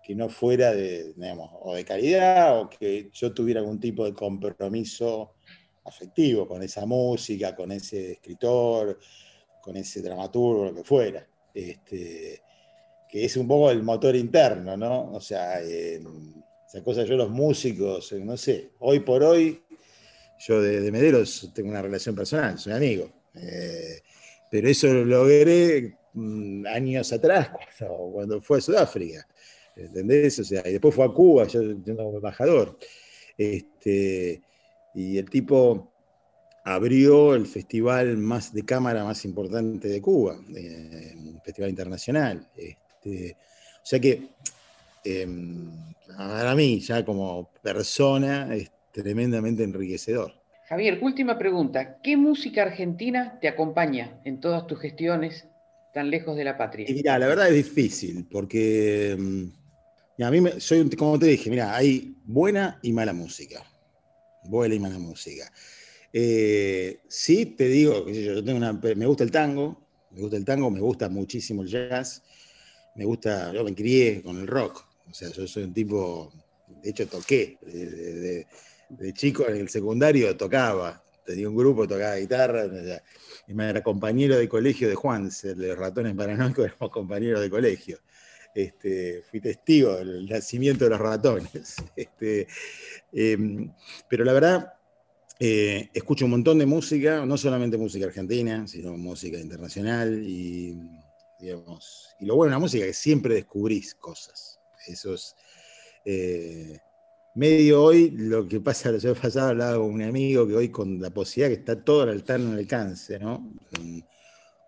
que 0.08 0.14
no 0.14 0.30
fuera 0.30 0.72
de, 0.72 1.12
digamos, 1.12 1.50
o 1.60 1.74
de 1.74 1.84
calidad 1.84 2.58
o 2.58 2.70
que 2.70 3.10
yo 3.12 3.34
tuviera 3.34 3.60
algún 3.60 3.78
tipo 3.78 4.06
de 4.06 4.14
compromiso 4.14 5.34
afectivo 5.84 6.48
con 6.48 6.62
esa 6.62 6.86
música, 6.86 7.54
con 7.54 7.72
ese 7.72 8.12
escritor, 8.12 8.98
con 9.60 9.76
ese 9.76 10.00
dramaturgo, 10.00 10.64
lo 10.64 10.74
que 10.74 10.82
fuera. 10.82 11.28
Este, 11.52 12.40
que 13.06 13.22
es 13.26 13.36
un 13.36 13.46
poco 13.46 13.70
el 13.70 13.82
motor 13.82 14.16
interno, 14.16 14.78
¿no? 14.78 15.12
O 15.12 15.20
sea, 15.20 15.60
esa 15.60 16.82
cosa, 16.82 17.04
yo 17.04 17.14
los 17.14 17.28
músicos, 17.28 18.10
no 18.14 18.38
sé, 18.38 18.70
hoy 18.78 19.00
por 19.00 19.22
hoy, 19.22 19.62
yo 20.38 20.62
de, 20.62 20.90
Mederos 20.90 21.50
tengo 21.54 21.68
una 21.68 21.82
relación 21.82 22.14
personal, 22.14 22.58
soy 22.58 22.72
amigo. 22.72 23.10
Eh, 23.34 24.00
pero 24.50 24.70
eso 24.70 24.86
lo 24.86 25.04
logré 25.04 25.98
mm, 26.14 26.66
años 26.66 27.12
atrás, 27.12 27.50
cuando, 27.78 28.10
cuando, 28.10 28.40
fue 28.40 28.56
a 28.56 28.60
Sudáfrica. 28.62 29.28
¿Entendés? 29.78 30.38
O 30.40 30.44
sea, 30.44 30.62
y 30.66 30.72
después 30.72 30.94
fue 30.94 31.04
a 31.04 31.08
Cuba, 31.08 31.46
yo, 31.46 31.60
como 31.96 32.16
embajador. 32.16 32.78
Este, 33.36 34.42
y 34.94 35.18
el 35.18 35.30
tipo 35.30 35.92
abrió 36.64 37.34
el 37.34 37.46
festival 37.46 38.18
más 38.18 38.52
de 38.52 38.64
cámara 38.64 39.04
más 39.04 39.24
importante 39.24 39.88
de 39.88 40.02
Cuba, 40.02 40.36
eh, 40.54 41.14
un 41.16 41.40
festival 41.42 41.70
internacional. 41.70 42.46
Este, 42.56 43.36
o 43.82 43.86
sea 43.86 44.00
que 44.00 44.28
em, 45.04 45.70
para 46.16 46.54
mí, 46.54 46.80
ya 46.80 47.04
como 47.04 47.50
persona, 47.62 48.54
es 48.54 48.70
tremendamente 48.92 49.62
enriquecedor. 49.62 50.34
Javier, 50.68 50.98
última 51.00 51.38
pregunta. 51.38 51.98
¿Qué 52.02 52.16
música 52.16 52.62
argentina 52.62 53.38
te 53.40 53.48
acompaña 53.48 54.20
en 54.24 54.40
todas 54.40 54.66
tus 54.66 54.78
gestiones 54.80 55.46
tan 55.94 56.10
lejos 56.10 56.36
de 56.36 56.44
la 56.44 56.58
patria? 56.58 56.86
la 57.18 57.26
verdad 57.26 57.48
es 57.48 57.54
difícil, 57.54 58.26
porque 58.30 59.16
em, 60.18 60.26
a 60.26 60.30
mí 60.30 60.40
me, 60.40 60.60
soy 60.60 60.88
como 60.90 61.18
te 61.18 61.26
dije, 61.26 61.50
mira, 61.50 61.74
hay 61.74 62.16
buena 62.24 62.78
y 62.82 62.92
mala 62.92 63.12
música. 63.12 63.64
Buena 64.44 64.74
y 64.74 64.80
mala 64.80 64.98
música. 64.98 65.50
Eh, 66.12 67.00
sí, 67.08 67.46
te 67.46 67.68
digo, 67.68 68.08
yo, 68.08 68.42
tengo 68.42 68.56
una, 68.56 68.72
me 68.72 69.06
gusta 69.06 69.24
el 69.24 69.30
tango, 69.30 69.88
me 70.10 70.20
gusta 70.20 70.36
el 70.36 70.44
tango, 70.44 70.70
me 70.70 70.80
gusta 70.80 71.08
muchísimo 71.08 71.62
el 71.62 71.68
jazz, 71.68 72.22
me 72.94 73.04
gusta, 73.04 73.52
yo 73.52 73.62
me 73.62 73.74
crié 73.74 74.22
con 74.22 74.38
el 74.38 74.46
rock, 74.46 74.84
o 75.08 75.14
sea, 75.14 75.28
yo 75.30 75.46
soy 75.46 75.64
un 75.64 75.74
tipo, 75.74 76.32
de 76.82 76.90
hecho 76.90 77.06
toqué, 77.06 77.58
de, 77.62 79.12
chico 79.12 79.46
en 79.48 79.56
el 79.56 79.68
secundario 79.68 80.34
tocaba, 80.36 81.04
tenía 81.26 81.48
un 81.48 81.56
grupo, 81.56 81.86
tocaba 81.86 82.16
guitarra, 82.16 82.64
y 83.46 83.52
me 83.52 83.68
era 83.68 83.82
compañero 83.82 84.38
de 84.38 84.48
colegio 84.48 84.88
de 84.88 84.94
Juan, 84.94 85.30
de 85.42 85.74
ratones 85.74 86.14
paranoicos, 86.14 86.64
éramos 86.66 86.90
compañeros 86.90 87.42
de 87.42 87.50
colegio. 87.50 87.98
Este, 88.54 89.22
fui 89.30 89.40
testigo 89.40 89.96
del 89.96 90.26
nacimiento 90.26 90.84
de 90.84 90.90
los 90.90 91.00
ratones. 91.00 91.76
Este, 91.96 92.46
em, 93.12 93.72
pero 94.08 94.24
la 94.24 94.32
verdad, 94.32 94.72
eh, 95.40 95.88
escucho 95.94 96.24
un 96.24 96.32
montón 96.32 96.58
de 96.58 96.66
música, 96.66 97.24
no 97.24 97.36
solamente 97.36 97.76
música 97.76 98.06
argentina, 98.06 98.66
sino 98.66 98.96
música 98.96 99.38
internacional 99.38 100.22
y, 100.22 100.76
digamos, 101.38 102.08
y 102.18 102.26
lo 102.26 102.34
bueno 102.36 102.50
de 102.50 102.56
la 102.56 102.60
música 102.60 102.84
es 102.84 102.90
que 102.90 102.94
siempre 102.94 103.34
descubrís 103.34 103.94
cosas. 103.94 104.58
Eso 104.86 105.14
es 105.14 105.36
eh, 106.04 106.78
medio 107.34 107.84
hoy, 107.84 108.10
lo 108.10 108.48
que 108.48 108.60
pasa, 108.60 108.90
lo 108.90 108.98
que 108.98 109.14
pasado 109.14 109.50
hablaba 109.50 109.76
con 109.76 109.92
un 109.92 110.02
amigo 110.02 110.46
que 110.46 110.56
hoy 110.56 110.68
con 110.70 111.00
la 111.00 111.10
posibilidad 111.10 111.54
que 111.54 111.60
está 111.60 111.84
todo 111.84 112.02
al 112.02 112.24
alcance, 112.58 113.18
¿no? 113.20 113.52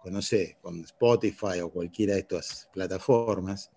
Con, 0.03 0.13
no 0.13 0.23
sé, 0.23 0.57
con 0.61 0.81
Spotify 0.81 1.61
o 1.63 1.71
cualquiera 1.71 2.15
de 2.15 2.21
estas 2.21 2.69
plataformas, 2.73 3.71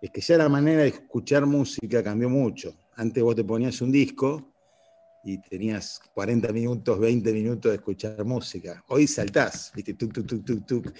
es 0.00 0.10
que 0.10 0.20
ya 0.20 0.36
la 0.36 0.48
manera 0.48 0.82
de 0.82 0.88
escuchar 0.88 1.46
música 1.46 2.02
cambió 2.02 2.28
mucho. 2.28 2.74
Antes 2.96 3.22
vos 3.22 3.36
te 3.36 3.44
ponías 3.44 3.80
un 3.80 3.92
disco 3.92 4.50
y 5.22 5.38
tenías 5.38 6.00
40 6.14 6.52
minutos, 6.52 6.98
20 6.98 7.32
minutos 7.32 7.70
de 7.70 7.76
escuchar 7.76 8.24
música. 8.24 8.82
Hoy 8.88 9.06
saltás, 9.06 9.70
viste, 9.74 9.94
tuk, 9.94 10.12
tuk, 10.12 10.26
tuk, 10.26 10.44
tuk, 10.44 10.66
tuk, 10.66 10.92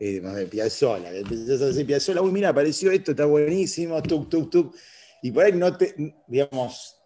eh, 0.00 0.48
Piazzola, 0.50 1.14
empezás 1.14 1.62
a 1.62 1.66
decir 1.66 1.86
Piazzola, 1.86 2.20
uy, 2.20 2.32
mira, 2.32 2.48
apareció 2.48 2.90
esto, 2.90 3.12
está 3.12 3.24
buenísimo, 3.24 4.02
tuk, 4.02 4.28
tuk, 4.28 4.50
tuk, 4.50 4.76
y 5.22 5.30
por 5.30 5.44
ahí 5.44 5.52
no 5.52 5.76
te, 5.76 5.94
digamos, 6.26 6.96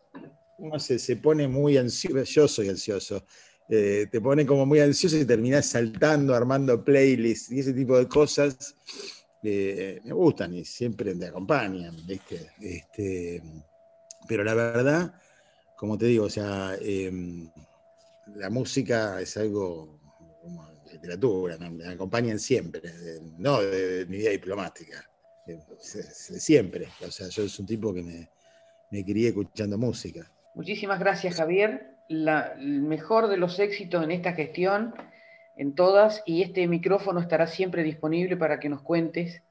uno 0.59 0.79
se, 0.79 0.99
se 0.99 1.17
pone 1.17 1.47
muy 1.49 1.77
ansioso, 1.77 2.23
yo 2.23 2.49
soy 2.49 2.69
ansioso, 2.69 3.25
eh, 3.75 4.07
te 4.11 4.21
pone 4.21 4.45
como 4.45 4.67
muy 4.67 4.81
ansioso 4.81 5.17
y 5.17 5.25
terminás 5.25 5.67
saltando, 5.67 6.35
armando 6.35 6.85
playlists 6.85 7.51
y 7.53 7.61
ese 7.61 7.73
tipo 7.73 7.97
de 7.97 8.07
cosas, 8.07 8.75
eh, 9.43 10.01
me 10.05 10.13
gustan 10.13 10.55
y 10.55 10.65
siempre 10.65 11.15
me 11.15 11.27
acompañan, 11.27 11.97
¿viste? 12.07 12.51
Este, 12.61 13.43
pero 14.29 14.45
la 14.45 14.55
verdad 14.55 15.15
como 15.83 15.99
te 15.99 16.07
digo, 16.07 16.27
o 16.27 16.31
sea, 16.31 16.77
em, 16.81 17.51
la 18.37 18.49
música 18.51 19.21
es 19.21 19.37
algo 19.37 19.99
como 20.41 20.71
literatura, 20.93 21.59
me, 21.59 21.85
acompañan 21.89 22.39
siempre, 22.39 22.83
no 23.39 23.61
de, 23.61 24.07
mi 24.07 24.19
vida 24.19 24.31
diplomática, 24.31 25.05
siempre. 26.39 26.87
O 27.05 27.11
sea, 27.11 27.27
yo 27.31 27.49
soy 27.49 27.63
un 27.63 27.67
tipo 27.67 27.93
que 27.93 28.01
me, 28.01 28.31
me 28.93 29.05
crié 29.05 29.31
escuchando 29.31 29.77
música. 29.77 30.31
Muchísimas 30.55 31.01
gracias, 31.01 31.35
Javier. 31.35 31.92
El 32.09 32.83
mejor 32.83 33.29
de 33.29 33.37
los 33.37 33.59
éxitos 33.59 34.03
en 34.05 34.11
esta 34.11 34.33
gestión, 34.33 34.95
en 35.57 35.75
todas, 35.75 36.23
y 36.27 36.43
este 36.43 36.67
micrófono 36.67 37.21
estará 37.21 37.47
siempre 37.47 37.83
disponible 37.83 38.37
para 38.37 38.59
que 38.59 38.69
nos 38.69 38.83
cuentes 38.83 39.43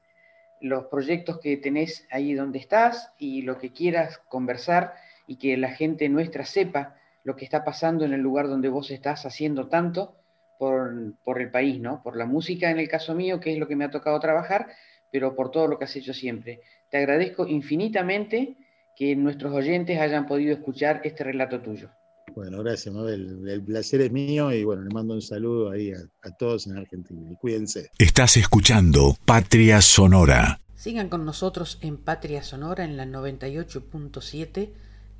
los 0.60 0.86
proyectos 0.86 1.40
que 1.40 1.56
tenés 1.56 2.06
ahí 2.10 2.34
donde 2.34 2.58
estás 2.58 3.12
y 3.18 3.42
lo 3.42 3.58
que 3.58 3.72
quieras 3.72 4.18
conversar 4.28 4.94
y 5.26 5.36
que 5.36 5.56
la 5.56 5.70
gente 5.70 6.08
nuestra 6.08 6.44
sepa 6.44 6.96
lo 7.24 7.36
que 7.36 7.44
está 7.44 7.64
pasando 7.64 8.04
en 8.04 8.12
el 8.12 8.20
lugar 8.20 8.48
donde 8.48 8.68
vos 8.68 8.90
estás 8.90 9.26
haciendo 9.26 9.68
tanto 9.68 10.16
por, 10.58 11.14
por, 11.24 11.40
el 11.40 11.50
país, 11.50 11.80
¿no? 11.80 12.02
Por 12.02 12.16
la 12.16 12.26
música 12.26 12.70
en 12.70 12.78
el 12.78 12.88
caso 12.88 13.14
mío, 13.14 13.40
que 13.40 13.52
es 13.52 13.58
lo 13.58 13.66
que 13.66 13.74
me 13.74 13.84
ha 13.84 13.90
tocado 13.90 14.18
trabajar, 14.20 14.68
pero 15.10 15.34
por 15.34 15.50
todo 15.50 15.66
lo 15.66 15.78
que 15.78 15.84
has 15.84 15.96
hecho 15.96 16.14
siempre. 16.14 16.60
Te 16.88 16.98
agradezco 16.98 17.46
infinitamente 17.46 18.56
que 18.94 19.16
nuestros 19.16 19.52
oyentes 19.52 19.98
hayan 19.98 20.26
podido 20.26 20.52
escuchar 20.52 21.00
este 21.04 21.24
relato 21.24 21.60
tuyo. 21.60 21.90
Bueno, 22.34 22.58
gracias, 22.62 22.94
Mabel. 22.94 23.48
El 23.48 23.62
placer 23.62 24.00
es 24.00 24.12
mío 24.12 24.52
y 24.52 24.64
bueno, 24.64 24.82
le 24.82 24.90
mando 24.90 25.14
un 25.14 25.22
saludo 25.22 25.70
ahí 25.70 25.92
a, 25.92 25.98
a 26.22 26.30
todos 26.36 26.66
en 26.66 26.76
Argentina. 26.76 27.30
Y 27.30 27.36
cuídense. 27.36 27.90
Estás 27.98 28.36
escuchando 28.36 29.16
Patria 29.24 29.80
Sonora. 29.80 30.60
Sigan 30.74 31.08
con 31.08 31.24
nosotros 31.24 31.78
en 31.80 31.96
Patria 31.96 32.42
Sonora 32.42 32.84
en 32.84 32.96
la 32.96 33.06
98.7 33.06 34.70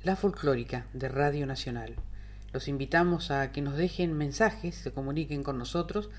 la 0.03 0.17
folclórica 0.17 0.85
de 0.93 1.07
Radio 1.07 1.45
Nacional. 1.45 1.95
Los 2.51 2.67
invitamos 2.67 3.31
a 3.31 3.51
que 3.51 3.61
nos 3.61 3.77
dejen 3.77 4.13
mensajes, 4.13 4.75
se 4.75 4.91
comuniquen 4.91 5.43
con 5.43 5.57
nosotros 5.57 6.09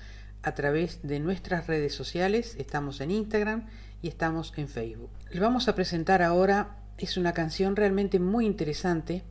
a 0.41 0.55
través 0.55 0.99
de 1.03 1.19
nuestras 1.19 1.67
redes 1.67 1.93
sociales. 1.93 2.55
Estamos 2.57 2.99
en 2.99 3.11
Instagram 3.11 3.67
y 4.01 4.07
estamos 4.07 4.53
en 4.57 4.67
Facebook. 4.67 5.11
Les 5.29 5.39
vamos 5.39 5.67
a 5.67 5.75
presentar 5.75 6.23
ahora, 6.23 6.77
es 6.97 7.17
una 7.17 7.33
canción 7.33 7.75
realmente 7.75 8.19
muy 8.19 8.45
interesante. 8.45 9.23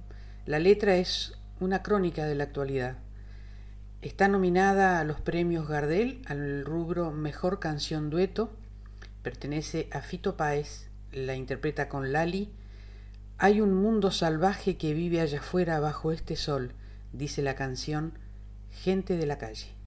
La 0.46 0.60
letra 0.60 0.96
es 0.96 1.36
una 1.60 1.82
crónica 1.82 2.26
de 2.26 2.34
la 2.34 2.44
actualidad. 2.44 2.98
Está 4.02 4.28
nominada 4.28 5.00
a 5.00 5.04
los 5.04 5.20
premios 5.20 5.68
Gardel 5.68 6.22
al 6.26 6.64
rubro 6.64 7.10
Mejor 7.10 7.58
Canción 7.60 8.10
Dueto. 8.10 8.50
Pertenece 9.22 9.88
a 9.92 10.00
Fito 10.00 10.36
Páez, 10.36 10.88
la 11.12 11.34
interpreta 11.34 11.88
con 11.88 12.12
Lali 12.12 12.52
hay 13.36 13.60
un 13.60 13.74
mundo 13.74 14.12
salvaje 14.12 14.76
que 14.76 14.94
vive 14.94 15.20
allá 15.20 15.40
afuera 15.40 15.80
bajo 15.80 16.12
este 16.12 16.36
sol, 16.36 16.72
dice 17.12 17.42
la 17.42 17.56
canción 17.56 18.12
Gente 18.70 19.16
de 19.16 19.26
la 19.26 19.38
calle. 19.38 19.83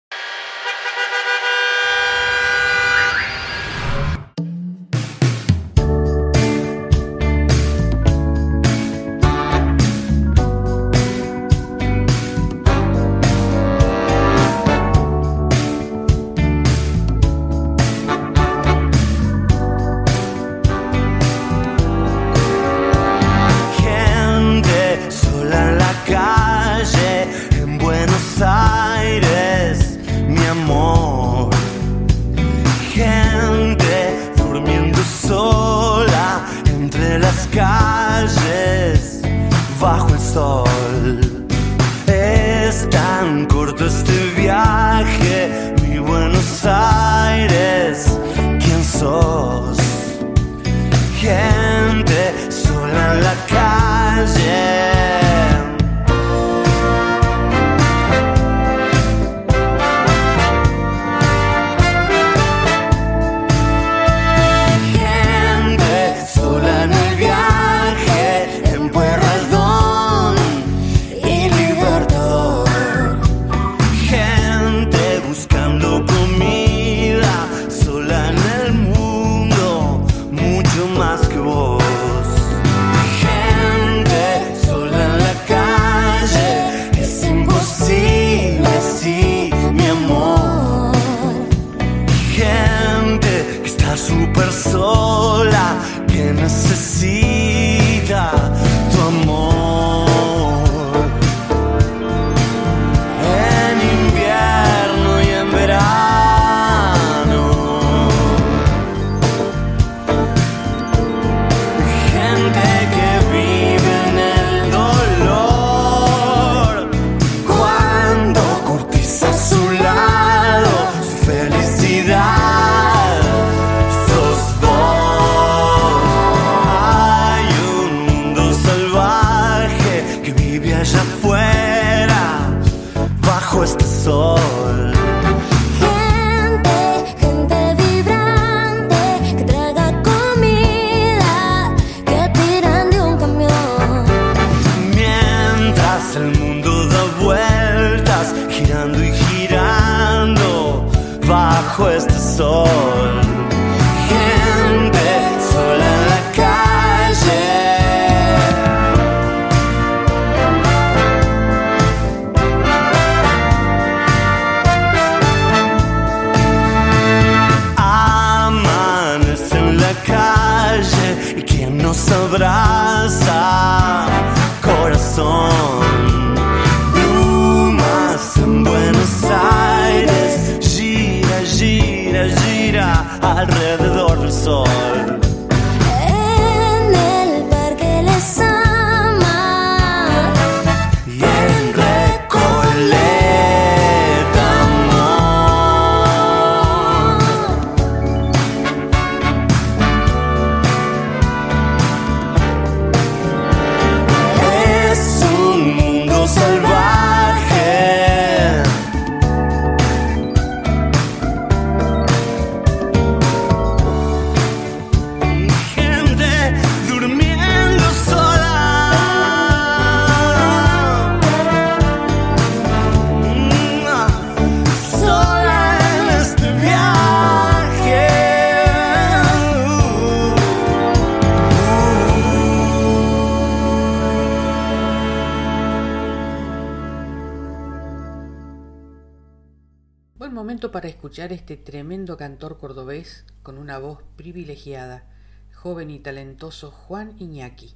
Este 241.25 241.57
tremendo 241.57 242.15
cantor 242.15 242.59
cordobés 242.59 243.25
con 243.41 243.57
una 243.57 243.79
voz 243.79 244.03
privilegiada, 244.15 245.03
joven 245.51 245.89
y 245.89 245.97
talentoso 245.97 246.69
Juan 246.69 247.15
Iñaki. 247.19 247.73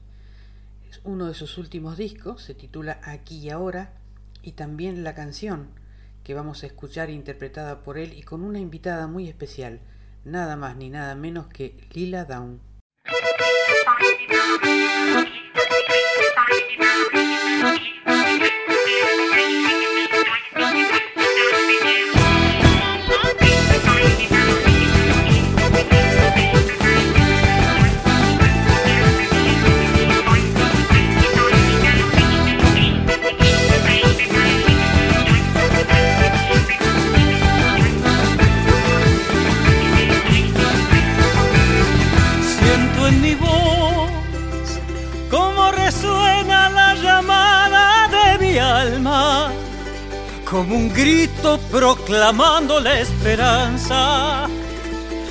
Uno 1.04 1.26
de 1.26 1.34
sus 1.34 1.58
últimos 1.58 1.98
discos, 1.98 2.44
se 2.44 2.54
titula 2.54 3.00
Aquí 3.04 3.39
y 3.39 3.50
Ahora, 3.50 3.94
y 4.44 4.52
también 4.52 5.04
la 5.04 5.16
canción 5.16 5.70
que 6.24 6.36
vamos 6.36 6.62
a 6.62 6.68
escuchar 6.68 7.10
interpretada 7.10 7.82
por 7.82 7.98
él 7.98 8.14
y 8.14 8.22
con 8.22 8.44
una 8.44 8.60
invitada 8.60 9.08
muy 9.08 9.28
especial, 9.28 9.80
nada 10.24 10.56
más 10.56 10.78
ni 10.78 10.89
nada 10.89 11.16
menos 11.16 11.48
que 11.48 11.76
Lila 11.94 12.26
Down. 12.26 12.62
Un 50.72 50.93
grito 50.93 51.59
proclamando 51.69 52.80
la 52.80 52.99
esperanza 52.99 54.47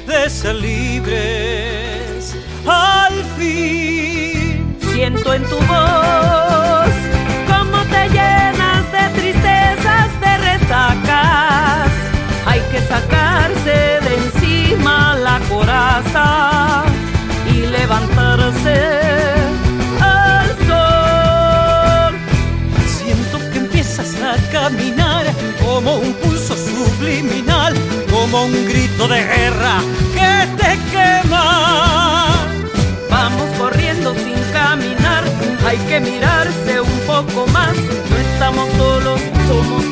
de 0.07 0.28
ser 0.28 0.55
libres 0.57 2.36
al 2.66 3.14
fin. 3.38 4.76
Siento 4.93 5.32
en 5.32 5.43
tu 5.45 5.57
voz 5.57 6.93
cómo 7.49 7.78
te 7.91 8.09
llenas 8.11 8.93
de 8.93 9.20
tristezas, 9.20 10.20
de 10.20 10.36
resacas. 10.51 11.91
Hay 12.47 12.61
que 12.70 12.80
sacarse 12.82 14.01
de 14.07 14.14
encima 14.24 15.16
la 15.16 15.41
coraza 15.49 16.84
y 17.55 17.66
levantarse 17.66 19.60
caminar 24.51 25.26
como 25.64 25.97
un 25.97 26.12
pulso 26.14 26.55
subliminal, 26.57 27.74
como 28.11 28.45
un 28.45 28.64
grito 28.66 29.09
de 29.09 29.22
guerra 29.22 29.81
que 30.14 30.47
te 30.57 30.78
quema. 30.91 32.28
Vamos 33.09 33.49
corriendo 33.59 34.14
sin 34.14 34.39
caminar, 34.53 35.24
hay 35.66 35.78
que 35.89 36.01
mirarse 36.01 36.81
un 36.81 36.99
poco 37.07 37.47
más, 37.49 37.76
no 38.11 38.16
estamos 38.16 38.68
solos, 38.76 39.20
somos 39.49 39.85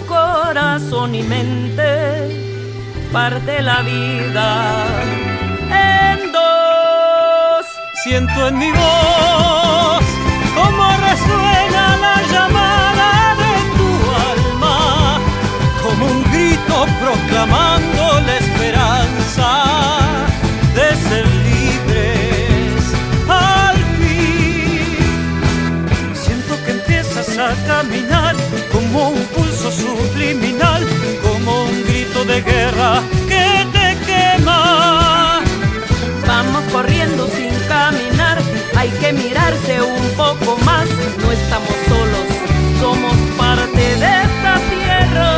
corazón 0.00 1.14
y 1.14 1.22
mente, 1.22 1.88
parte 3.12 3.62
la 3.62 3.82
vida 3.82 4.84
en 5.70 6.32
dos. 6.32 7.66
siento 8.02 8.48
en 8.48 8.58
mi 8.58 8.70
voz 8.70 10.04
como 10.54 10.84
resuena 11.08 11.96
la 12.04 12.22
llamada 12.32 13.36
de 13.42 13.54
tu 13.76 13.90
alma, 14.32 15.18
como 15.82 16.06
un 16.06 16.24
grito 16.32 16.86
proclamando 17.00 18.20
de 32.26 32.40
guerra 32.40 33.02
que 33.28 33.66
te 33.72 33.96
quema. 34.06 35.42
Vamos 36.26 36.62
corriendo 36.72 37.26
sin 37.28 37.52
caminar, 37.68 38.38
hay 38.76 38.88
que 39.00 39.12
mirarse 39.12 39.82
un 39.82 40.08
poco 40.16 40.56
más, 40.64 40.86
no 41.22 41.32
estamos 41.32 41.76
solos, 41.88 42.26
somos 42.80 43.14
parte 43.36 43.96
de 43.96 44.22
esta 44.22 44.54
tierra. 44.70 45.33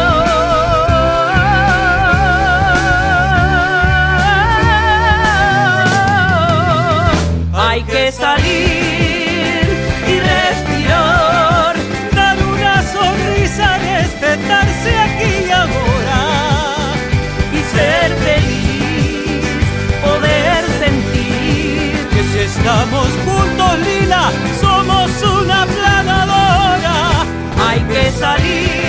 Estamos 22.86 23.08
juntos, 23.24 23.78
Lila, 23.80 24.30
somos 24.60 25.10
una 25.22 25.66
planadora. 25.66 27.26
Hay 27.68 27.80
que 27.80 28.10
salir 28.12 28.85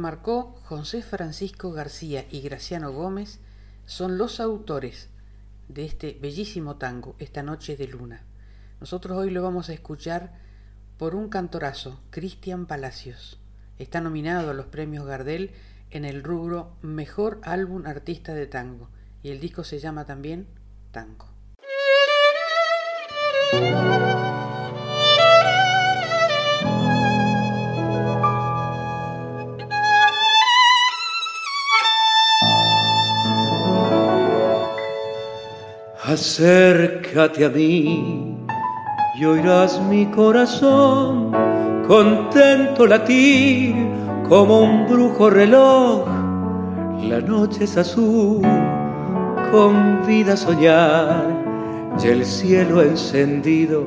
Marcó, 0.00 0.58
José 0.64 1.02
Francisco 1.02 1.70
García 1.72 2.26
y 2.30 2.40
Graciano 2.40 2.90
Gómez 2.90 3.38
son 3.86 4.18
los 4.18 4.40
autores 4.40 5.08
de 5.68 5.84
este 5.84 6.18
bellísimo 6.20 6.76
tango, 6.76 7.14
Esta 7.18 7.42
Noche 7.42 7.76
de 7.76 7.86
Luna. 7.86 8.22
Nosotros 8.80 9.18
hoy 9.18 9.30
lo 9.30 9.42
vamos 9.42 9.68
a 9.68 9.74
escuchar 9.74 10.32
por 10.98 11.14
un 11.14 11.28
cantorazo, 11.28 12.00
Cristian 12.10 12.66
Palacios. 12.66 13.38
Está 13.78 14.00
nominado 14.00 14.50
a 14.50 14.54
los 14.54 14.66
premios 14.66 15.06
Gardel 15.06 15.52
en 15.90 16.04
el 16.04 16.22
rubro 16.22 16.76
Mejor 16.82 17.38
Álbum 17.42 17.86
Artista 17.86 18.34
de 18.34 18.46
Tango 18.46 18.88
y 19.22 19.30
el 19.30 19.40
disco 19.40 19.64
se 19.64 19.78
llama 19.78 20.06
también 20.06 20.46
Tango. 20.92 21.28
Acércate 36.10 37.44
a 37.44 37.48
mí 37.48 38.36
y 39.14 39.24
oirás 39.24 39.80
mi 39.80 40.06
corazón 40.06 41.30
contento 41.86 42.84
latir 42.84 43.76
como 44.28 44.58
un 44.58 44.88
brujo 44.88 45.30
reloj. 45.30 46.08
La 47.04 47.20
noche 47.20 47.62
es 47.62 47.76
azul, 47.76 48.42
convida 49.52 50.32
a 50.32 50.36
soñar 50.36 51.26
y 52.02 52.08
el 52.08 52.26
cielo 52.26 52.82
encendido 52.82 53.86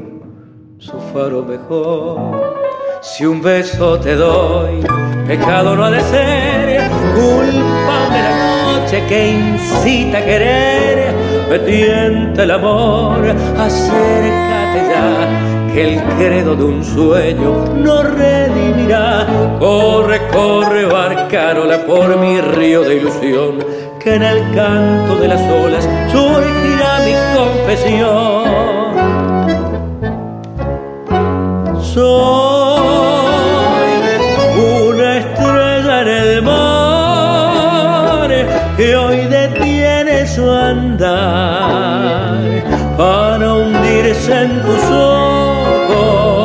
su 0.77 0.97
faro 1.11 1.43
mejor. 1.43 2.53
Si 3.01 3.25
un 3.25 3.41
beso 3.41 3.99
te 3.99 4.15
doy, 4.15 4.81
pecado 5.27 5.75
no 5.75 5.83
ha 5.83 5.91
de 5.91 5.99
ser, 5.99 6.89
culpable 7.15 8.17
la 8.17 8.79
noche 8.79 9.03
que 9.09 9.31
incita 9.31 10.19
a 10.19 10.23
querer, 10.23 11.02
me 11.49 12.43
el 12.43 12.51
amor, 12.51 13.25
acércate 13.57 14.81
ya, 14.89 15.73
que 15.73 15.93
el 15.93 16.03
credo 16.17 16.55
de 16.55 16.63
un 16.63 16.83
sueño 16.83 17.65
no 17.75 18.03
redimirá. 18.03 19.27
Corre, 19.59 20.21
corre, 20.29 20.85
barcarola 20.85 21.85
por 21.85 22.17
mi 22.17 22.41
río 22.41 22.81
de 22.81 22.95
ilusión, 22.95 23.63
que 23.99 24.15
en 24.15 24.23
el 24.23 24.39
canto 24.53 25.15
de 25.17 25.27
las 25.27 25.41
olas 25.41 25.87
surgirá 26.11 26.99
mi 27.05 27.13
confesión. 27.37 28.43
Soy 31.81 32.52
en 44.43 44.61
tus 44.61 44.83
ojos 44.91 46.37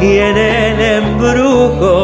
y 0.00 0.18
en 0.18 0.36
el 0.38 0.80
embrujo. 0.80 1.96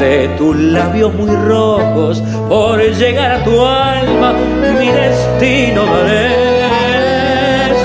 De 0.00 0.28
tus 0.38 0.56
labios 0.56 1.14
muy 1.14 1.30
rojos 1.30 2.22
por 2.48 2.80
llegar 2.80 3.32
a 3.32 3.44
tu 3.44 3.64
alma 3.64 4.32
mi 4.78 4.90
destino 4.90 5.84
daré 5.84 6.28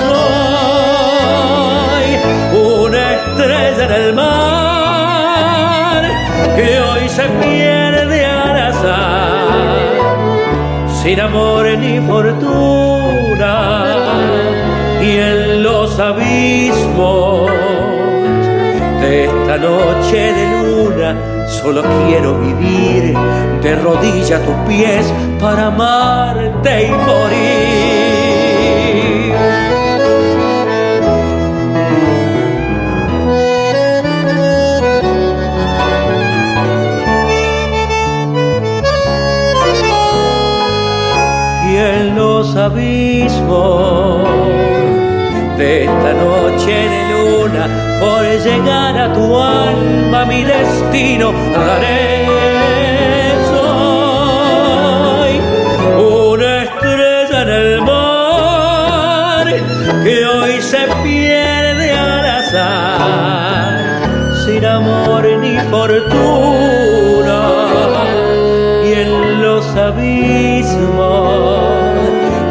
soy 0.02 1.26
una 2.56 3.02
estrella 3.18 3.84
en 3.84 3.92
el 4.02 4.14
mar 4.14 6.02
que 6.56 6.68
hoy 6.80 7.08
se 7.08 7.24
pierde 7.42 8.24
al 8.24 8.56
azar 8.70 9.88
sin 11.02 11.18
amor 11.20 11.66
ni 11.78 11.98
fortuna 12.00 12.94
y 15.04 15.18
en 15.18 15.62
los 15.62 15.98
abismos 15.98 17.50
de 19.02 19.24
esta 19.24 19.58
noche 19.58 20.32
de 20.32 20.46
luna 20.62 21.14
solo 21.46 21.82
quiero 22.06 22.38
vivir 22.40 23.14
de 23.62 23.76
rodilla 23.76 24.38
a 24.38 24.40
tus 24.40 24.54
pies 24.66 25.12
para 25.38 25.66
amarte 25.66 26.86
y 26.86 26.90
morir. 26.90 28.14
y 41.70 41.76
en 41.76 42.14
los 42.14 42.56
abismos 42.56 44.34
de 45.56 45.84
esta 45.84 46.12
noche 46.14 46.72
de 46.72 47.08
luna, 47.12 47.68
por 48.00 48.22
llegar 48.24 48.98
a 48.98 49.12
tu 49.12 49.38
alma 49.38 50.24
mi 50.24 50.42
destino 50.42 51.32
daré. 51.32 52.26
Soy 53.50 55.40
una 55.96 56.62
estrella 56.64 57.42
en 57.42 57.48
el 57.48 57.82
mar 57.82 59.46
que 60.02 60.26
hoy 60.26 60.60
se 60.60 60.88
pierde 61.04 61.92
al 61.92 62.26
azar, 62.40 63.72
sin 64.44 64.64
amor 64.64 65.24
ni 65.40 65.56
fortuna 65.70 67.40
y 68.84 68.92
en 68.92 69.42
los 69.42 69.64
abismos 69.76 71.14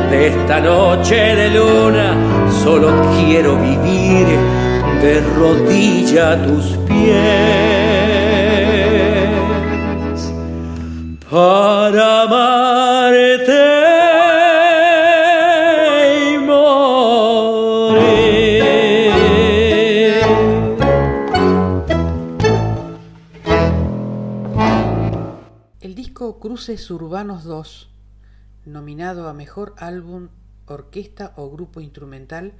de 0.10 0.28
esta 0.28 0.60
noche 0.62 1.36
de 1.36 1.50
luna 1.50 2.33
solo 2.64 2.90
quiero 3.20 3.58
vivir 3.58 4.26
de 5.02 5.20
rodilla 5.36 6.32
a 6.32 6.44
tus 6.46 6.66
pies 6.88 7.14
para 11.30 12.22
amarte. 12.22 13.74
El 25.82 25.96
disco 25.96 26.40
Cruces 26.40 26.90
Urbanos 26.90 27.44
2, 27.44 27.90
nominado 28.66 29.28
a 29.28 29.34
Mejor 29.34 29.74
Álbum, 29.78 30.30
Orquesta 30.66 31.34
o 31.36 31.50
Grupo 31.50 31.82
Instrumental, 31.82 32.54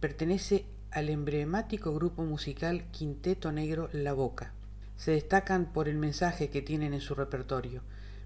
pertenece 0.00 0.66
al 0.90 1.08
emblemático 1.08 1.94
grupo 1.94 2.24
musical 2.24 2.84
Quinteto 2.90 3.52
Negro 3.52 3.88
La 3.92 4.12
Boca. 4.12 4.52
Se 4.96 5.10
destacan 5.10 5.72
por 5.72 5.88
el 5.88 5.96
mensaje 5.96 6.48
que 6.48 6.62
tienen 6.62 6.94
en 6.94 7.00
su 7.00 7.14
repertorio. 7.14 7.82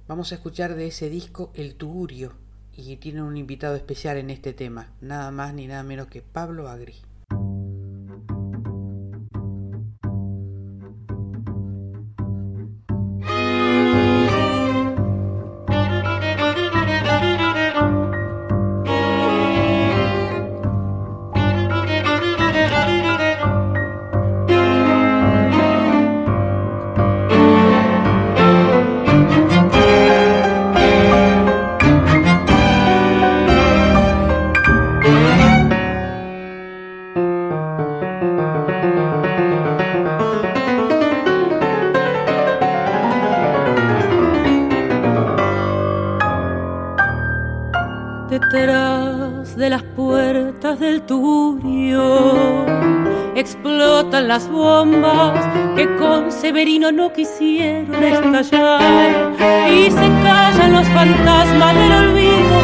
Vamos 0.07 0.33
a 0.33 0.37
escuchar 0.37 0.75
de 0.75 0.87
ese 0.87 1.11
disco 1.11 1.51
El 1.55 1.75
Tugurio 1.75 2.33
y 2.77 2.97
tienen 2.97 3.23
un 3.23 3.37
invitado 3.37 3.77
especial 3.77 4.17
en 4.17 4.31
este 4.31 4.53
tema, 4.53 4.93
nada 5.01 5.31
más 5.31 5.55
ni 5.55 5.67
nada 5.67 5.83
menos 5.83 6.07
que 6.07 6.23
Pablo 6.23 6.69
Agri. 6.69 6.95
Severino 56.51 56.91
no 56.91 57.13
quisieron 57.13 58.03
estallar 58.03 59.37
y 59.71 59.89
se 59.89 60.09
callan 60.25 60.73
los 60.73 60.89
fantasmas 60.89 61.75
del 61.77 61.93
olvido. 61.93 62.57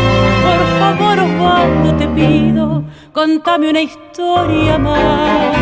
Por 0.43 0.81
favor, 0.81 1.21
Osvaldo, 1.21 1.97
te 1.97 2.09
pido, 2.09 2.83
contame 3.13 3.71
una 3.71 3.83
historia 3.83 4.77
más. 4.77 5.55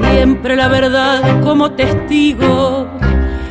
Siempre 0.00 0.56
la 0.56 0.66
verdad 0.66 1.40
como 1.44 1.70
testigo 1.70 2.88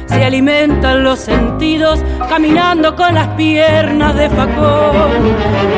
se 0.08 0.26
alimentan 0.26 1.06
los 1.06 1.20
sentidos 1.20 2.04
caminando 2.28 2.94
con 2.98 3.16
las 3.16 3.30
piernas 3.36 4.18
de 4.18 4.30
facón 4.32 5.12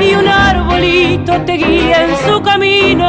y 0.01 0.15
un 0.15 0.27
arbolito 0.81 1.33
te 1.45 1.53
guía 1.53 2.05
en 2.05 2.15
su 2.25 2.41
camino 2.41 3.07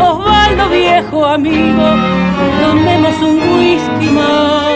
Osvaldo 0.00 0.68
viejo 0.70 1.24
amigo 1.24 1.84
tomemos 2.60 3.14
un 3.22 3.38
whisky 3.52 4.06
más 4.10 4.72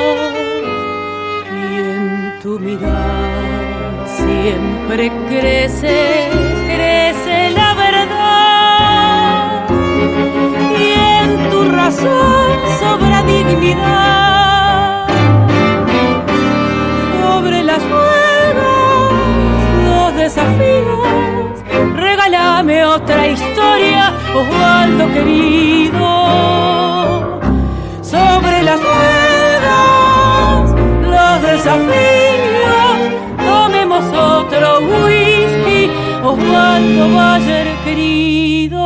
y 1.51 1.79
en 1.79 2.39
tu 2.43 2.59
mirar 2.59 4.07
siempre 4.07 5.13
crece 5.29 6.29
crece 6.67 7.51
la 7.51 7.75
verdad 7.75 9.65
y 10.79 10.83
en 11.23 11.51
tu 11.51 11.65
razón 11.71 12.59
sobra 12.81 13.23
dignidad 13.25 14.11
las 17.63 17.83
ruedas, 17.89 19.13
los 19.85 20.17
desafíos. 20.17 21.40
Regálame 22.23 22.85
otra 22.85 23.29
historia, 23.29 24.13
Osvaldo 24.35 25.11
querido. 25.11 26.05
Sobre 28.03 28.63
las 28.63 28.79
ruedas, 28.79 30.71
los 31.15 31.43
desafíos. 31.51 32.99
Tomemos 33.39 34.05
otro 34.05 34.81
whisky, 34.81 35.91
Osvaldo 36.23 37.05
Bayer 37.17 37.69
querido, 37.85 38.80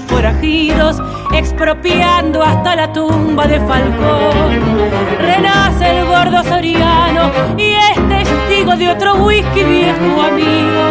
forajidos, 0.00 0.96
expropiando 1.32 2.42
hasta 2.42 2.76
la 2.76 2.92
tumba 2.92 3.46
de 3.46 3.58
Falcón. 3.60 4.50
Renace 5.18 5.98
el 5.98 6.06
gordo 6.06 6.42
soriano 6.44 7.30
y 7.56 7.72
es 7.72 8.08
testigo 8.08 8.76
de 8.76 8.90
otro 8.90 9.14
whisky 9.24 9.64
viejo 9.64 10.22
amigo. 10.22 10.82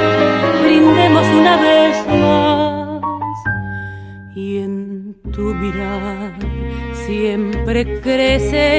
Brindemos 0.63 1.25
una 1.39 1.57
vez 1.57 2.07
más 2.07 3.01
y 4.35 4.59
en 4.59 5.15
tu 5.31 5.41
mirar 5.55 6.33
siempre 7.05 7.99
crece 8.01 8.76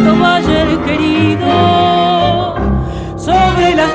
Osvaldo 0.00 0.18
Bayer 0.18 0.78
querido 0.78 2.54
sobre 3.18 3.74
las 3.74 3.94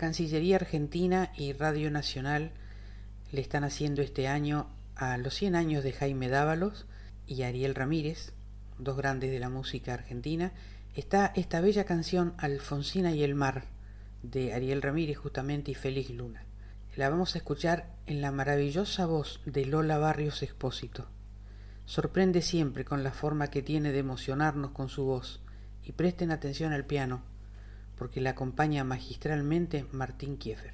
Cancillería 0.00 0.56
Argentina 0.56 1.30
y 1.36 1.52
Radio 1.52 1.90
Nacional 1.90 2.52
le 3.32 3.42
están 3.42 3.64
haciendo 3.64 4.00
este 4.00 4.28
año 4.28 4.66
a 4.96 5.18
los 5.18 5.34
100 5.34 5.54
años 5.54 5.84
de 5.84 5.92
Jaime 5.92 6.30
Dávalos 6.30 6.86
y 7.26 7.42
Ariel 7.42 7.74
Ramírez, 7.74 8.32
dos 8.78 8.96
grandes 8.96 9.30
de 9.30 9.38
la 9.38 9.50
música 9.50 9.92
argentina, 9.92 10.54
está 10.94 11.34
esta 11.36 11.60
bella 11.60 11.84
canción 11.84 12.32
Alfonsina 12.38 13.12
y 13.12 13.22
el 13.22 13.34
mar 13.34 13.64
de 14.22 14.54
Ariel 14.54 14.80
Ramírez 14.80 15.18
justamente 15.18 15.72
y 15.72 15.74
Félix 15.74 16.08
Luna. 16.08 16.46
La 16.96 17.10
vamos 17.10 17.34
a 17.34 17.38
escuchar 17.38 17.90
en 18.06 18.22
la 18.22 18.32
maravillosa 18.32 19.04
voz 19.04 19.42
de 19.44 19.66
Lola 19.66 19.98
Barrios 19.98 20.42
Expósito. 20.42 21.08
Sorprende 21.84 22.40
siempre 22.40 22.86
con 22.86 23.04
la 23.04 23.12
forma 23.12 23.48
que 23.48 23.60
tiene 23.60 23.92
de 23.92 23.98
emocionarnos 23.98 24.70
con 24.70 24.88
su 24.88 25.04
voz 25.04 25.42
y 25.84 25.92
presten 25.92 26.30
atención 26.30 26.72
al 26.72 26.86
piano 26.86 27.28
porque 28.00 28.22
la 28.22 28.30
acompaña 28.30 28.82
magistralmente 28.82 29.84
Martín 29.92 30.38
Kiefer. 30.38 30.72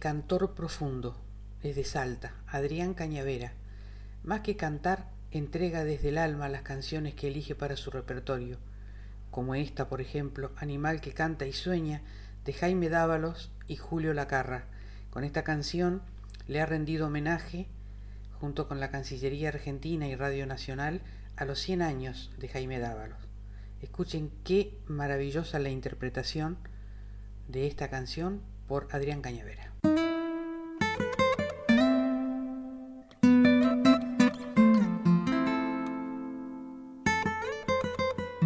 Cantor 0.00 0.54
profundo, 0.54 1.14
desde 1.62 1.84
Salta, 1.84 2.32
Adrián 2.46 2.94
Cañavera. 2.94 3.52
Más 4.22 4.40
que 4.40 4.56
cantar, 4.56 5.10
entrega 5.30 5.84
desde 5.84 6.08
el 6.08 6.16
alma 6.16 6.48
las 6.48 6.62
canciones 6.62 7.14
que 7.14 7.28
elige 7.28 7.54
para 7.54 7.76
su 7.76 7.90
repertorio, 7.90 8.56
como 9.30 9.54
esta, 9.54 9.90
por 9.90 10.00
ejemplo, 10.00 10.52
Animal 10.56 11.02
que 11.02 11.12
canta 11.12 11.46
y 11.46 11.52
sueña, 11.52 12.00
de 12.46 12.54
Jaime 12.54 12.88
Dávalos 12.88 13.52
y 13.68 13.76
Julio 13.76 14.14
Lacarra. 14.14 14.64
Con 15.10 15.22
esta 15.22 15.44
canción 15.44 16.00
le 16.48 16.62
ha 16.62 16.66
rendido 16.66 17.08
homenaje, 17.08 17.66
junto 18.40 18.68
con 18.68 18.80
la 18.80 18.90
Cancillería 18.90 19.50
Argentina 19.50 20.08
y 20.08 20.16
Radio 20.16 20.46
Nacional, 20.46 21.02
a 21.36 21.44
los 21.44 21.58
100 21.60 21.82
años 21.82 22.32
de 22.38 22.48
Jaime 22.48 22.78
Dávalos. 22.78 23.18
Escuchen 23.82 24.30
qué 24.44 24.78
maravillosa 24.86 25.58
la 25.58 25.68
interpretación 25.68 26.56
de 27.48 27.66
esta 27.66 27.90
canción 27.90 28.40
por 28.66 28.88
Adrián 28.92 29.20
Cañavera. 29.20 29.59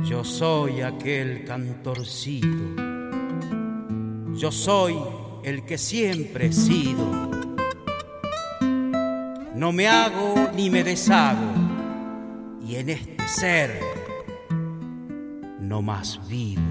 Yo 0.05 0.23
soy 0.23 0.83
aquel 0.83 1.45
cantorcito, 1.45 2.47
yo 4.35 4.53
soy 4.53 4.97
el 5.43 5.65
que 5.65 5.79
siempre 5.79 6.47
he 6.47 6.53
sido. 6.53 7.31
No 9.55 9.73
me 9.73 9.89
hago 9.89 10.51
ni 10.55 10.69
me 10.69 10.85
deshago, 10.85 11.41
y 12.67 12.77
en 12.77 12.91
este 12.91 13.29
ser 13.29 13.81
no 15.61 15.81
más 15.81 16.21
vivo. 16.29 16.63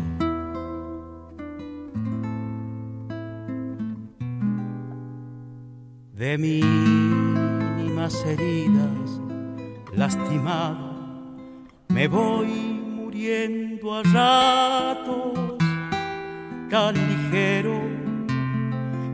de 6.13 6.37
mínimas 6.37 8.23
heridas, 8.25 9.19
lastimado, 9.93 10.77
me 11.89 12.07
voy 12.07 12.72
muriendo 13.23 13.95
a 13.95 14.03
ratos, 14.03 15.57
tan 16.69 16.93
ligero 16.93 17.81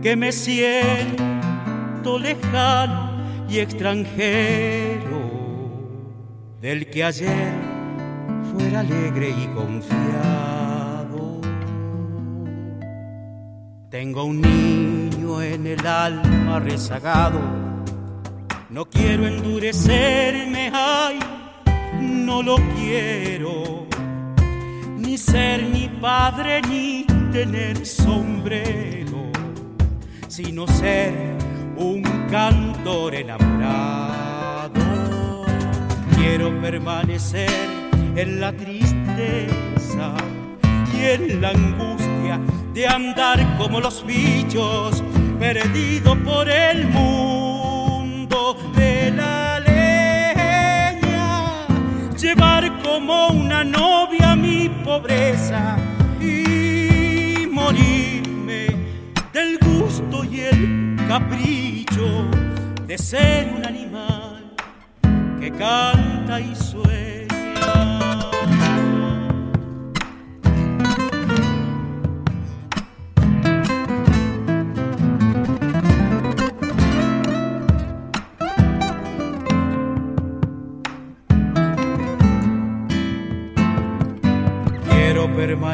que 0.02 0.16
me 0.16 0.32
siento 0.32 2.18
lejano 2.18 3.22
y 3.48 3.60
extranjero 3.60 5.22
del 6.60 6.90
que 6.90 7.04
ayer 7.04 7.54
fuera 8.52 8.80
alegre 8.80 9.30
y 9.30 9.48
confiado. 9.54 11.42
Tengo 13.92 14.24
un 14.24 14.42
niño 14.42 15.42
en 15.44 15.68
el 15.68 15.86
alma 15.86 16.60
rezagado, 16.60 17.40
no 18.72 18.86
quiero 18.86 19.28
endurecerme, 19.28 20.72
ay, 20.74 21.20
no 22.02 22.42
lo 22.42 22.56
quiero, 22.76 23.89
ni 25.10 25.18
ser 25.18 25.64
ni 25.64 25.90
padre 26.00 26.62
ni 26.70 27.04
tener 27.32 27.84
sombrero, 27.84 29.32
sino 30.28 30.68
ser 30.68 31.36
un 31.76 32.04
cantor 32.30 33.16
enamorado. 33.16 34.70
Quiero 36.16 36.62
permanecer 36.62 37.50
en 38.16 38.40
la 38.40 38.54
tristeza 38.54 40.14
y 40.94 41.06
en 41.16 41.42
la 41.42 41.50
angustia 41.50 42.40
de 42.76 42.88
andar 42.88 43.58
como 43.58 43.80
los 43.80 44.06
bichos, 44.06 45.04
perdido 45.40 46.16
por 46.24 46.48
el 46.48 46.88
mundo 46.88 48.56
de 48.76 49.10
la 49.10 49.60
leña, 49.60 51.66
llevar 52.16 52.80
como 52.84 53.34
novia 53.34 53.49
pobreza 54.84 55.78
y 56.22 57.48
morirme 57.48 58.68
del 59.34 59.58
gusto 59.60 60.24
y 60.24 60.42
el 60.42 60.96
capricho 61.08 62.26
de 62.88 62.98
ser 62.98 63.54
un 63.56 63.66
animal 63.66 64.56
que 65.40 65.52
canta 65.52 66.40
y 66.40 66.56
sueña. 66.56 67.19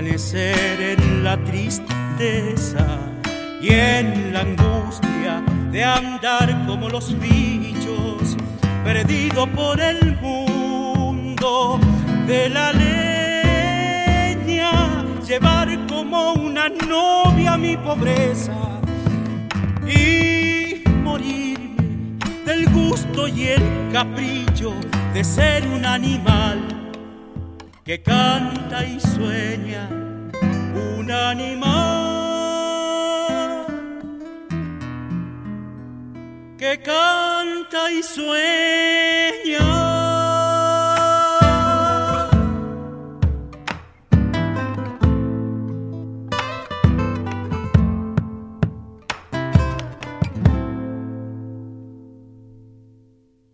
En 0.08 1.24
la 1.24 1.36
tristeza 1.44 3.00
y 3.60 3.70
en 3.70 4.32
la 4.34 4.42
angustia 4.42 5.44
de 5.72 5.84
andar 5.84 6.64
como 6.68 6.90
los 6.90 7.20
bichos, 7.20 8.38
perdido 8.84 9.48
por 9.48 9.82
el 9.82 10.16
mundo 10.18 11.80
de 12.28 12.50
la 12.50 12.72
leña, 12.72 13.84
llevar 15.28 15.70
como 15.88 16.34
una 16.34 16.70
novia 16.70 17.58
mi 17.58 17.76
pobreza 17.76 18.54
y 19.88 20.84
morirme 21.02 22.20
del 22.46 22.70
gusto 22.70 23.28
y 23.28 23.48
el 23.48 23.90
capricho 23.92 24.76
de 25.16 25.24
ser 25.24 25.68
un 25.68 25.84
animal 25.84 26.85
que 27.86 28.02
canta 28.02 28.84
y 28.84 29.00
sueña 29.00 29.88
un 30.98 31.12
animal 31.12 31.76
que 36.58 36.82
canta 36.82 37.92
y 37.92 38.02
sueña. 38.02 39.75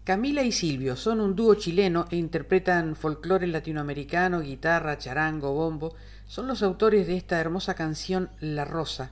Camila 0.04 0.42
y 0.42 0.52
Silvio 0.52 0.96
son 0.96 1.22
un 1.22 1.36
dúo 1.36 1.54
chileno 1.54 2.08
e 2.10 2.16
interpretan 2.16 2.96
folclore 2.96 3.46
latinoamericano, 3.46 4.42
guitarra, 4.42 4.98
charango, 4.98 5.54
bombo. 5.54 5.94
Son 6.26 6.48
los 6.48 6.64
autores 6.64 7.06
de 7.06 7.16
esta 7.16 7.40
hermosa 7.40 7.76
canción 7.76 8.32
La 8.40 8.66
Rosa. 8.66 9.12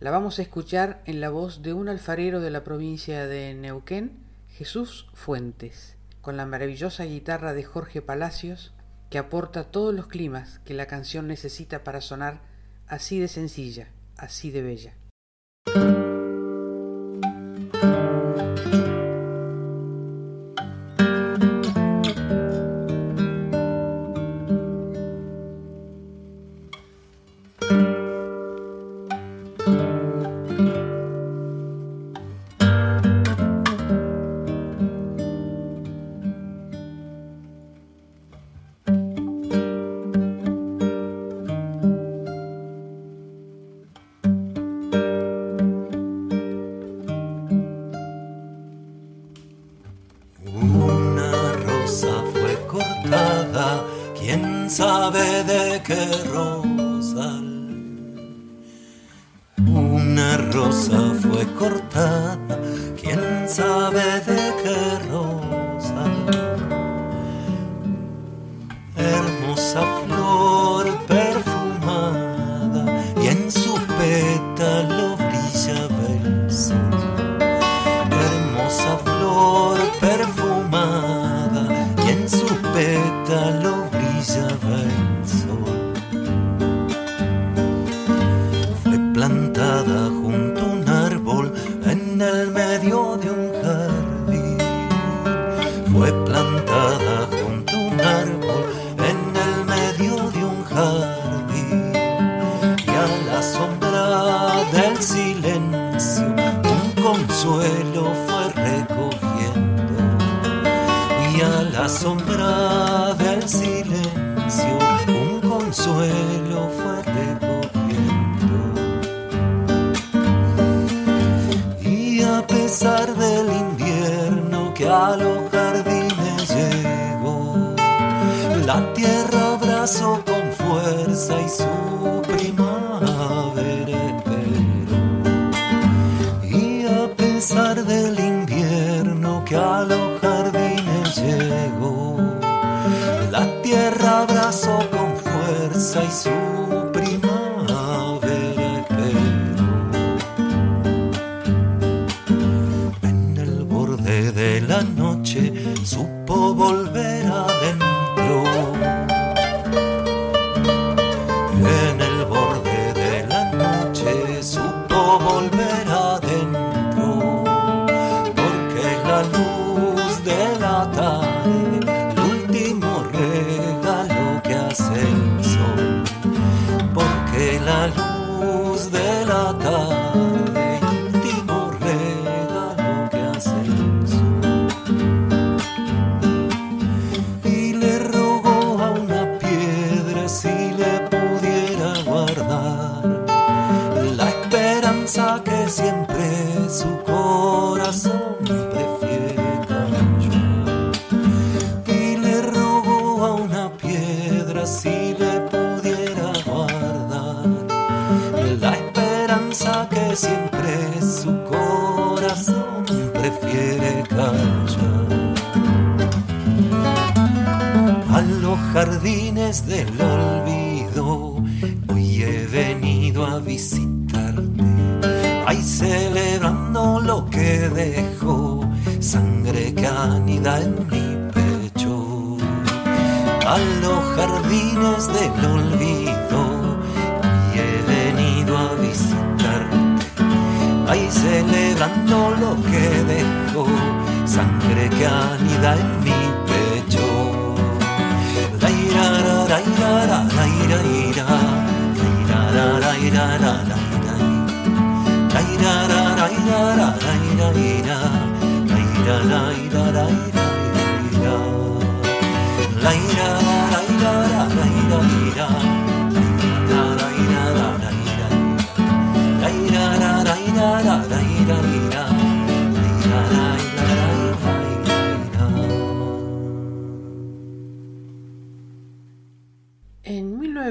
La 0.00 0.10
vamos 0.10 0.40
a 0.40 0.42
escuchar 0.42 1.02
en 1.06 1.20
la 1.20 1.30
voz 1.30 1.62
de 1.62 1.72
un 1.72 1.88
alfarero 1.88 2.40
de 2.40 2.50
la 2.50 2.64
provincia 2.64 3.28
de 3.28 3.54
Neuquén, 3.54 4.18
Jesús 4.48 5.06
Fuentes, 5.14 5.96
con 6.20 6.36
la 6.36 6.46
maravillosa 6.46 7.04
guitarra 7.04 7.52
de 7.52 7.62
Jorge 7.62 8.02
Palacios, 8.02 8.72
que 9.10 9.18
aporta 9.18 9.70
todos 9.70 9.94
los 9.94 10.08
climas 10.08 10.58
que 10.64 10.74
la 10.74 10.86
canción 10.86 11.28
necesita 11.28 11.84
para 11.84 12.00
sonar 12.00 12.40
así 12.88 13.20
de 13.20 13.28
sencilla, 13.28 13.92
así 14.16 14.50
de 14.50 14.62
bella. 14.62 14.94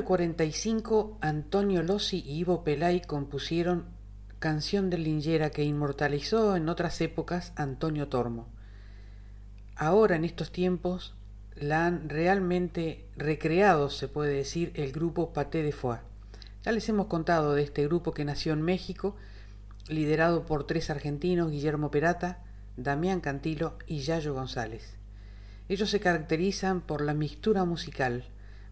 45, 0.08 1.18
Antonio 1.20 1.84
Lossi 1.84 2.24
y 2.26 2.38
Ivo 2.38 2.64
Pelay 2.64 3.02
compusieron 3.02 3.88
Canción 4.40 4.90
de 4.90 4.98
Lingera 4.98 5.50
que 5.50 5.66
inmortalizó 5.66 6.56
en 6.56 6.70
otras 6.70 7.02
épocas 7.02 7.52
Antonio 7.58 8.08
Tormo. 8.08 8.48
Ahora, 9.76 10.16
en 10.16 10.24
estos 10.24 10.54
tiempos, 10.54 11.14
la 11.56 11.86
han 11.86 12.08
realmente 12.08 13.10
recreado, 13.18 13.90
se 13.90 14.08
puede 14.08 14.34
decir, 14.34 14.72
el 14.76 14.94
grupo 14.94 15.34
Paté 15.34 15.62
de 15.62 15.74
Foix. 15.74 16.00
Ya 16.64 16.72
les 16.72 16.88
hemos 16.88 17.08
contado 17.08 17.54
de 17.54 17.64
este 17.64 17.86
grupo 17.86 18.14
que 18.14 18.24
nació 18.24 18.54
en 18.54 18.62
México, 18.62 19.18
liderado 19.90 20.46
por 20.46 20.66
tres 20.66 20.90
argentinos, 20.90 21.52
Guillermo 21.52 21.92
Perata, 21.92 22.46
Damián 22.78 23.20
Cantilo 23.20 23.78
y 23.88 24.00
Yayo 24.00 24.34
González. 24.34 24.96
Ellos 25.68 25.90
se 25.90 26.00
caracterizan 26.00 26.80
por 26.80 27.02
la 27.02 27.14
mixtura 27.14 27.66
musical, 27.66 28.24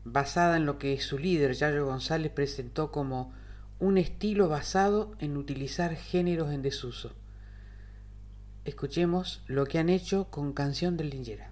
basada 0.05 0.55
en 0.55 0.65
lo 0.65 0.77
que 0.77 0.97
su 1.01 1.17
líder 1.17 1.53
Yayo 1.53 1.85
González 1.85 2.31
presentó 2.31 2.91
como 2.91 3.33
un 3.79 3.97
estilo 3.97 4.47
basado 4.47 5.11
en 5.19 5.35
utilizar 5.35 5.95
géneros 5.95 6.51
en 6.51 6.61
desuso. 6.61 7.11
Escuchemos 8.63 9.43
lo 9.47 9.65
que 9.65 9.79
han 9.79 9.89
hecho 9.89 10.29
con 10.29 10.53
Canción 10.53 10.95
del 10.95 11.09
Lingera. 11.09 11.51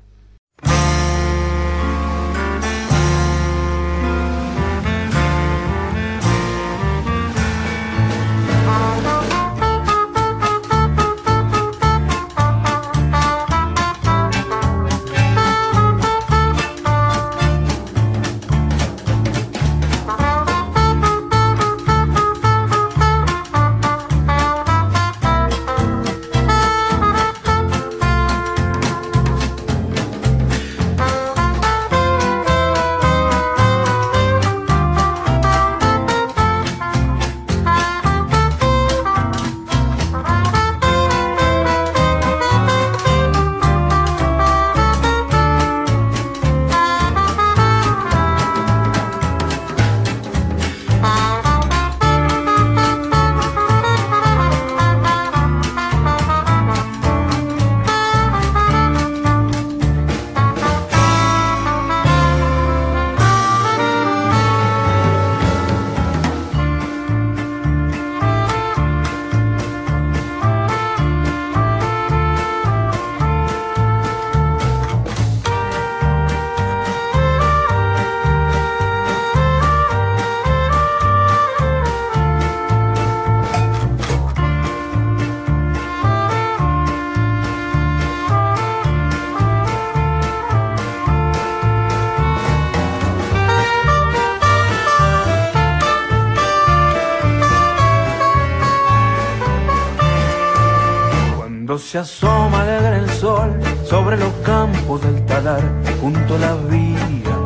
Se 101.93 101.99
asoma 101.99 102.63
alegre 102.63 102.97
el 102.97 103.09
sol 103.11 103.51
sobre 103.86 104.17
los 104.17 104.33
campos 104.43 104.99
del 105.03 105.24
talar, 105.28 105.61
junto 106.01 106.37
a 106.37 106.39
la 106.39 106.55
vía, 106.67 107.37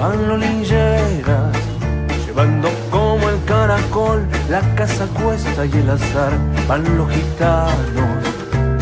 van 0.00 0.26
los 0.26 0.40
lingeras, 0.40 1.56
llevando 2.26 2.68
como 2.90 3.28
el 3.28 3.38
caracol 3.44 4.26
la 4.48 4.60
casa 4.74 5.06
cuesta 5.22 5.64
y 5.66 5.70
el 5.70 5.88
azar, 5.88 6.32
van 6.66 6.82
los 6.98 7.08
gitanos 7.12 8.24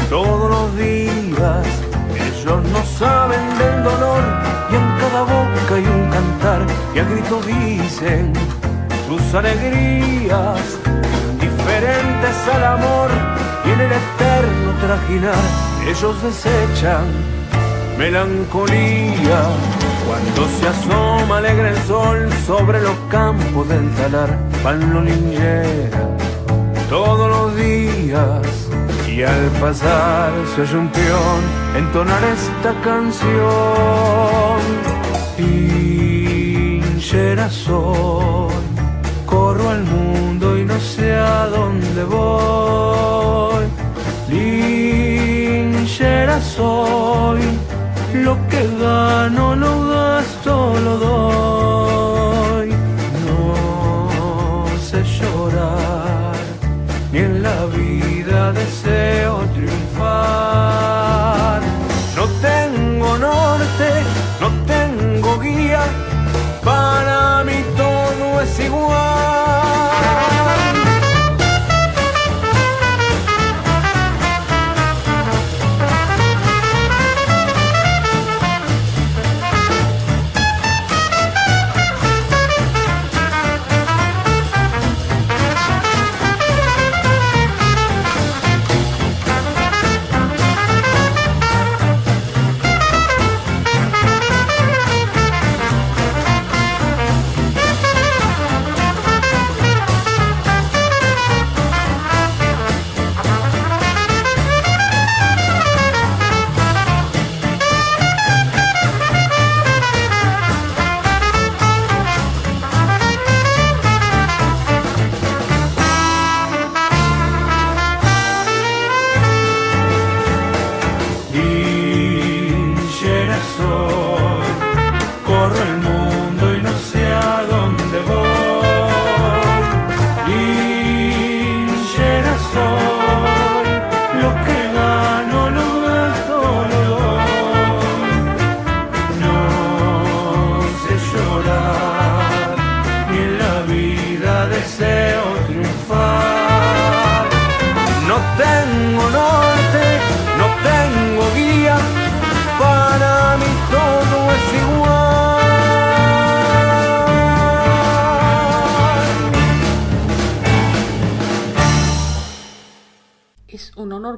todos 0.09 0.51
los 0.51 0.79
días. 0.79 1.67
Ellos 2.15 2.63
no 2.73 2.83
saben 2.99 3.47
del 3.59 3.85
dolor 3.85 4.23
y 4.71 4.75
en 4.75 4.89
cada 5.03 5.21
boca 5.21 5.75
hay 5.75 5.85
un 5.85 6.09
cantar 6.09 6.61
y 6.95 6.99
a 7.01 7.05
grito 7.05 7.43
dicen 7.43 8.33
sus 9.07 9.35
alegrías, 9.35 10.63
diferentes 11.39 12.37
al 12.55 12.65
amor 12.65 13.28
en 13.71 13.81
el 13.81 13.93
eterno 13.93 14.73
trajinar 14.81 15.69
ellos 15.87 16.23
desechan 16.23 17.07
melancolía. 17.99 19.41
Cuando 20.07 20.49
se 20.59 20.69
asoma 20.69 21.39
alegre 21.39 21.71
el 21.71 21.79
sol 21.87 22.29
sobre 22.47 22.81
los 22.81 22.97
campos 23.11 23.69
del 23.69 23.91
talar, 23.95 24.39
van 24.65 24.95
los 24.95 25.05
todos 26.89 27.29
los 27.29 27.57
días. 27.57 28.47
Y 29.07 29.23
al 29.23 29.51
pasar 29.61 30.31
se 30.55 30.63
oye 30.63 30.77
un 30.77 30.89
peón 30.89 31.43
entonar 31.77 32.23
esta 32.25 32.73
canción. 32.83 34.59
Linchera 36.89 37.51
soy, 37.51 38.53
corro 39.27 39.69
al 39.71 39.85
mundo 39.85 40.57
y 40.57 40.65
no 40.65 40.79
sé 40.79 41.15
a 41.15 41.47
dónde 41.47 42.05
voy. 42.05 43.28
Soy, 45.99 47.43
lo 48.15 48.37
que 48.49 48.63
gano 48.81 49.57
lo 49.57 49.89
gasto, 49.89 50.75
lo 50.85 50.97
doy. 50.97 52.69
No 53.27 54.65
sé 54.81 55.03
llorar, 55.03 56.37
ni 57.11 57.19
en 57.19 57.43
la 57.43 57.67
vida 57.67 58.53
deseo 58.53 59.41
triunfar. 59.55 59.91
No 62.15 62.27
tengo 62.49 63.19
norte, 63.19 63.91
no 64.41 64.49
tengo 64.67 65.41
guía, 65.41 65.83
para 66.63 67.43
mí 67.43 67.65
todo 67.77 68.41
es 68.41 68.61
igual. 68.61 70.38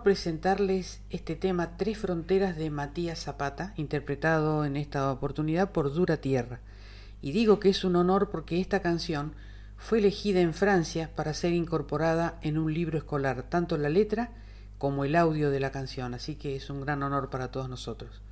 Presentarles 0.03 1.03
este 1.11 1.37
tema 1.37 1.77
Tres 1.77 1.99
Fronteras 1.99 2.57
de 2.57 2.71
Matías 2.71 3.23
Zapata, 3.25 3.75
interpretado 3.77 4.65
en 4.65 4.77
esta 4.77 5.13
oportunidad 5.13 5.73
por 5.73 5.93
Dura 5.93 6.17
Tierra. 6.17 6.61
Y 7.21 7.33
digo 7.33 7.61
que 7.61 7.69
es 7.69 7.85
un 7.85 7.97
honor 7.97 8.31
porque 8.31 8.61
esta 8.61 8.81
canción 8.81 9.35
fue 9.77 9.99
elegida 9.99 10.41
en 10.41 10.55
Francia 10.55 11.11
para 11.15 11.35
ser 11.35 11.53
incorporada 11.53 12.39
en 12.41 12.57
un 12.57 12.73
libro 12.73 12.97
escolar, 12.97 13.43
tanto 13.51 13.77
la 13.77 13.91
letra 13.91 14.31
como 14.79 15.05
el 15.05 15.17
audio 15.17 15.51
de 15.51 15.61
la 15.61 15.71
canción, 15.71 16.15
así 16.15 16.35
que 16.35 16.57
es 16.57 16.71
un 16.71 16.81
gran 16.81 17.03
honor 17.03 17.29
para 17.29 17.51
todos 17.51 17.69
nosotros. 17.69 18.23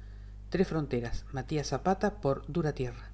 Tres 0.49 0.69
Fronteras, 0.69 1.27
Matías 1.33 1.69
Zapata 1.69 2.21
por 2.21 2.45
Dura 2.51 2.73
Tierra. 2.73 3.11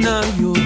Una 0.00 0.22
y 0.38 0.59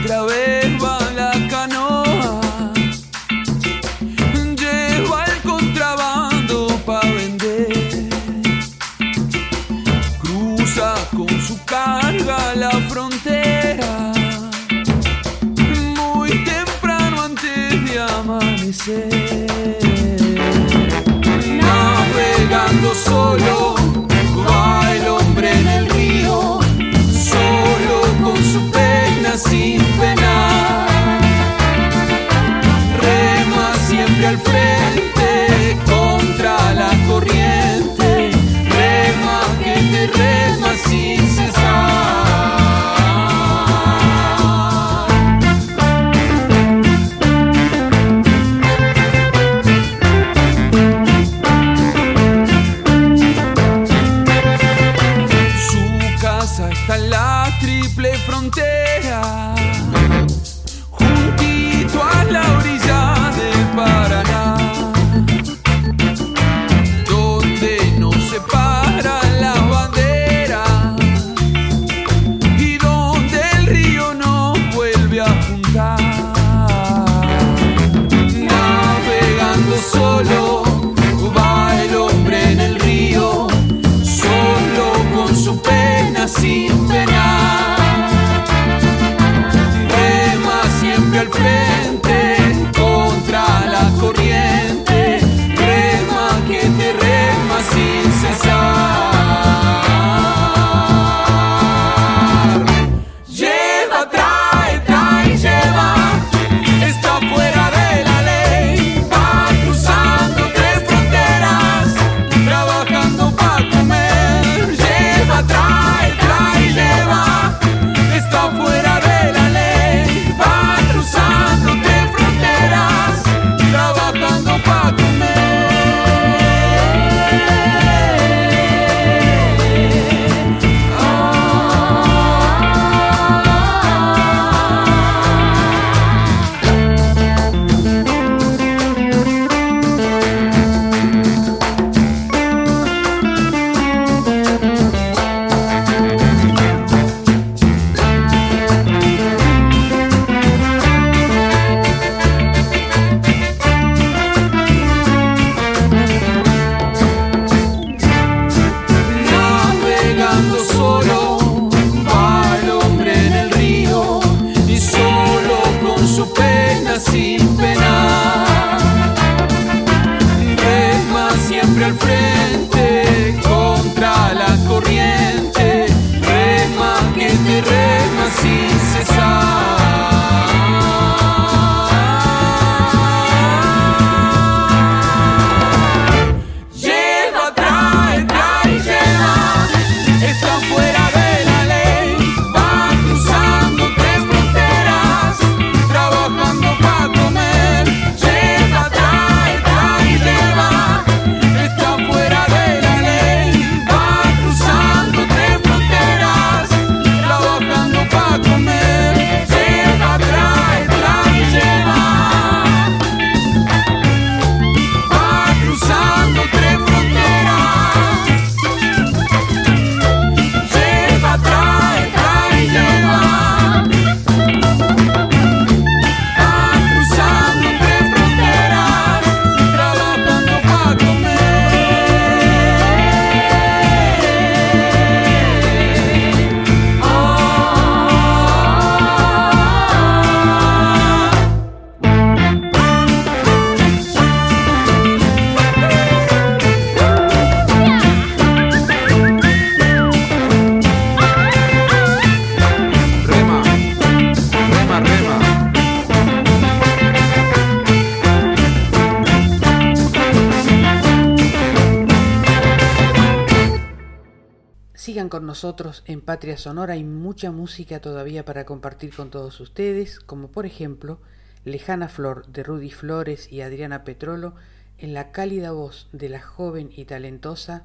en 266.07 266.21
Patria 266.21 266.57
Sonora, 266.57 266.95
hay 266.95 267.05
mucha 267.05 267.51
música 267.51 268.01
todavía 268.01 268.45
para 268.45 268.65
compartir 268.65 269.15
con 269.15 269.31
todos 269.31 269.61
ustedes, 269.61 270.19
como 270.19 270.49
por 270.49 270.67
ejemplo 270.67 271.21
Lejana 271.65 272.09
Flor 272.09 272.47
de 272.47 272.63
Rudy 272.63 272.91
Flores 272.91 273.53
y 273.53 273.61
Adriana 273.61 274.03
Petrolo, 274.03 274.55
en 274.99 275.15
la 275.15 275.31
cálida 275.31 275.73
voz 275.73 276.09
de 276.13 276.29
la 276.29 276.41
joven 276.41 276.91
y 276.95 277.05
talentosa 277.05 277.85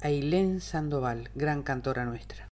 Ailén 0.00 0.60
Sandoval, 0.60 1.30
gran 1.34 1.62
cantora 1.62 2.04
nuestra. 2.04 2.48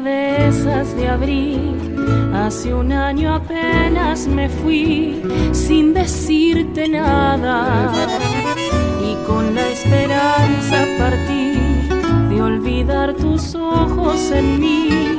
De 0.00 0.48
esas 0.48 0.94
de 0.96 1.08
abril, 1.08 1.96
hace 2.34 2.74
un 2.74 2.92
año 2.92 3.34
apenas 3.34 4.26
me 4.26 4.48
fui 4.48 5.22
sin 5.52 5.94
decirte 5.94 6.88
nada. 6.88 7.92
Y 9.02 9.14
con 9.26 9.54
la 9.54 9.68
esperanza 9.68 10.84
partí 10.98 11.54
de 12.28 12.42
olvidar 12.42 13.14
tus 13.14 13.54
ojos 13.54 14.30
en 14.32 14.60
mí 14.60 15.18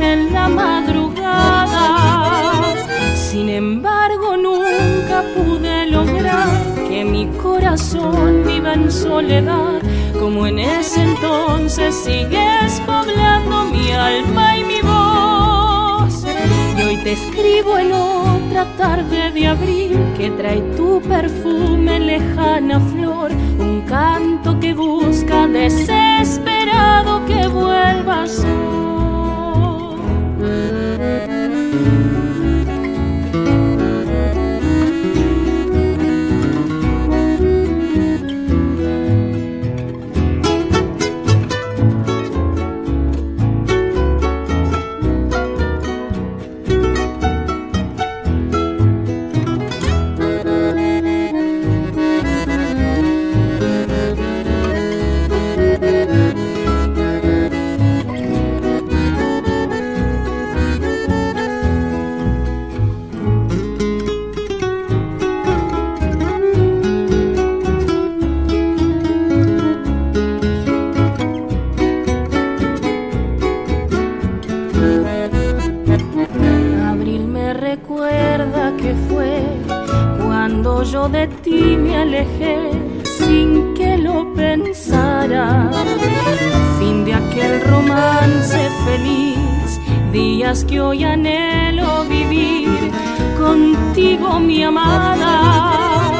en 0.00 0.32
la 0.32 0.48
madrugada. 0.48 1.94
Sin 3.14 3.48
embargo, 3.48 4.36
nunca 4.36 5.22
pude 5.34 5.86
lograr 5.86 6.48
que 6.88 7.04
mi 7.04 7.26
corazón 7.42 8.44
viva 8.46 8.72
en 8.74 8.90
soledad, 8.90 9.82
como 10.24 10.46
en 10.46 10.58
ese 10.58 11.02
entonces 11.02 11.94
sigues 11.94 12.80
poblando 12.86 13.66
mi 13.66 13.92
alma 13.92 14.56
y 14.56 14.64
mi 14.64 14.80
voz. 14.80 16.24
Y 16.78 16.82
hoy 16.82 16.96
te 17.04 17.12
escribo 17.12 17.76
en 17.76 17.92
otra 17.92 18.64
tarde 18.78 19.30
de 19.32 19.46
abril 19.46 19.98
que 20.16 20.30
trae 20.30 20.62
tu 20.78 21.02
perfume, 21.02 22.00
lejana 22.00 22.80
flor, 22.80 23.32
un 23.58 23.82
canto 23.82 24.58
que 24.60 24.72
busca 24.72 25.46
desesperado 25.46 27.26
que 27.26 27.46
vuelvas 27.46 28.38
hoy. 28.38 28.84
De 81.08 81.26
ti 81.42 81.76
me 81.76 81.96
alejé 81.96 82.70
sin 83.18 83.74
que 83.74 83.98
lo 83.98 84.32
pensara. 84.34 85.70
Fin 86.78 87.04
de 87.04 87.14
aquel 87.14 87.60
romance 87.62 88.70
feliz, 88.86 89.80
días 90.12 90.64
que 90.64 90.80
hoy 90.80 91.04
anhelo 91.04 92.04
vivir 92.04 92.90
contigo, 93.38 94.40
mi 94.40 94.62
amada. 94.62 96.12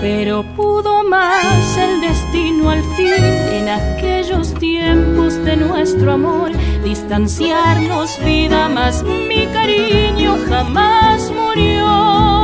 Pero 0.00 0.44
pudo 0.56 1.02
más 1.04 1.76
el 1.76 2.00
destino 2.00 2.70
al 2.70 2.82
fin 2.96 3.24
en 3.52 3.68
aquellos 3.68 4.54
tiempos 4.54 5.34
de 5.44 5.56
nuestro 5.56 6.12
amor 6.12 6.52
distanciarnos 6.84 8.18
vida 8.24 8.68
más 8.68 9.02
mi 9.02 9.46
cariño 9.46 10.38
jamás 10.48 11.30
murió 11.30 12.39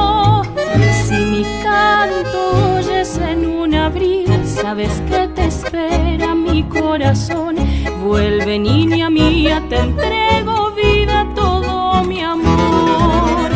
canto 1.67 2.41
oyes 2.77 3.19
en 3.19 3.47
un 3.47 3.75
abril. 3.75 4.27
Sabes 4.45 4.93
que 5.09 5.29
te 5.35 5.45
espera 5.47 6.35
mi 6.35 6.63
corazón. 6.65 7.57
Vuelve 8.05 8.59
niña 8.59 9.11
mía 9.11 9.63
te 9.69 9.79
entrego 9.89 10.55
vida 10.83 11.17
todo 11.35 12.05
mi 12.05 12.21
amor. 12.21 13.51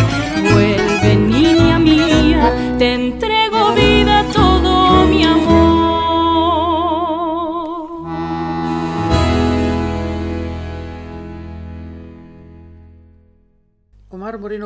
Vuelve 0.53 1.11
niña 1.16 1.78
mía 1.78 2.43
te 2.78 2.95
entrego 2.95 3.19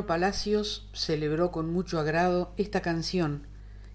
Palacios 0.06 0.88
celebró 0.92 1.50
con 1.50 1.72
mucho 1.72 1.98
agrado 1.98 2.52
esta 2.56 2.80
canción 2.80 3.46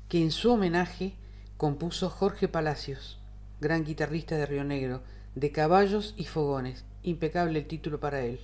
que 0.07 0.21
en 0.21 0.31
su 0.31 0.51
homenaje 0.51 1.15
compuso 1.57 2.09
Jorge 2.09 2.47
Palacios, 2.47 3.19
gran 3.59 3.83
guitarrista 3.83 4.35
de 4.35 4.45
Río 4.45 4.63
Negro, 4.63 5.03
de 5.35 5.51
Caballos 5.51 6.13
y 6.17 6.25
Fogones. 6.25 6.85
Impecable 7.03 7.59
el 7.59 7.67
título 7.67 7.99
para 7.99 8.21
él. 8.21 8.39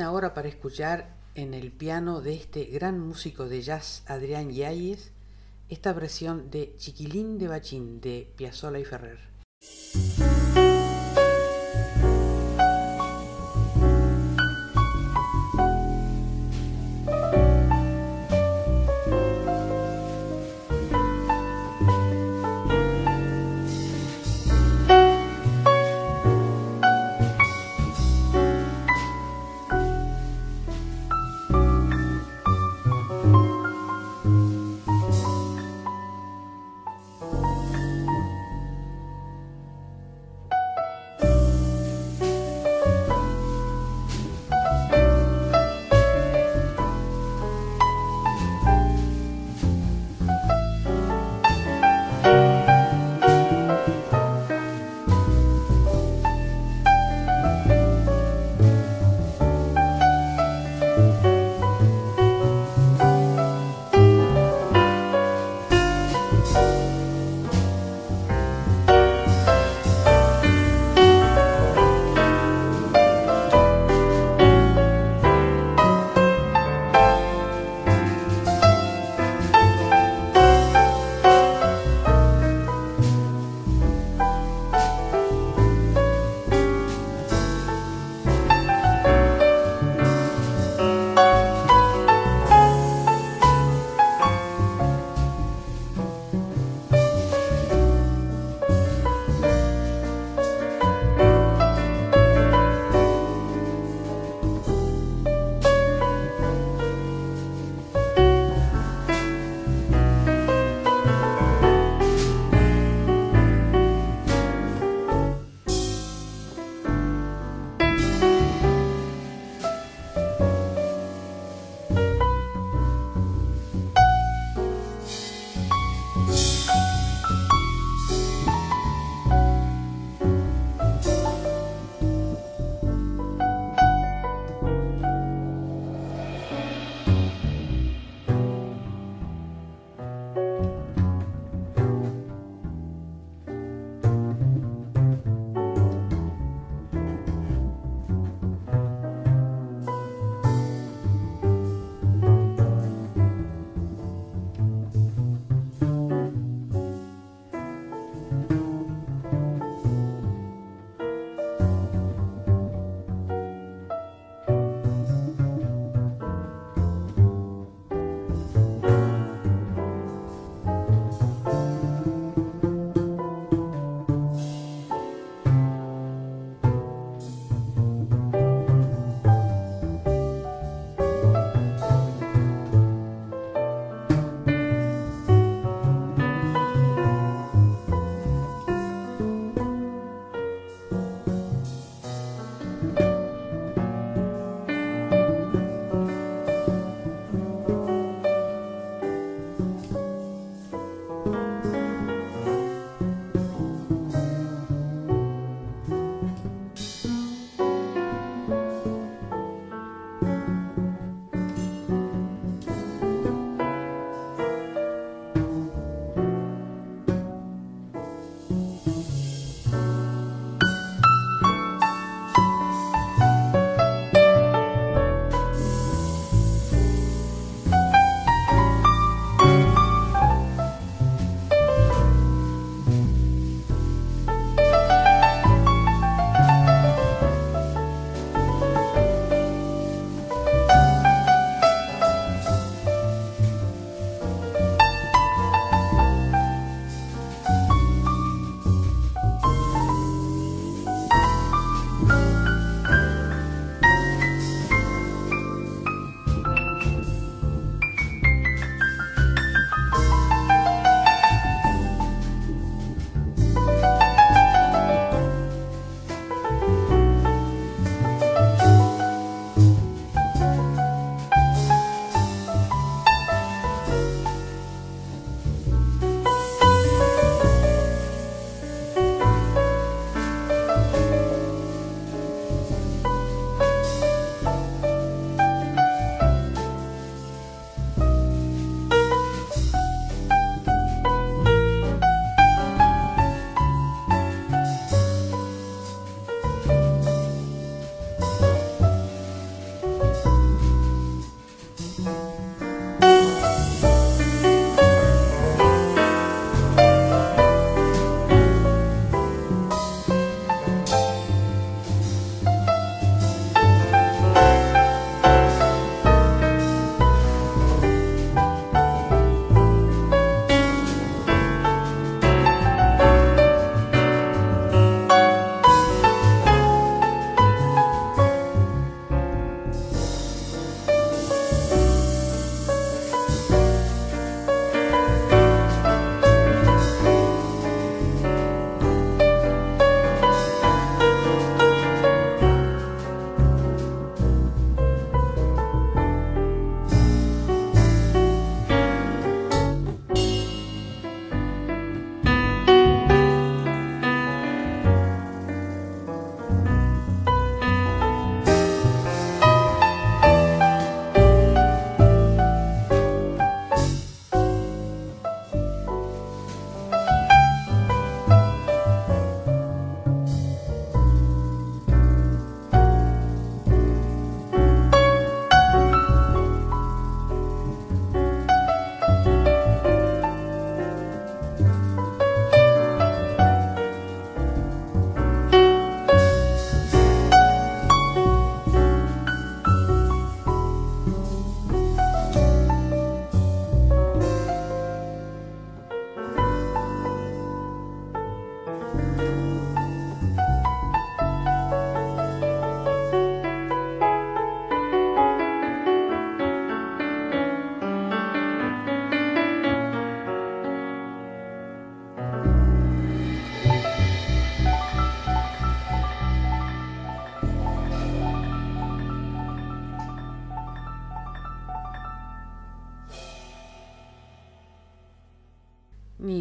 Ahora 0.00 0.32
para 0.32 0.48
escuchar 0.48 1.14
en 1.34 1.52
el 1.52 1.70
piano 1.70 2.22
de 2.22 2.32
este 2.32 2.64
gran 2.64 2.98
músico 2.98 3.46
de 3.46 3.60
jazz 3.60 4.04
Adrián 4.06 4.50
Yáñez 4.50 5.12
esta 5.68 5.92
versión 5.92 6.50
de 6.50 6.74
Chiquilín 6.78 7.36
de 7.36 7.48
Bachín 7.48 8.00
de 8.00 8.32
Piazzolla 8.36 8.78
y 8.78 8.84
Ferrer. 8.86 9.25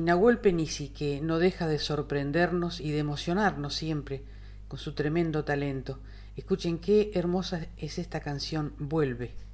Nahuel 0.05 0.37
Penisi, 0.37 0.89
que 0.89 1.19
no 1.19 1.39
deja 1.39 1.67
de 1.67 1.79
sorprendernos 1.79 2.79
y 2.79 2.91
de 2.91 2.99
emocionarnos 2.99 3.73
siempre 3.73 4.21
con 4.67 4.77
su 4.77 4.93
tremendo 4.93 5.43
talento. 5.45 5.99
Escuchen 6.35 6.77
qué 6.77 7.09
hermosa 7.15 7.65
es 7.75 7.97
esta 7.97 8.19
canción, 8.19 8.75
Vuelve. 8.77 9.44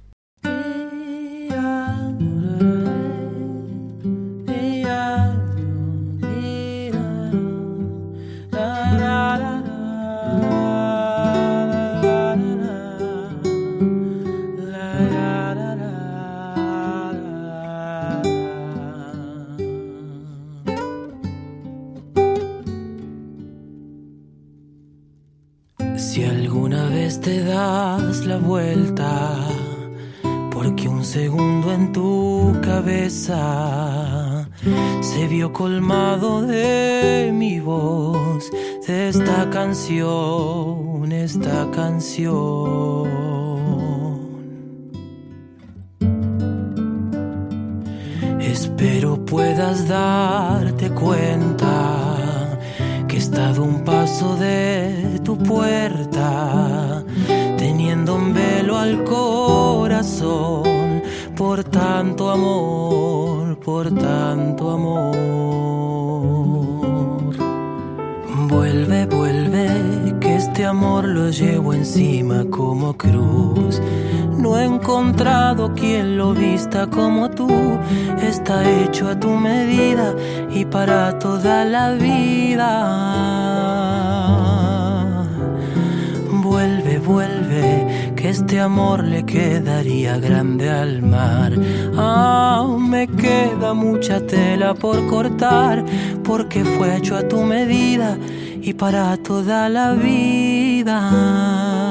Te 27.22 27.42
das 27.42 28.26
la 28.26 28.36
vuelta, 28.36 29.34
porque 30.50 30.88
un 30.88 31.04
segundo 31.04 31.72
en 31.72 31.92
tu 31.92 32.54
cabeza 32.62 34.46
se 35.00 35.26
vio 35.28 35.52
colmado 35.52 36.42
de 36.42 37.30
mi 37.32 37.60
voz, 37.60 38.50
de 38.86 39.08
esta 39.08 39.48
canción, 39.48 41.10
esta 41.12 41.70
canción. 41.70 43.08
Espero 48.38 49.24
puedas 49.24 49.88
darte 49.88 50.90
cuenta 50.90 52.01
que 53.12 53.18
he 53.18 53.20
estado 53.20 53.62
un 53.62 53.84
paso 53.84 54.36
de 54.36 55.20
tu 55.22 55.36
puerta 55.36 57.04
teniendo 57.58 58.14
un 58.14 58.32
velo 58.32 58.78
al 58.78 59.04
corazón 59.04 61.02
por 61.36 61.62
tanto 61.62 62.30
amor, 62.30 63.58
por 63.60 63.94
tanto 63.94 64.70
amor. 64.70 65.12
Vuelve, 68.48 69.04
vuelve, 69.04 69.68
que 70.18 70.36
este 70.36 70.64
amor 70.64 71.06
lo 71.06 71.28
llevo 71.28 71.74
encima 71.74 72.46
como 72.48 72.96
cruz. 72.96 73.78
No 74.42 74.58
he 74.58 74.64
encontrado 74.64 75.72
quien 75.72 76.18
lo 76.18 76.34
vista 76.34 76.88
como 76.88 77.30
tú. 77.30 77.48
Está 78.20 78.68
hecho 78.82 79.08
a 79.08 79.18
tu 79.18 79.30
medida 79.30 80.14
y 80.50 80.64
para 80.64 81.18
toda 81.18 81.64
la 81.64 81.92
vida 81.92 82.72
vuelve, 86.52 86.98
vuelve, 86.98 88.12
que 88.14 88.28
este 88.28 88.60
amor 88.60 89.04
le 89.04 89.24
quedaría 89.24 90.18
grande 90.18 90.68
al 90.68 91.02
mar. 91.02 91.52
Aún 91.96 92.90
me 92.90 93.06
queda 93.06 93.72
mucha 93.74 94.20
tela 94.26 94.74
por 94.74 95.06
cortar, 95.06 95.84
porque 96.22 96.64
fue 96.64 96.96
hecho 96.96 97.16
a 97.16 97.26
tu 97.26 97.42
medida 97.42 98.18
y 98.60 98.74
para 98.74 99.16
toda 99.16 99.68
la 99.68 99.92
vida. 99.92 101.81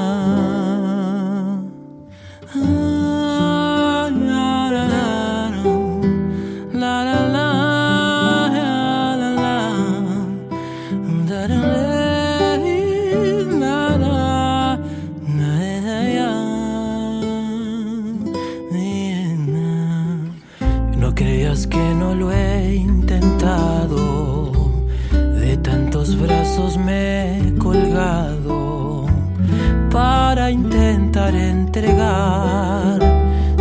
Entregar 31.82 32.98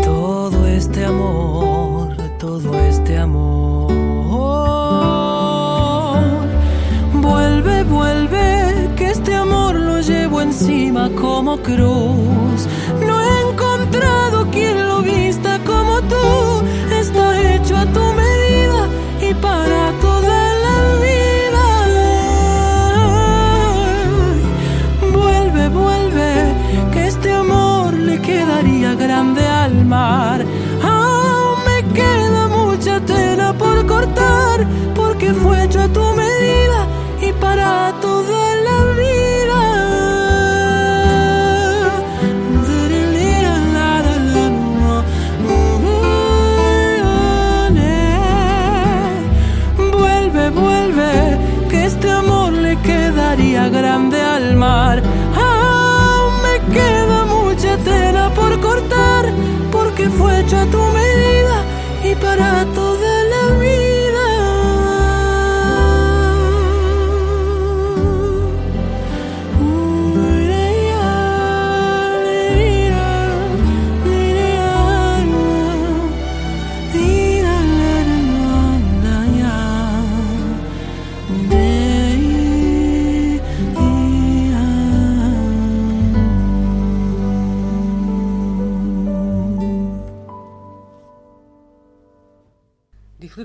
todo 0.03 0.67
este 0.67 1.05
amor, 1.05 2.15
todo 2.37 2.79
este 2.87 3.17
amor. 3.17 3.91
Vuelve, 7.15 7.83
vuelve, 7.83 8.89
que 8.95 9.09
este 9.09 9.33
amor 9.33 9.75
lo 9.75 10.01
llevo 10.01 10.41
encima 10.41 11.09
como 11.19 11.57
cruz. 11.57 12.30
Y 62.21 62.23
para 62.23 62.50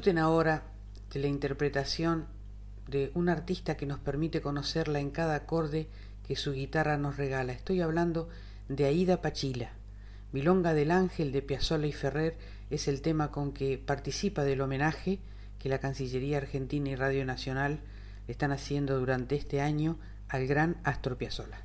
Ahora 0.07 0.63
de 1.13 1.19
la 1.19 1.27
interpretación 1.27 2.27
de 2.87 3.11
un 3.15 3.29
artista 3.29 3.77
que 3.77 3.87
nos 3.87 3.99
permite 3.99 4.41
conocerla 4.41 5.01
en 5.01 5.11
cada 5.11 5.35
acorde 5.35 5.89
que 6.29 6.37
su 6.37 6.53
guitarra 6.53 6.97
nos 6.97 7.17
regala. 7.17 7.53
Estoy 7.53 7.81
hablando 7.81 8.29
de 8.69 8.85
Aida 8.85 9.21
Pachila. 9.21 9.73
Milonga 10.31 10.75
del 10.75 10.93
Ángel 10.93 11.33
de 11.33 11.43
Piazzolla 11.43 11.89
y 11.89 11.93
Ferrer 11.93 12.37
es 12.71 12.87
el 12.87 13.03
tema 13.03 13.33
con 13.33 13.53
que 13.53 13.79
participa 13.79 14.45
del 14.45 14.61
homenaje 14.61 15.19
que 15.59 15.69
la 15.69 15.81
Cancillería 15.81 16.39
Argentina 16.39 16.89
y 16.89 16.95
Radio 16.95 17.25
Nacional 17.25 17.81
están 18.29 18.53
haciendo 18.53 19.01
durante 19.01 19.35
este 19.35 19.61
año 19.61 19.99
al 20.29 20.47
gran 20.47 20.77
Astor 20.85 21.17
Piazzolla. 21.17 21.65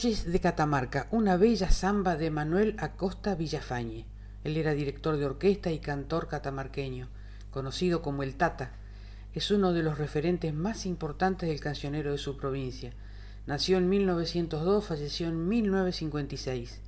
De 0.00 0.40
Catamarca, 0.40 1.08
una 1.10 1.36
bella 1.36 1.70
samba 1.70 2.16
de 2.16 2.30
Manuel 2.30 2.74
Acosta 2.78 3.34
Villafañe. 3.34 4.06
Él 4.44 4.56
era 4.56 4.72
director 4.72 5.18
de 5.18 5.26
orquesta 5.26 5.72
y 5.72 5.78
cantor 5.78 6.26
catamarqueño, 6.26 7.08
conocido 7.50 8.00
como 8.00 8.22
el 8.22 8.34
Tata. 8.36 8.70
Es 9.34 9.50
uno 9.50 9.74
de 9.74 9.82
los 9.82 9.98
referentes 9.98 10.54
más 10.54 10.86
importantes 10.86 11.50
del 11.50 11.60
cancionero 11.60 12.12
de 12.12 12.16
su 12.16 12.38
provincia. 12.38 12.94
Nació 13.46 13.76
en 13.76 13.90
1902, 13.90 14.86
falleció 14.86 15.28
en 15.28 15.46
1956. 15.46 16.80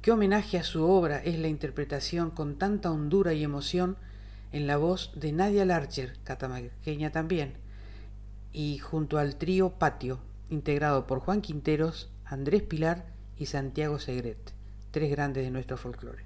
Qué 0.00 0.12
homenaje 0.12 0.56
a 0.56 0.62
su 0.62 0.88
obra 0.88 1.18
es 1.18 1.40
la 1.40 1.48
interpretación 1.48 2.30
con 2.30 2.58
tanta 2.58 2.92
hondura 2.92 3.34
y 3.34 3.42
emoción 3.42 3.96
en 4.52 4.68
la 4.68 4.76
voz 4.76 5.10
de 5.16 5.32
Nadia 5.32 5.64
Larcher, 5.64 6.16
catamarqueña 6.22 7.10
también, 7.10 7.54
y 8.52 8.78
junto 8.78 9.18
al 9.18 9.34
trío 9.34 9.70
Patio, 9.70 10.20
integrado 10.48 11.08
por 11.08 11.18
Juan 11.18 11.40
Quinteros, 11.42 12.08
Andrés 12.28 12.62
Pilar 12.62 13.04
y 13.36 13.46
Santiago 13.46 14.00
Segret, 14.00 14.52
tres 14.90 15.10
grandes 15.12 15.44
de 15.44 15.52
nuestro 15.52 15.76
folclore. 15.76 16.24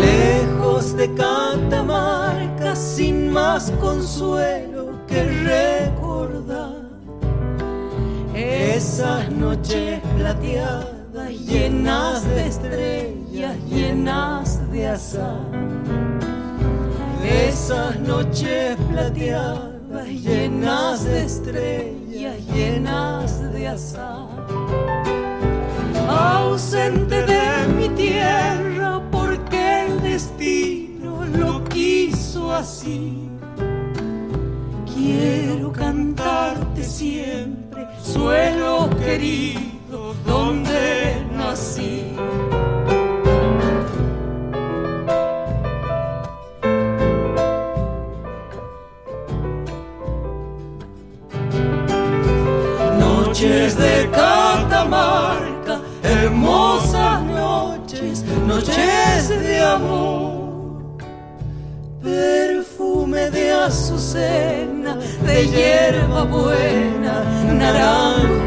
Lejos 0.00 0.96
de 0.96 1.12
Catamarca, 1.14 2.76
sin 2.76 3.32
más 3.32 3.72
consuelo 3.72 4.71
esas 9.52 9.58
noches 9.58 10.00
plateadas 10.16 11.30
llenas 11.46 12.24
de 12.24 12.46
estrellas, 12.46 13.56
llenas 13.68 14.72
de 14.72 14.88
azar. 14.88 15.40
Esas 17.22 18.00
noches 18.00 18.76
plateadas 18.90 20.08
llenas 20.08 21.04
de 21.04 21.24
estrellas, 21.24 22.36
llenas 22.54 23.52
de 23.52 23.68
azar. 23.68 24.28
Ausente 26.08 27.22
de 27.26 27.68
mi 27.76 27.88
tierra 27.90 29.02
porque 29.10 29.86
el 29.86 30.00
destino 30.00 31.26
lo 31.26 31.62
quiso 31.64 32.54
así. 32.54 33.28
Quiero 34.94 35.70
cantarte 35.72 36.82
siempre, 36.82 37.61
suelo 38.12 38.90
querido, 38.98 40.14
donde 40.26 41.24
nací. 41.34 42.14
Noches 52.98 53.76
de 53.76 54.10
Catamarca, 54.10 55.80
hermosas 56.02 57.22
noches, 57.22 58.24
noches 58.46 59.28
de 59.28 59.58
amor. 59.60 60.22
Perfume 62.02 63.30
de 63.30 63.52
azucena, 63.52 64.96
de 65.26 65.46
hierba 65.48 66.24
buena, 66.24 67.01
naranjo 67.62 68.41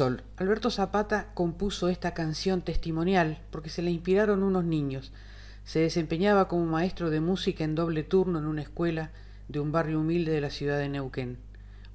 Alberto 0.00 0.70
Zapata 0.70 1.28
compuso 1.34 1.88
esta 1.88 2.14
canción 2.14 2.62
testimonial 2.62 3.40
porque 3.52 3.68
se 3.68 3.80
la 3.80 3.90
inspiraron 3.90 4.42
unos 4.42 4.64
niños. 4.64 5.12
Se 5.64 5.78
desempeñaba 5.78 6.48
como 6.48 6.66
maestro 6.66 7.10
de 7.10 7.20
música 7.20 7.62
en 7.62 7.76
doble 7.76 8.02
turno 8.02 8.40
en 8.40 8.46
una 8.46 8.62
escuela 8.62 9.12
de 9.46 9.60
un 9.60 9.70
barrio 9.70 10.00
humilde 10.00 10.32
de 10.32 10.40
la 10.40 10.50
ciudad 10.50 10.78
de 10.78 10.88
Neuquén. 10.88 11.38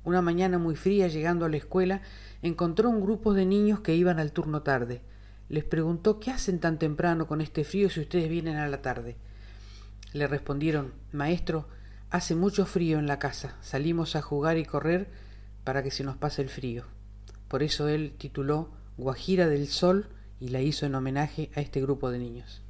Una 0.06 0.22
mañana 0.22 0.58
muy 0.58 0.78
fría, 0.78 1.10
llegando 1.10 1.44
a 1.44 1.50
la 1.50 1.58
escuela, 1.58 2.02
encontró 2.42 2.90
un 2.90 3.02
grupo 3.02 3.34
de 3.34 3.46
niños 3.46 3.82
que 3.82 3.96
iban 3.96 4.18
al 4.18 4.32
turno 4.32 4.62
tarde. 4.62 5.02
Les 5.50 5.66
preguntó 5.66 6.22
qué 6.22 6.32
hacen 6.32 6.60
tan 6.60 6.80
temprano 6.80 7.28
con 7.28 7.42
este 7.42 7.66
frío 7.66 7.90
si 7.90 8.00
ustedes 8.00 8.30
vienen 8.30 8.56
a 8.56 8.70
la 8.70 8.82
tarde. 8.82 9.18
Le 10.14 10.26
respondieron, 10.26 10.94
Maestro, 11.12 11.68
hace 12.12 12.34
mucho 12.34 12.66
frío 12.66 12.98
en 12.98 13.08
la 13.08 13.20
casa, 13.20 13.58
salimos 13.62 14.16
a 14.16 14.22
jugar 14.22 14.58
y 14.58 14.64
correr 14.64 15.10
para 15.66 15.84
que 15.84 15.92
se 15.92 16.06
nos 16.06 16.16
pase 16.16 16.42
el 16.42 16.50
frío. 16.50 16.86
Por 17.50 17.64
eso 17.64 17.88
él 17.88 18.14
tituló 18.16 18.70
Guajira 18.98 19.48
del 19.48 19.68
Sol 19.68 20.06
y 20.40 20.50
la 20.50 20.62
hizo 20.62 20.86
en 20.86 20.94
homenaje 20.94 21.50
a 21.56 21.62
este 21.62 21.82
grupo 21.82 22.12
de 22.12 22.20
niños. 22.20 22.62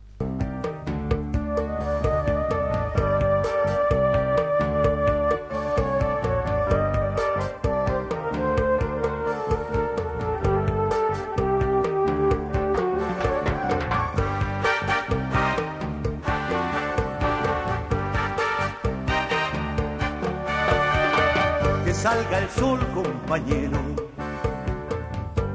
Que 21.84 21.93
salga 21.93 22.39
el 22.39 22.49
sol, 22.49 22.80
compañero, 22.93 24.09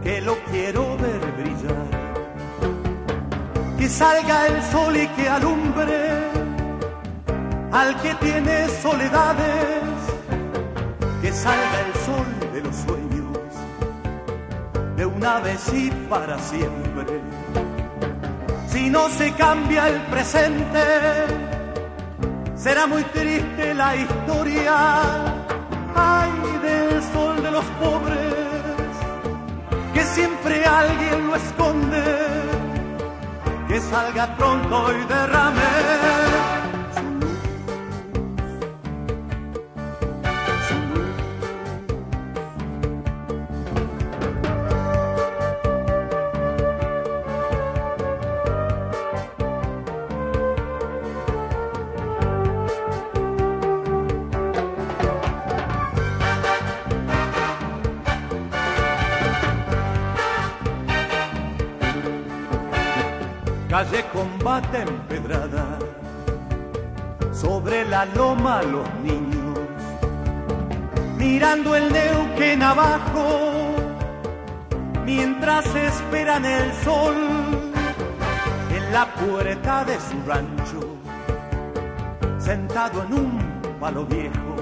que 0.04 0.20
lo 0.20 0.36
quiero 0.50 0.96
ver 0.98 1.20
brillar. 1.38 1.86
Que 3.78 3.88
salga 3.88 4.46
el 4.46 4.62
sol 4.64 4.96
y 4.96 5.08
que 5.08 5.28
alumbre 5.28 6.34
al 7.72 8.00
que 8.02 8.14
tiene 8.26 8.68
soledades, 8.82 9.82
que 11.20 11.32
salga 11.32 11.80
el 11.86 11.92
sol 12.06 12.26
de 12.52 12.60
los 12.60 12.76
sueños, 12.76 13.38
de 14.96 15.06
una 15.06 15.40
vez 15.40 15.72
y 15.72 15.90
para 16.08 16.38
siempre. 16.38 17.20
Si 18.68 18.90
no 18.90 19.08
se 19.08 19.32
cambia 19.32 19.88
el 19.88 20.00
presente, 20.02 20.84
será 22.54 22.86
muy 22.86 23.02
triste 23.04 23.74
la 23.74 23.96
historia. 23.96 24.74
Ay 25.96 26.30
del 26.62 27.02
sol 27.12 27.42
de 27.42 27.50
los 27.50 27.64
pobres, 27.82 28.23
siempre 30.44 30.64
alguien 30.66 31.26
lo 31.26 31.36
esconde, 31.36 32.04
que 33.68 33.80
salga 33.80 34.36
pronto 34.36 34.92
y 34.92 35.04
derrame 35.06 36.53
empedrada, 64.58 65.78
sobre 67.32 67.84
la 67.86 68.04
loma 68.04 68.62
los 68.62 68.88
niños, 69.02 69.58
mirando 71.16 71.74
el 71.74 71.92
Neuquén 71.92 72.62
abajo, 72.62 73.74
mientras 75.04 75.66
esperan 75.74 76.44
el 76.44 76.72
sol 76.84 77.16
en 78.70 78.92
la 78.92 79.06
puerta 79.14 79.84
de 79.84 79.94
su 79.94 80.22
rancho, 80.24 80.98
sentado 82.38 83.02
en 83.02 83.12
un 83.12 83.60
palo 83.80 84.06
viejo, 84.06 84.54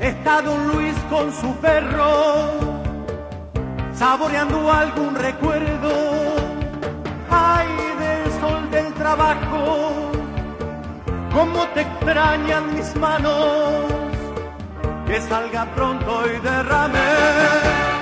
está 0.00 0.42
don 0.42 0.72
Luis 0.72 0.96
con 1.08 1.32
su 1.32 1.54
perro, 1.58 2.58
saboreando 3.94 4.72
algún 4.72 5.14
recuerdo 5.14 6.13
cómo 11.34 11.66
te 11.74 11.80
extrañan 11.80 12.74
mis 12.74 12.94
manos, 12.96 13.84
que 15.06 15.20
salga 15.20 15.66
pronto 15.74 16.22
y 16.28 16.40
derrame 16.40 17.93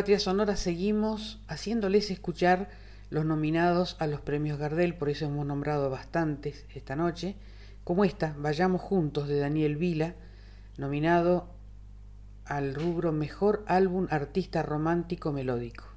Patria 0.00 0.18
Sonora 0.18 0.56
seguimos 0.56 1.42
haciéndoles 1.46 2.10
escuchar 2.10 2.70
los 3.10 3.26
nominados 3.26 3.96
a 3.98 4.06
los 4.06 4.22
premios 4.22 4.58
Gardel, 4.58 4.94
por 4.94 5.10
eso 5.10 5.26
hemos 5.26 5.44
nombrado 5.44 5.90
bastantes 5.90 6.64
esta 6.74 6.96
noche, 6.96 7.36
como 7.84 8.06
esta, 8.06 8.34
Vayamos 8.38 8.80
Juntos 8.80 9.28
de 9.28 9.38
Daniel 9.38 9.76
Vila, 9.76 10.14
nominado 10.78 11.50
al 12.46 12.74
rubro 12.74 13.12
Mejor 13.12 13.62
Álbum 13.66 14.06
Artista 14.08 14.62
Romántico 14.62 15.32
Melódico. 15.32 15.89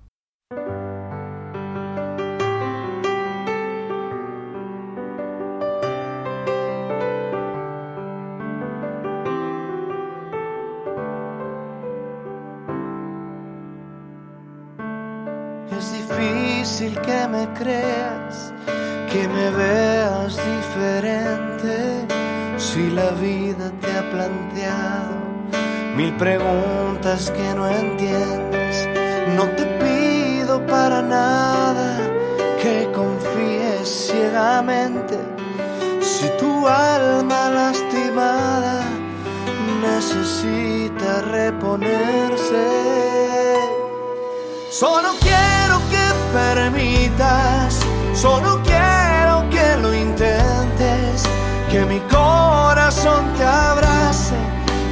Difícil 16.74 17.00
que 17.02 17.28
me 17.28 17.48
creas, 17.54 18.52
que 19.12 19.28
me 19.28 19.50
veas 19.52 20.36
diferente. 20.36 22.08
Si 22.58 22.90
la 22.90 23.12
vida 23.12 23.72
te 23.80 23.92
ha 23.92 24.10
planteado 24.10 25.14
mil 25.96 26.14
preguntas 26.14 27.30
que 27.32 27.54
no 27.54 27.68
entiendes, 27.68 28.90
no 29.36 29.44
te 29.56 29.66
pido 29.84 30.66
para 30.66 31.02
nada 31.02 31.98
que 32.62 32.90
confíes 32.92 33.88
ciegamente. 34.08 35.18
Si 36.02 36.28
tu 36.40 36.68
alma 36.68 37.50
lastimada 37.50 38.82
necesita 39.82 41.22
reponerse. 41.22 42.66
Solo 44.72 45.10
quiero 45.22 45.78
que 45.92 46.03
permitas, 46.34 47.80
solo 48.16 48.60
quiero 48.64 49.48
que 49.52 49.78
lo 49.82 49.94
intentes, 49.94 51.24
que 51.72 51.86
mi 51.86 52.00
corazón 52.10 53.24
te 53.38 53.46
abrace 53.46 54.36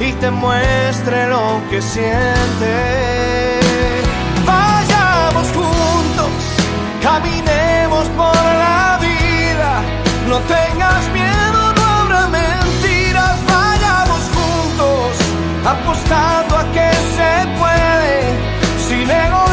y 0.00 0.12
te 0.12 0.30
muestre 0.30 1.28
lo 1.28 1.60
que 1.68 1.82
siente. 1.82 2.74
Vayamos 4.46 5.48
juntos, 5.58 6.30
caminemos 7.02 8.06
por 8.16 8.44
la 8.64 8.98
vida, 9.00 9.82
no 10.28 10.38
tengas 10.56 11.02
miedo, 11.12 11.72
no 11.76 11.82
habrá 12.00 12.28
mentiras, 12.28 13.36
vayamos 13.48 14.22
juntos, 14.36 15.10
apostando 15.66 16.56
a 16.56 16.64
que 16.72 16.90
se 17.16 17.32
puede. 17.58 18.12
Sin 18.86 19.10
egoísmo, 19.10 19.51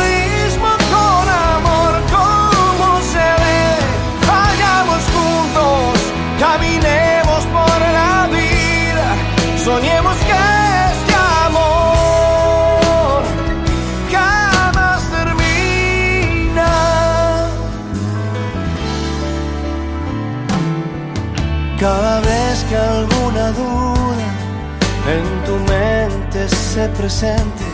presente, 26.88 27.66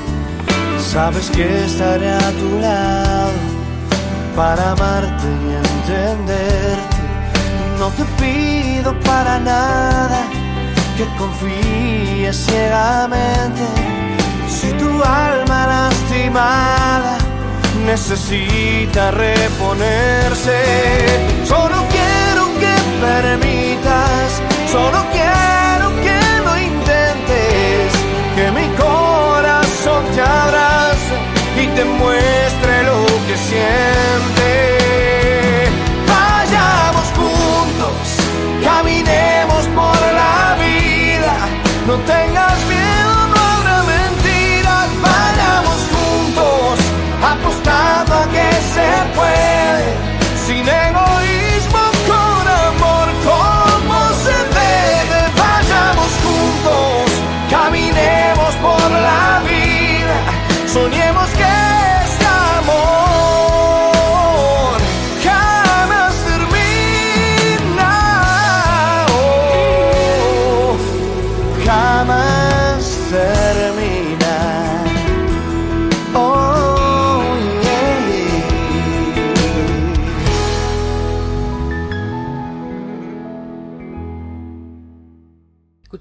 Sabes 0.79 1.29
que 1.29 1.65
estaré 1.65 2.09
a 2.09 2.31
tu 2.31 2.59
lado 2.59 3.31
para 4.35 4.71
amarte 4.71 5.27
y 5.43 5.53
entenderte. 5.65 6.97
No 7.79 7.89
te 7.89 8.05
pido 8.19 8.97
para 9.01 9.39
nada 9.39 10.21
que 10.95 11.05
confíes 11.17 12.45
ciegamente. 12.45 13.65
Si 14.47 14.71
tu 14.73 14.89
alma 15.03 15.67
lastimada 15.67 17.17
necesita 17.85 19.11
reponerse, 19.11 20.59
solo 21.45 21.77
quiero 21.91 22.45
que 22.61 22.73
permitas, 23.05 24.41
solo 24.71 25.03
quiero 25.11 25.87
que 26.05 26.19
lo 26.45 26.57
intentes, 26.57 27.91
que 28.35 28.51
corazón 28.51 28.74
te 30.15 31.61
y 31.61 31.67
te 31.75 31.83
muestre 31.83 32.83
lo 32.83 33.05
que 33.27 33.37
siente. 33.37 34.49
Vayamos 36.07 37.07
juntos, 37.19 38.17
caminemos 38.63 39.65
por 39.75 39.99
la 40.21 40.55
vida, 40.63 41.35
no 41.87 41.95
tengas 42.13 42.57
miedo, 42.65 43.27
no 43.27 43.35
habrá 43.35 43.83
mentiras. 43.83 44.87
Vayamos 45.01 45.79
juntos, 45.93 46.79
apostando 47.33 48.13
a 48.13 48.25
que 48.29 48.49
se 48.73 48.89
puede, 49.15 49.87
sin 50.45 50.67
egoísmo. 50.67 51.34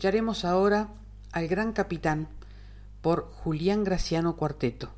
Escucharemos 0.04 0.44
ahora 0.44 0.90
al 1.32 1.48
Gran 1.48 1.72
Capitán 1.72 2.28
por 3.00 3.24
Julián 3.30 3.84
Graciano 3.84 4.36
Cuarteto. 4.36 4.90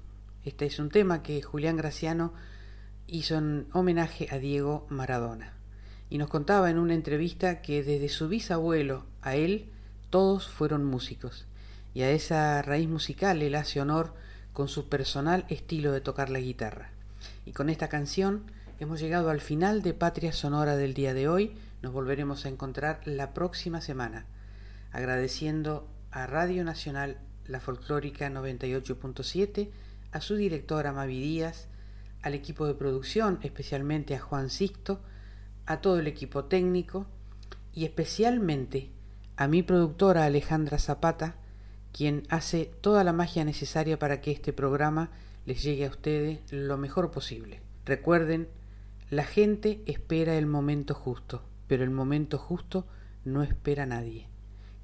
Este 0.45 0.67
es 0.67 0.81
un 0.81 0.89
tema 0.89 1.23
que 1.23 1.43
Julián 1.43 1.77
Graciano 1.77 2.33
hizo 3.07 3.37
en 3.37 3.69
homenaje 3.73 4.27
a 4.33 4.39
Diego 4.39 4.85
Maradona. 4.91 5.53
Y 6.11 6.19
nos 6.19 6.29
contaba 6.29 6.71
en 6.71 6.79
una 6.79 6.95
entrevista 6.95 7.63
que 7.63 7.85
desde 7.85 8.09
su 8.09 8.27
bisabuelo 8.27 9.05
a 9.23 9.37
él 9.37 9.71
todos 10.11 10.49
fueron 10.49 10.85
músicos. 10.85 11.47
Y 11.95 12.03
a 12.03 12.11
esa 12.11 12.61
raíz 12.63 12.89
musical 12.89 13.43
él 13.43 13.55
hace 13.55 13.81
honor 13.81 14.13
con 14.53 14.67
su 14.67 14.89
personal 14.89 15.45
estilo 15.49 15.93
de 15.93 16.01
tocar 16.01 16.31
la 16.31 16.41
guitarra. 16.41 16.91
Y 17.45 17.53
con 17.53 17.71
esta 17.71 17.87
canción 17.87 18.43
hemos 18.81 18.99
llegado 18.99 19.31
al 19.31 19.41
final 19.41 19.83
de 19.83 19.95
Patria 19.95 20.33
Sonora 20.33 20.77
del 20.77 20.95
día 20.95 21.15
de 21.15 21.29
hoy. 21.29 21.53
Nos 21.81 21.93
volveremos 21.93 22.45
a 22.45 22.49
encontrar 22.49 23.03
la 23.05 23.35
próxima 23.35 23.81
semana. 23.81 24.27
Agradeciendo 24.97 25.87
a 26.11 26.27
Radio 26.27 26.65
Nacional 26.65 27.19
La 27.47 27.61
Folclórica 27.61 28.31
98.7, 28.31 29.69
a 30.11 30.23
su 30.23 30.37
directora 30.37 30.95
Mavi 30.95 31.21
Díaz, 31.21 31.69
al 32.23 32.33
equipo 32.33 32.67
de 32.67 32.73
producción, 32.73 33.39
especialmente 33.43 34.15
a 34.15 34.21
Juan 34.21 34.49
Sixto, 34.49 35.03
a 35.67 35.83
todo 35.83 35.99
el 35.99 36.07
equipo 36.07 36.47
técnico 36.47 37.07
y 37.75 37.85
especialmente 37.85 38.91
a 39.37 39.49
mi 39.49 39.63
productora 39.63 40.25
Alejandra 40.25 40.79
Zapata, 40.79 41.37
quien 41.93 42.23
hace 42.31 42.65
toda 42.81 43.05
la 43.05 43.13
magia 43.13 43.45
necesaria 43.45 43.99
para 43.99 44.23
que 44.23 44.33
este 44.33 44.55
programa 44.55 45.11
les 45.45 45.63
llegue 45.63 45.85
a 45.85 45.91
ustedes 45.91 46.41
lo 46.51 46.79
mejor 46.79 47.11
posible. 47.11 47.61
Recuerden, 47.85 48.49
la 49.11 49.25
gente 49.25 49.83
espera 49.85 50.39
el 50.39 50.47
momento 50.47 50.95
justo, 50.95 51.43
pero 51.67 51.85
el 51.85 51.91
momento 51.91 52.39
justo 52.39 52.87
no 53.27 53.43
espera 53.43 53.83
a 53.83 53.87
nadie. 53.87 54.31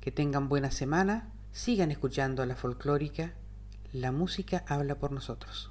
Que 0.03 0.11
tengan 0.11 0.49
buena 0.49 0.73
semana, 0.73 1.31
sigan 1.53 1.93
escuchando 1.93 2.43
a 2.43 2.47
la 2.47 2.57
folclórica, 2.57 3.35
la 3.93 4.11
música 4.11 4.65
habla 4.67 4.97
por 4.97 5.13
nosotros. 5.13 5.71